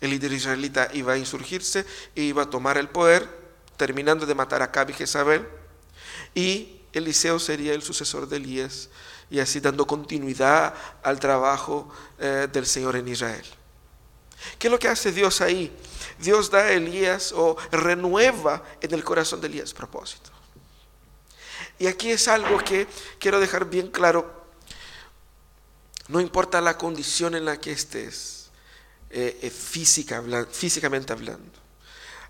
el 0.00 0.10
líder 0.10 0.32
israelita 0.32 0.88
iba 0.94 1.12
a 1.14 1.18
insurgirse 1.18 1.84
e 2.14 2.22
iba 2.22 2.42
a 2.42 2.50
tomar 2.50 2.78
el 2.78 2.88
poder, 2.88 3.41
terminando 3.82 4.26
de 4.26 4.34
matar 4.36 4.62
a 4.62 4.66
Acab 4.66 4.90
y 4.90 4.92
Jezabel, 4.92 5.44
y 6.36 6.82
Eliseo 6.92 7.40
sería 7.40 7.74
el 7.74 7.82
sucesor 7.82 8.28
de 8.28 8.36
Elías, 8.36 8.90
y 9.28 9.40
así 9.40 9.58
dando 9.58 9.88
continuidad 9.88 10.72
al 11.02 11.18
trabajo 11.18 11.92
eh, 12.20 12.46
del 12.52 12.64
Señor 12.64 12.94
en 12.94 13.08
Israel. 13.08 13.44
¿Qué 14.56 14.68
es 14.68 14.70
lo 14.70 14.78
que 14.78 14.86
hace 14.86 15.10
Dios 15.10 15.40
ahí? 15.40 15.76
Dios 16.20 16.48
da 16.48 16.60
a 16.60 16.70
Elías 16.70 17.32
o 17.32 17.56
renueva 17.72 18.62
en 18.80 18.94
el 18.94 19.02
corazón 19.02 19.40
de 19.40 19.48
Elías 19.48 19.74
propósito. 19.74 20.30
Y 21.80 21.88
aquí 21.88 22.12
es 22.12 22.28
algo 22.28 22.58
que 22.58 22.86
quiero 23.18 23.40
dejar 23.40 23.68
bien 23.68 23.88
claro. 23.88 24.44
No 26.06 26.20
importa 26.20 26.60
la 26.60 26.78
condición 26.78 27.34
en 27.34 27.46
la 27.46 27.58
que 27.58 27.72
estés, 27.72 28.52
eh, 29.10 29.40
eh, 29.42 29.50
física, 29.50 30.22
físicamente 30.52 31.12
hablando. 31.12 31.58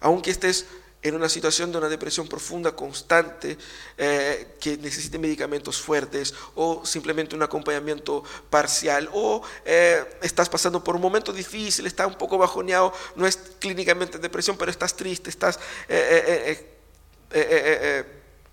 Aunque 0.01 0.31
estés 0.31 0.65
en 1.03 1.17
una 1.17 1.29
situación 1.29 1.73
de 1.73 1.79
una 1.79 1.89
depresión 1.89 2.29
profunda, 2.29 2.75
constante, 2.77 3.59
eh, 3.99 4.55
que 4.61 4.77
necesite 4.79 5.19
medicamentos 5.19 5.81
fuertes 5.81 6.33
o 6.55 6.87
simplemente 6.87 7.35
un 7.35 7.43
acompañamiento 7.43 8.23
parcial, 8.49 9.11
o 9.13 9.43
eh, 9.65 10.19
estás 10.23 10.49
pasando 10.49 10.83
por 10.83 10.95
un 10.95 11.03
momento 11.03 11.33
difícil, 11.33 11.87
estás 11.87 12.07
un 12.07 12.15
poco 12.15 12.39
bajoneado, 12.39 12.93
no 13.17 13.27
es 13.27 13.37
clínicamente 13.59 14.19
depresión, 14.19 14.57
pero 14.57 14.71
estás 14.71 14.95
triste, 14.95 15.29
estás, 15.29 15.59
eh, 15.89 16.67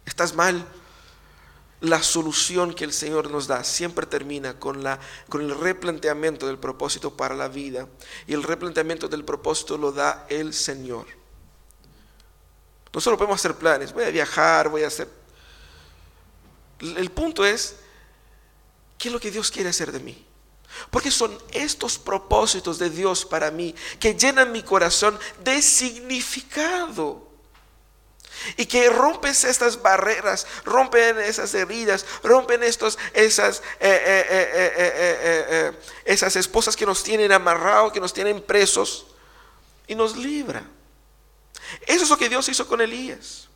estás 0.06 0.34
mal. 0.34 0.66
La 1.82 2.04
solución 2.04 2.74
que 2.74 2.84
el 2.84 2.92
Señor 2.92 3.32
nos 3.32 3.48
da 3.48 3.64
siempre 3.64 4.06
termina 4.06 4.60
con, 4.60 4.84
la, 4.84 5.00
con 5.30 5.40
el 5.42 5.58
replanteamiento 5.58 6.46
del 6.46 6.58
propósito 6.58 7.16
para 7.16 7.36
la 7.36 7.48
vida. 7.48 7.88
Y 8.28 8.34
el 8.34 8.44
replanteamiento 8.44 9.08
del 9.08 9.24
propósito 9.24 9.78
lo 9.78 9.94
da 9.94 10.26
el 10.28 10.54
Señor. 10.54 11.19
Nosotros 12.94 13.18
podemos 13.18 13.40
hacer 13.40 13.56
planes, 13.56 13.94
voy 13.94 14.04
a 14.04 14.10
viajar, 14.10 14.70
voy 14.70 14.84
a 14.84 14.88
hacer... 14.88 15.08
El 16.80 17.12
punto 17.12 17.46
es, 17.46 17.76
¿qué 18.98 19.10
es 19.10 19.14
lo 19.14 19.20
que 19.20 19.32
Dios 19.32 19.52
quiere 19.52 19.70
hacer 19.70 19.92
de 19.92 20.00
mí? 20.00 20.26
Porque 20.90 21.12
son 21.12 21.38
estos 21.52 21.98
propósitos 21.98 22.80
de 22.80 22.90
Dios 22.90 23.26
para 23.26 23.52
mí 23.52 23.76
que 24.00 24.16
llenan 24.16 24.52
mi 24.52 24.64
corazón 24.64 25.20
de 25.44 25.62
significado. 25.62 27.28
Y 28.56 28.68
que 28.68 28.90
rompen 28.90 29.32
estas 29.32 29.82
barreras, 29.82 30.48
rompen 30.64 31.20
esas 31.20 31.54
heridas, 31.54 32.06
rompen 32.24 32.64
estos, 32.64 32.98
esas, 33.14 33.62
eh, 33.82 34.26
eh, 34.30 34.50
eh, 34.72 35.80
esas 36.06 36.38
esposas 36.38 36.78
que 36.78 36.86
nos 36.86 37.04
tienen 37.04 37.34
amarrados, 37.34 37.92
que 37.92 38.00
nos 38.00 38.14
tienen 38.14 38.42
presos, 38.42 39.08
y 39.88 39.96
nos 39.96 40.16
libra. 40.16 40.64
Eso 41.86 42.04
es 42.04 42.10
lo 42.10 42.18
que 42.18 42.30
Dios 42.30 42.48
hizo 42.50 42.68
con 42.68 42.82
Elías. 42.82 43.48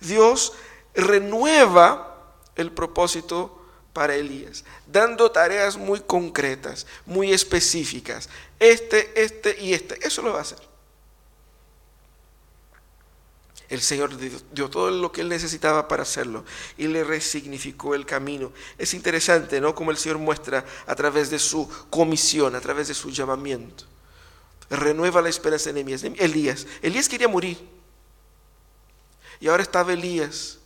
Dios 0.00 0.52
renueva 0.94 2.34
el 2.56 2.72
propósito 2.72 3.54
para 3.92 4.14
Elías, 4.14 4.64
dando 4.86 5.30
tareas 5.30 5.76
muy 5.76 6.00
concretas, 6.00 6.86
muy 7.06 7.32
específicas. 7.32 8.28
Este, 8.58 9.22
este 9.22 9.56
y 9.60 9.74
este. 9.74 9.98
Eso 10.06 10.22
lo 10.22 10.32
va 10.32 10.38
a 10.38 10.42
hacer. 10.42 10.58
El 13.68 13.82
Señor 13.82 14.16
dio 14.52 14.70
todo 14.70 14.90
lo 14.90 15.12
que 15.12 15.20
él 15.20 15.28
necesitaba 15.28 15.88
para 15.88 16.02
hacerlo 16.02 16.44
y 16.78 16.86
le 16.86 17.04
resignificó 17.04 17.94
el 17.94 18.06
camino. 18.06 18.50
Es 18.78 18.94
interesante, 18.94 19.60
¿no? 19.60 19.74
Como 19.74 19.90
el 19.90 19.98
Señor 19.98 20.16
muestra 20.18 20.64
a 20.86 20.94
través 20.94 21.28
de 21.28 21.38
su 21.38 21.68
comisión, 21.90 22.54
a 22.54 22.60
través 22.60 22.88
de 22.88 22.94
su 22.94 23.10
llamamiento 23.10 23.84
renueva 24.76 25.22
la 25.22 25.28
esperanza 25.28 25.70
en 25.70 25.78
Elías. 25.78 26.04
Elías. 26.04 26.66
Elías 26.82 27.08
quería 27.08 27.28
morir. 27.28 27.58
Y 29.40 29.48
ahora 29.48 29.62
estaba 29.62 29.92
Elías 29.92 30.58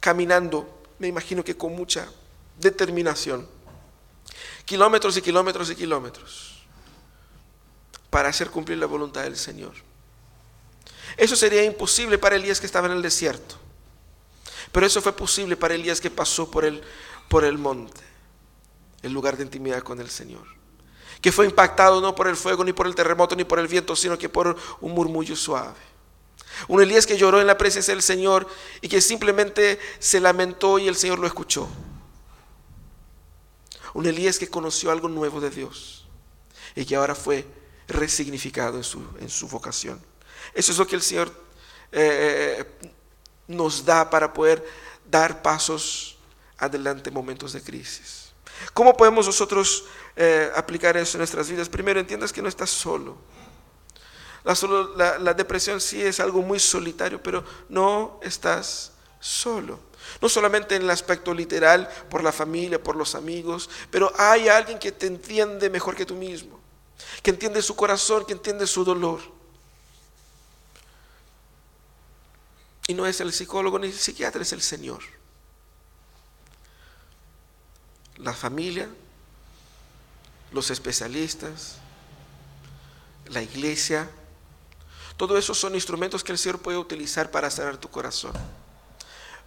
caminando, 0.00 0.82
me 0.98 1.08
imagino 1.08 1.44
que 1.44 1.56
con 1.56 1.74
mucha 1.74 2.10
determinación, 2.58 3.46
kilómetros 4.64 5.16
y 5.16 5.22
kilómetros 5.22 5.70
y 5.70 5.76
kilómetros, 5.76 6.62
para 8.08 8.28
hacer 8.28 8.50
cumplir 8.50 8.78
la 8.78 8.86
voluntad 8.86 9.22
del 9.22 9.36
Señor. 9.36 9.74
Eso 11.16 11.36
sería 11.36 11.64
imposible 11.64 12.18
para 12.18 12.36
Elías 12.36 12.60
que 12.60 12.66
estaba 12.66 12.86
en 12.86 12.94
el 12.94 13.02
desierto. 13.02 13.56
Pero 14.72 14.86
eso 14.86 15.02
fue 15.02 15.12
posible 15.12 15.56
para 15.56 15.74
Elías 15.74 16.00
que 16.00 16.10
pasó 16.10 16.50
por 16.50 16.64
el, 16.64 16.82
por 17.28 17.44
el 17.44 17.58
monte, 17.58 18.00
el 19.02 19.12
lugar 19.12 19.36
de 19.36 19.44
intimidad 19.44 19.82
con 19.82 20.00
el 20.00 20.10
Señor 20.10 20.59
que 21.20 21.32
fue 21.32 21.46
impactado 21.46 22.00
no 22.00 22.14
por 22.14 22.28
el 22.28 22.36
fuego, 22.36 22.64
ni 22.64 22.72
por 22.72 22.86
el 22.86 22.94
terremoto, 22.94 23.36
ni 23.36 23.44
por 23.44 23.58
el 23.58 23.68
viento, 23.68 23.94
sino 23.94 24.16
que 24.18 24.28
por 24.28 24.56
un 24.80 24.92
murmullo 24.92 25.36
suave. 25.36 25.90
Un 26.68 26.82
Elías 26.82 27.06
que 27.06 27.16
lloró 27.16 27.40
en 27.40 27.46
la 27.46 27.58
presencia 27.58 27.94
del 27.94 28.02
Señor 28.02 28.46
y 28.80 28.88
que 28.88 29.00
simplemente 29.00 29.78
se 29.98 30.20
lamentó 30.20 30.78
y 30.78 30.88
el 30.88 30.96
Señor 30.96 31.18
lo 31.18 31.26
escuchó. 31.26 31.68
Un 33.94 34.06
Elías 34.06 34.38
que 34.38 34.48
conoció 34.48 34.90
algo 34.90 35.08
nuevo 35.08 35.40
de 35.40 35.50
Dios 35.50 36.06
y 36.74 36.84
que 36.84 36.96
ahora 36.96 37.14
fue 37.14 37.46
resignificado 37.88 38.76
en 38.76 38.84
su, 38.84 39.02
en 39.20 39.28
su 39.28 39.48
vocación. 39.48 40.00
Eso 40.54 40.72
es 40.72 40.78
lo 40.78 40.86
que 40.86 40.96
el 40.96 41.02
Señor 41.02 41.32
eh, 41.92 42.64
nos 43.46 43.84
da 43.84 44.08
para 44.08 44.32
poder 44.32 44.64
dar 45.10 45.42
pasos 45.42 46.16
adelante 46.56 47.08
en 47.08 47.14
momentos 47.14 47.52
de 47.52 47.62
crisis. 47.62 48.19
¿Cómo 48.72 48.96
podemos 48.96 49.26
nosotros 49.26 49.84
eh, 50.16 50.50
aplicar 50.54 50.96
eso 50.96 51.16
en 51.16 51.20
nuestras 51.20 51.48
vidas, 51.48 51.68
primero 51.68 52.00
entiendas 52.00 52.32
que 52.32 52.42
no 52.42 52.48
estás 52.48 52.70
solo. 52.70 53.16
La, 54.44 55.18
la 55.18 55.34
depresión 55.34 55.80
sí 55.80 56.02
es 56.02 56.18
algo 56.20 56.42
muy 56.42 56.58
solitario, 56.58 57.22
pero 57.22 57.44
no 57.68 58.18
estás 58.22 58.92
solo. 59.20 59.78
No 60.20 60.28
solamente 60.28 60.76
en 60.76 60.82
el 60.82 60.90
aspecto 60.90 61.32
literal, 61.32 61.88
por 62.08 62.22
la 62.22 62.32
familia, 62.32 62.82
por 62.82 62.96
los 62.96 63.14
amigos, 63.14 63.68
pero 63.90 64.12
hay 64.18 64.48
alguien 64.48 64.78
que 64.78 64.92
te 64.92 65.06
entiende 65.06 65.70
mejor 65.70 65.94
que 65.94 66.06
tú 66.06 66.14
mismo, 66.14 66.58
que 67.22 67.30
entiende 67.30 67.62
su 67.62 67.76
corazón, 67.76 68.24
que 68.26 68.32
entiende 68.32 68.66
su 68.66 68.84
dolor. 68.84 69.20
Y 72.88 72.94
no 72.94 73.06
es 73.06 73.20
el 73.20 73.32
psicólogo 73.32 73.78
ni 73.78 73.86
el 73.86 73.92
psiquiatra, 73.92 74.42
es 74.42 74.52
el 74.52 74.62
Señor. 74.62 75.19
La 78.22 78.32
familia, 78.32 78.88
los 80.52 80.70
especialistas, 80.70 81.76
la 83.26 83.42
iglesia. 83.42 84.08
Todo 85.16 85.38
eso 85.38 85.54
son 85.54 85.74
instrumentos 85.74 86.24
que 86.24 86.32
el 86.32 86.38
Señor 86.38 86.60
puede 86.60 86.78
utilizar 86.78 87.30
para 87.30 87.50
sanar 87.50 87.76
tu 87.76 87.90
corazón. 87.90 88.32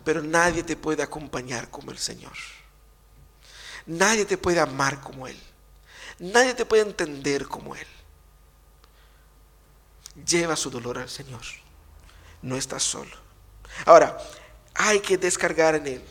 Pero 0.03 0.21
nadie 0.21 0.63
te 0.63 0.75
puede 0.75 1.03
acompañar 1.03 1.69
como 1.69 1.91
el 1.91 1.97
Señor. 1.97 2.33
Nadie 3.85 4.25
te 4.25 4.37
puede 4.37 4.59
amar 4.59 5.01
como 5.01 5.27
Él. 5.27 5.39
Nadie 6.19 6.53
te 6.53 6.65
puede 6.65 6.83
entender 6.83 7.47
como 7.47 7.75
Él. 7.75 7.87
Lleva 10.27 10.55
su 10.55 10.69
dolor 10.69 10.99
al 10.99 11.09
Señor. 11.09 11.41
No 12.41 12.55
estás 12.55 12.83
solo. 12.83 13.15
Ahora, 13.85 14.17
hay 14.75 14.99
que 14.99 15.17
descargar 15.17 15.75
en 15.75 15.87
Él. 15.87 16.03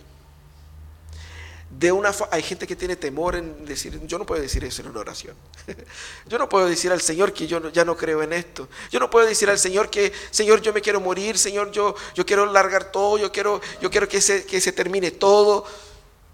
De 1.79 1.91
una 1.91 2.15
hay 2.31 2.43
gente 2.43 2.67
que 2.67 2.77
tiene 2.77 2.97
temor 2.97 3.35
en 3.35 3.65
decir, 3.65 3.99
yo 4.07 4.19
no 4.19 4.27
puedo 4.27 4.41
decir 4.41 4.63
eso 4.63 4.83
en 4.83 4.89
una 4.89 5.01
oración. 5.01 5.35
yo 6.27 6.39
no 6.39 6.49
puedo 6.49 6.67
decir 6.67 6.93
al 6.93 7.01
Señor 7.01 7.33
que 7.33 7.47
yo 7.47 7.71
ya 7.71 7.85
no 7.85 7.97
creo 7.97 8.23
en 8.23 8.33
esto. 8.33 8.69
Yo 8.91 9.01
no 9.01 9.09
puedo 9.09 9.27
decir 9.27 9.49
al 9.49 9.59
Señor 9.59 9.89
que, 9.89 10.13
Señor, 10.31 10.61
yo 10.61 10.73
me 10.73 10.83
quiero 10.83 11.01
morir, 11.01 11.39
Señor, 11.39 11.71
yo, 11.71 11.95
yo 12.15 12.27
quiero 12.27 12.47
largar 12.47 12.93
todo, 12.93 13.19
yo 13.19 13.33
quiero, 13.33 13.61
yo 13.81 13.91
quiero 13.91 14.07
que, 14.07 14.21
se, 14.21 14.45
que 14.45 14.61
se 14.61 14.73
termine 14.73 15.13
todo. 15.13 15.65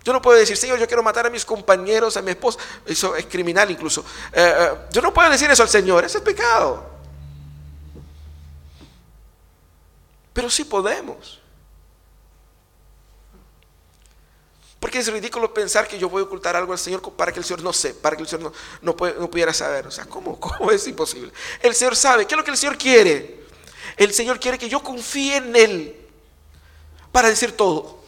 Yo 0.05 0.13
no 0.13 0.23
puedo 0.23 0.39
decir, 0.39 0.57
Señor, 0.57 0.79
yo 0.79 0.87
quiero 0.87 1.03
matar 1.03 1.27
a 1.27 1.31
mis 1.31 1.45
compañeros, 1.45 2.17
a 2.17 2.23
mi 2.23 2.31
esposa. 2.31 2.59
Eso 2.85 3.15
es 3.15 3.27
criminal 3.27 3.71
incluso. 3.71 4.05
Eh, 4.33 4.55
eh, 4.59 4.71
yo 4.91 5.01
no 5.01 5.15
puedo 5.15 5.31
decir 5.31 5.51
eso 5.51 5.63
al 5.63 5.69
Señor, 5.69 6.05
eso 6.05 6.19
es 6.19 6.25
pecado. 6.25 6.85
Pero 10.33 10.51
sí 10.51 10.65
podemos. 10.65 11.41
Porque 14.81 14.99
es 14.99 15.13
ridículo 15.13 15.53
pensar 15.53 15.89
que 15.89 15.99
yo 15.99 16.09
voy 16.09 16.23
a 16.23 16.27
ocultar 16.27 16.55
algo 16.55 16.73
al 16.73 16.79
Señor 16.79 17.03
para 17.15 17.33
que 17.33 17.41
el 17.41 17.45
Señor 17.45 17.63
no 17.63 17.73
sepa, 17.73 18.03
para 18.03 18.17
que 18.17 18.23
el 18.23 18.29
Señor 18.29 18.53
no, 18.81 18.95
no, 18.95 19.31
pudiera 19.31 19.53
saber. 19.53 19.87
O 19.89 19.91
sea, 19.91 20.05
¿cómo, 20.05 20.39
¿cómo 20.39 20.71
es 20.71 20.87
imposible? 20.87 21.33
El 21.61 21.75
Señor 21.75 21.97
sabe. 21.97 22.27
¿Qué 22.27 22.35
es 22.35 22.39
lo 22.39 22.45
que 22.45 22.53
el 22.53 22.57
Señor 22.57 22.79
quiere? 22.79 23.45
El 23.97 24.15
Señor 24.15 24.39
quiere 24.39 24.57
que 24.57 24.69
yo 24.69 24.81
confíe 24.81 25.37
en 25.37 25.57
Él 25.57 26.07
para 27.11 27.29
decir 27.29 27.57
todo. 27.57 27.99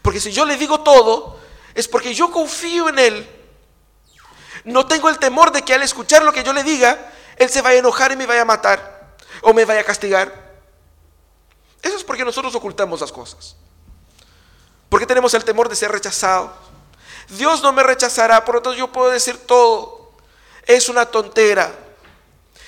Porque 0.00 0.20
si 0.20 0.30
yo 0.30 0.44
le 0.44 0.56
digo 0.56 0.80
todo, 0.82 1.40
es 1.74 1.88
porque 1.88 2.14
yo 2.14 2.30
confío 2.30 2.88
en 2.88 2.98
Él. 3.00 3.28
No 4.62 4.86
tengo 4.86 5.08
el 5.08 5.18
temor 5.18 5.50
de 5.50 5.62
que 5.62 5.74
al 5.74 5.82
escuchar 5.82 6.22
lo 6.22 6.32
que 6.32 6.44
yo 6.44 6.52
le 6.52 6.62
diga, 6.62 7.12
Él 7.36 7.50
se 7.50 7.62
vaya 7.62 7.76
a 7.76 7.78
enojar 7.80 8.12
y 8.12 8.16
me 8.16 8.26
vaya 8.26 8.42
a 8.42 8.46
matar 8.46 9.16
o 9.42 9.52
me 9.52 9.64
vaya 9.64 9.80
a 9.80 9.84
castigar. 9.84 10.54
Eso 11.82 11.96
es 11.96 12.04
porque 12.04 12.24
nosotros 12.24 12.54
ocultamos 12.54 13.00
las 13.00 13.10
cosas. 13.10 13.56
Porque 14.88 15.06
tenemos 15.06 15.34
el 15.34 15.44
temor 15.44 15.68
de 15.68 15.76
ser 15.76 15.90
rechazados. 15.90 16.50
Dios 17.28 17.62
no 17.62 17.72
me 17.72 17.82
rechazará, 17.82 18.44
por 18.44 18.56
lo 18.56 18.62
tanto 18.62 18.78
yo 18.78 18.92
puedo 18.92 19.10
decir 19.10 19.38
todo. 19.38 20.12
Es 20.66 20.88
una 20.88 21.06
tontera. 21.06 21.72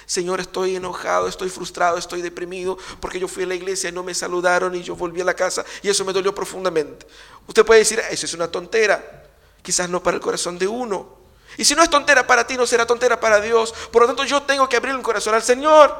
Señor, 0.06 0.40
estoy 0.40 0.76
enojado, 0.76 1.26
estoy 1.26 1.50
frustrado, 1.50 1.98
estoy 1.98 2.22
deprimido 2.22 2.78
porque 3.00 3.18
yo 3.18 3.26
fui 3.26 3.42
a 3.42 3.46
la 3.46 3.56
iglesia 3.56 3.90
y 3.90 3.92
no 3.92 4.04
me 4.04 4.14
saludaron 4.14 4.74
y 4.76 4.82
yo 4.82 4.94
volví 4.94 5.20
a 5.20 5.24
la 5.24 5.34
casa 5.34 5.64
y 5.82 5.88
eso 5.88 6.04
me 6.04 6.12
dolió 6.12 6.32
profundamente. 6.32 7.06
Usted 7.48 7.64
puede 7.64 7.80
decir, 7.80 8.00
eso 8.10 8.26
es 8.26 8.34
una 8.34 8.48
tontera. 8.48 9.24
Quizás 9.62 9.90
no 9.90 10.00
para 10.00 10.16
el 10.16 10.22
corazón 10.22 10.58
de 10.58 10.68
uno. 10.68 11.16
Y 11.56 11.64
si 11.64 11.74
no 11.74 11.82
es 11.82 11.90
tontera 11.90 12.26
para 12.26 12.46
ti, 12.46 12.56
no 12.56 12.66
será 12.66 12.86
tontera 12.86 13.18
para 13.18 13.40
Dios. 13.40 13.74
Por 13.90 14.02
lo 14.02 14.06
tanto, 14.06 14.24
yo 14.24 14.42
tengo 14.42 14.68
que 14.68 14.76
abrir 14.76 14.94
el 14.94 15.02
corazón 15.02 15.34
al 15.34 15.42
Señor 15.42 15.92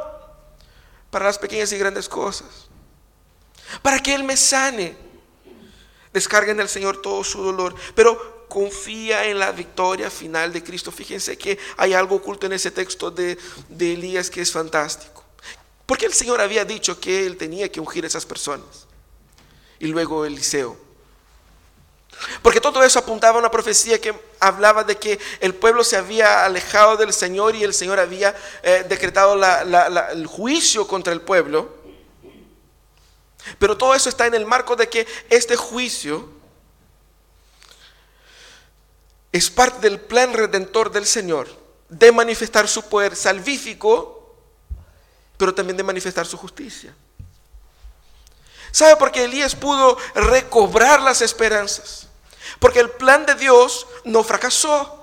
para 1.11 1.25
las 1.25 1.39
pequeñas 1.39 1.73
y 1.73 1.79
grandes 1.79 2.09
cosas. 2.09 2.69
Para 3.83 3.99
que 3.99 4.15
Él 4.15 4.23
me 4.23 4.37
sane. 4.37 5.06
Descarga 6.17 6.51
en 6.51 6.61
el 6.61 6.69
Señor 6.71 7.03
todo 7.03 7.23
su 7.23 7.43
dolor, 7.43 7.75
pero 7.95 8.47
confía 8.49 9.27
en 9.27 9.39
la 9.39 9.53
victoria 9.53 10.09
final 10.11 10.51
de 10.51 10.65
Cristo. 10.65 10.91
Fíjense 10.91 11.37
que 11.37 11.59
hay 11.77 11.93
algo 11.93 12.17
oculto 12.17 12.47
en 12.47 12.55
ese 12.55 12.71
texto 12.71 13.11
de, 13.11 13.37
de 13.69 13.93
Elías 13.93 14.31
que 14.31 14.41
es 14.41 14.51
fantástico. 14.51 15.23
Porque 15.85 16.07
el 16.07 16.15
Señor 16.15 16.41
había 16.41 16.65
dicho 16.65 16.99
que 16.99 17.27
Él 17.27 17.37
tenía 17.37 17.71
que 17.71 17.81
ungir 17.81 18.05
a 18.05 18.07
esas 18.07 18.25
personas. 18.25 18.87
Y 19.79 19.89
luego 19.89 20.25
Eliseo. 20.25 20.79
Porque 22.41 22.63
todo 22.63 22.83
eso 22.83 22.99
apuntaba 22.99 23.37
a 23.37 23.41
una 23.41 23.51
profecía 23.51 24.01
que 24.01 24.15
hablaba 24.41 24.85
de 24.85 24.97
que 24.97 25.19
el 25.41 25.55
pueblo 25.55 25.85
se 25.85 25.99
había 25.99 26.47
alejado 26.47 26.97
del 26.97 27.13
Señor 27.13 27.55
y 27.57 27.63
el 27.63 27.75
Señor 27.75 28.01
había 28.01 28.35
eh, 28.63 28.87
decretado 28.89 29.39
el 30.13 30.27
juicio 30.27 30.89
contra 30.89 31.13
el 31.13 31.21
pueblo. 31.21 31.76
Pero 33.59 33.77
todo 33.77 33.95
eso 33.95 34.09
está 34.09 34.27
en 34.27 34.35
el 34.35 34.47
marco 34.47 34.77
de 34.77 34.89
que 34.89 35.07
este 35.31 35.57
juicio 35.57 36.29
es 39.33 39.51
parte 39.51 39.81
del 39.81 40.01
plan 40.01 40.33
redentor 40.33 40.91
del 40.91 41.07
Señor, 41.07 41.49
de 41.89 42.13
manifestar 42.13 42.69
su 42.69 42.89
poder 42.89 43.15
salvífico, 43.15 44.35
pero 45.37 45.55
también 45.55 45.77
de 45.77 45.83
manifestar 45.83 46.27
su 46.27 46.37
justicia. 46.37 46.95
¿Sabe 48.71 48.97
por 48.97 49.11
qué 49.11 49.25
Elías 49.25 49.55
pudo 49.55 49.97
recobrar 50.15 51.01
las 51.01 51.23
esperanzas? 51.23 52.09
Porque 52.59 52.81
el 52.81 52.91
plan 52.91 53.27
de 53.27 53.35
Dios 53.35 53.87
no 54.05 54.23
fracasó. 54.23 55.03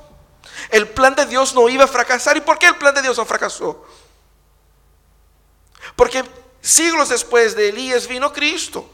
El 0.69 0.87
plan 0.89 1.15
de 1.15 1.25
Dios 1.25 1.53
no 1.53 1.67
iba 1.69 1.85
a 1.85 1.87
fracasar. 1.87 2.37
¿Y 2.37 2.41
por 2.41 2.59
qué 2.59 2.67
el 2.67 2.75
plan 2.75 2.93
de 2.93 3.01
Dios 3.01 3.17
no 3.17 3.25
fracasó? 3.25 3.85
Porque 5.95 6.23
Siglos 6.63 7.09
después 7.09 7.57
de 7.57 7.69
Elías 7.69 8.07
vino 8.07 8.31
Cristo. 8.31 8.89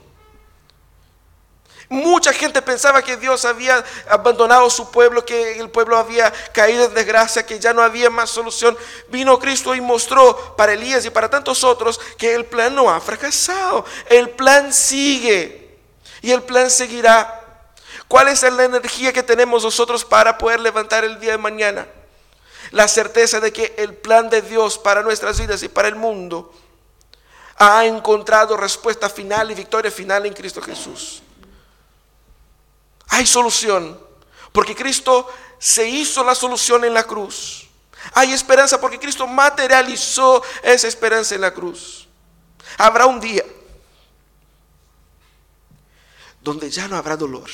Mucha 1.87 2.33
gente 2.33 2.63
pensaba 2.63 3.03
que 3.03 3.15
Dios 3.15 3.45
había 3.45 3.83
abandonado 4.09 4.67
su 4.71 4.89
pueblo, 4.89 5.23
que 5.23 5.59
el 5.59 5.69
pueblo 5.69 5.95
había 5.95 6.33
caído 6.51 6.85
en 6.85 6.93
desgracia, 6.95 7.45
que 7.45 7.59
ya 7.59 7.71
no 7.71 7.83
había 7.83 8.09
más 8.09 8.31
solución. 8.31 8.75
Vino 9.09 9.37
Cristo 9.37 9.75
y 9.75 9.81
mostró 9.81 10.55
para 10.55 10.73
Elías 10.73 11.05
y 11.05 11.11
para 11.11 11.29
tantos 11.29 11.63
otros 11.63 11.99
que 12.17 12.33
el 12.33 12.45
plan 12.45 12.73
no 12.73 12.89
ha 12.89 12.99
fracasado. 12.99 13.85
El 14.07 14.31
plan 14.31 14.73
sigue 14.73 15.77
y 16.23 16.31
el 16.31 16.41
plan 16.41 16.71
seguirá. 16.71 17.35
¿Cuál 18.07 18.29
es 18.29 18.41
la 18.41 18.63
energía 18.63 19.13
que 19.13 19.21
tenemos 19.21 19.63
nosotros 19.63 20.03
para 20.03 20.39
poder 20.39 20.59
levantar 20.59 21.03
el 21.03 21.19
día 21.19 21.33
de 21.33 21.37
mañana? 21.37 21.87
La 22.71 22.87
certeza 22.87 23.39
de 23.39 23.53
que 23.53 23.75
el 23.77 23.93
plan 23.93 24.29
de 24.31 24.41
Dios 24.41 24.79
para 24.79 25.03
nuestras 25.03 25.39
vidas 25.39 25.61
y 25.61 25.69
para 25.69 25.87
el 25.87 25.95
mundo 25.95 26.51
ha 27.59 27.85
encontrado 27.85 28.55
respuesta 28.55 29.09
final 29.09 29.51
y 29.51 29.53
victoria 29.53 29.91
final 29.91 30.25
en 30.25 30.33
Cristo 30.33 30.61
Jesús. 30.61 31.21
Hay 33.09 33.27
solución, 33.27 33.99
porque 34.53 34.73
Cristo 34.73 35.27
se 35.59 35.87
hizo 35.87 36.23
la 36.23 36.33
solución 36.33 36.85
en 36.85 36.93
la 36.93 37.03
cruz. 37.03 37.67
Hay 38.13 38.31
esperanza 38.31 38.79
porque 38.79 38.97
Cristo 38.97 39.27
materializó 39.27 40.41
esa 40.63 40.87
esperanza 40.87 41.35
en 41.35 41.41
la 41.41 41.53
cruz. 41.53 42.07
Habrá 42.77 43.05
un 43.05 43.19
día 43.19 43.43
donde 46.41 46.69
ya 46.69 46.87
no 46.87 46.95
habrá 46.95 47.17
dolor. 47.17 47.49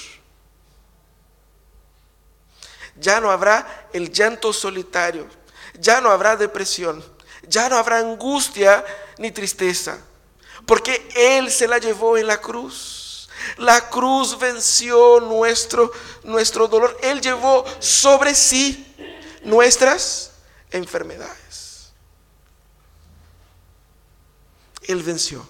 Ya 2.97 3.19
no 3.19 3.31
habrá 3.31 3.89
el 3.91 4.11
llanto 4.11 4.53
solitario. 4.53 5.27
Ya 5.79 5.99
no 5.99 6.11
habrá 6.11 6.35
depresión 6.35 7.03
ya 7.47 7.69
no 7.69 7.77
habrá 7.77 7.99
angustia 7.99 8.83
ni 9.17 9.31
tristeza, 9.31 9.99
porque 10.65 11.07
Él 11.15 11.51
se 11.51 11.67
la 11.67 11.77
llevó 11.77 12.17
en 12.17 12.27
la 12.27 12.39
cruz. 12.39 13.29
La 13.57 13.89
cruz 13.89 14.39
venció 14.39 15.19
nuestro, 15.19 15.91
nuestro 16.23 16.67
dolor. 16.67 16.97
Él 17.03 17.21
llevó 17.21 17.63
sobre 17.79 18.33
sí 18.33 18.95
nuestras 19.43 20.31
enfermedades. 20.71 21.91
Él 24.83 25.03
venció. 25.03 25.47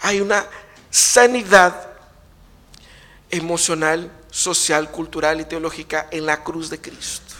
Hay 0.00 0.20
una 0.20 0.46
sanidad 0.90 1.90
emocional, 3.30 4.10
social, 4.30 4.90
cultural 4.90 5.40
y 5.40 5.44
teológica 5.44 6.08
en 6.10 6.26
la 6.26 6.42
cruz 6.42 6.70
de 6.70 6.80
Cristo. 6.80 7.34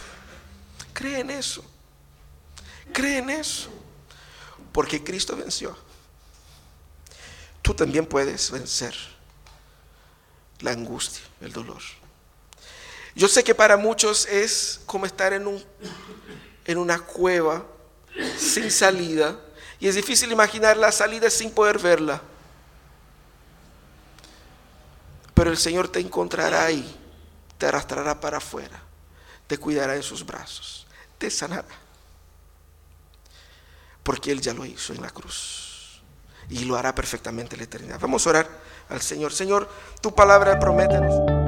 Cree 0.93 1.19
en 1.19 1.31
eso. 1.31 1.63
Cree 2.93 3.17
en 3.17 3.29
eso. 3.29 3.69
Porque 4.71 5.03
Cristo 5.03 5.35
venció. 5.35 5.75
Tú 7.61 7.73
también 7.73 8.05
puedes 8.05 8.51
vencer 8.51 8.95
la 10.59 10.71
angustia, 10.71 11.23
el 11.41 11.51
dolor. 11.51 11.81
Yo 13.15 13.27
sé 13.27 13.43
que 13.43 13.53
para 13.53 13.77
muchos 13.77 14.25
es 14.25 14.81
como 14.85 15.05
estar 15.05 15.33
en, 15.33 15.47
un, 15.47 15.63
en 16.65 16.77
una 16.77 16.99
cueva 16.99 17.65
sin 18.37 18.71
salida 18.71 19.39
y 19.79 19.87
es 19.87 19.95
difícil 19.95 20.31
imaginar 20.31 20.77
la 20.77 20.91
salida 20.91 21.29
sin 21.29 21.51
poder 21.51 21.79
verla. 21.79 22.21
Pero 25.33 25.49
el 25.49 25.57
Señor 25.57 25.87
te 25.87 25.99
encontrará 25.99 26.65
ahí, 26.65 26.97
te 27.57 27.65
arrastrará 27.65 28.19
para 28.19 28.37
afuera, 28.37 28.81
te 29.47 29.57
cuidará 29.57 29.95
en 29.95 30.03
sus 30.03 30.25
brazos, 30.25 30.87
te 31.17 31.29
sanará 31.29 31.90
porque 34.03 34.31
Él 34.31 34.41
ya 34.41 34.53
lo 34.53 34.65
hizo 34.65 34.93
en 34.93 35.01
la 35.01 35.09
cruz 35.09 36.01
y 36.49 36.65
lo 36.65 36.75
hará 36.75 36.93
perfectamente 36.93 37.55
en 37.55 37.59
la 37.59 37.65
eternidad. 37.65 37.99
Vamos 37.99 38.25
a 38.27 38.31
orar 38.31 38.49
al 38.89 39.01
Señor. 39.01 39.31
Señor, 39.31 39.69
tu 40.01 40.13
palabra 40.13 40.59
promete. 40.59 41.40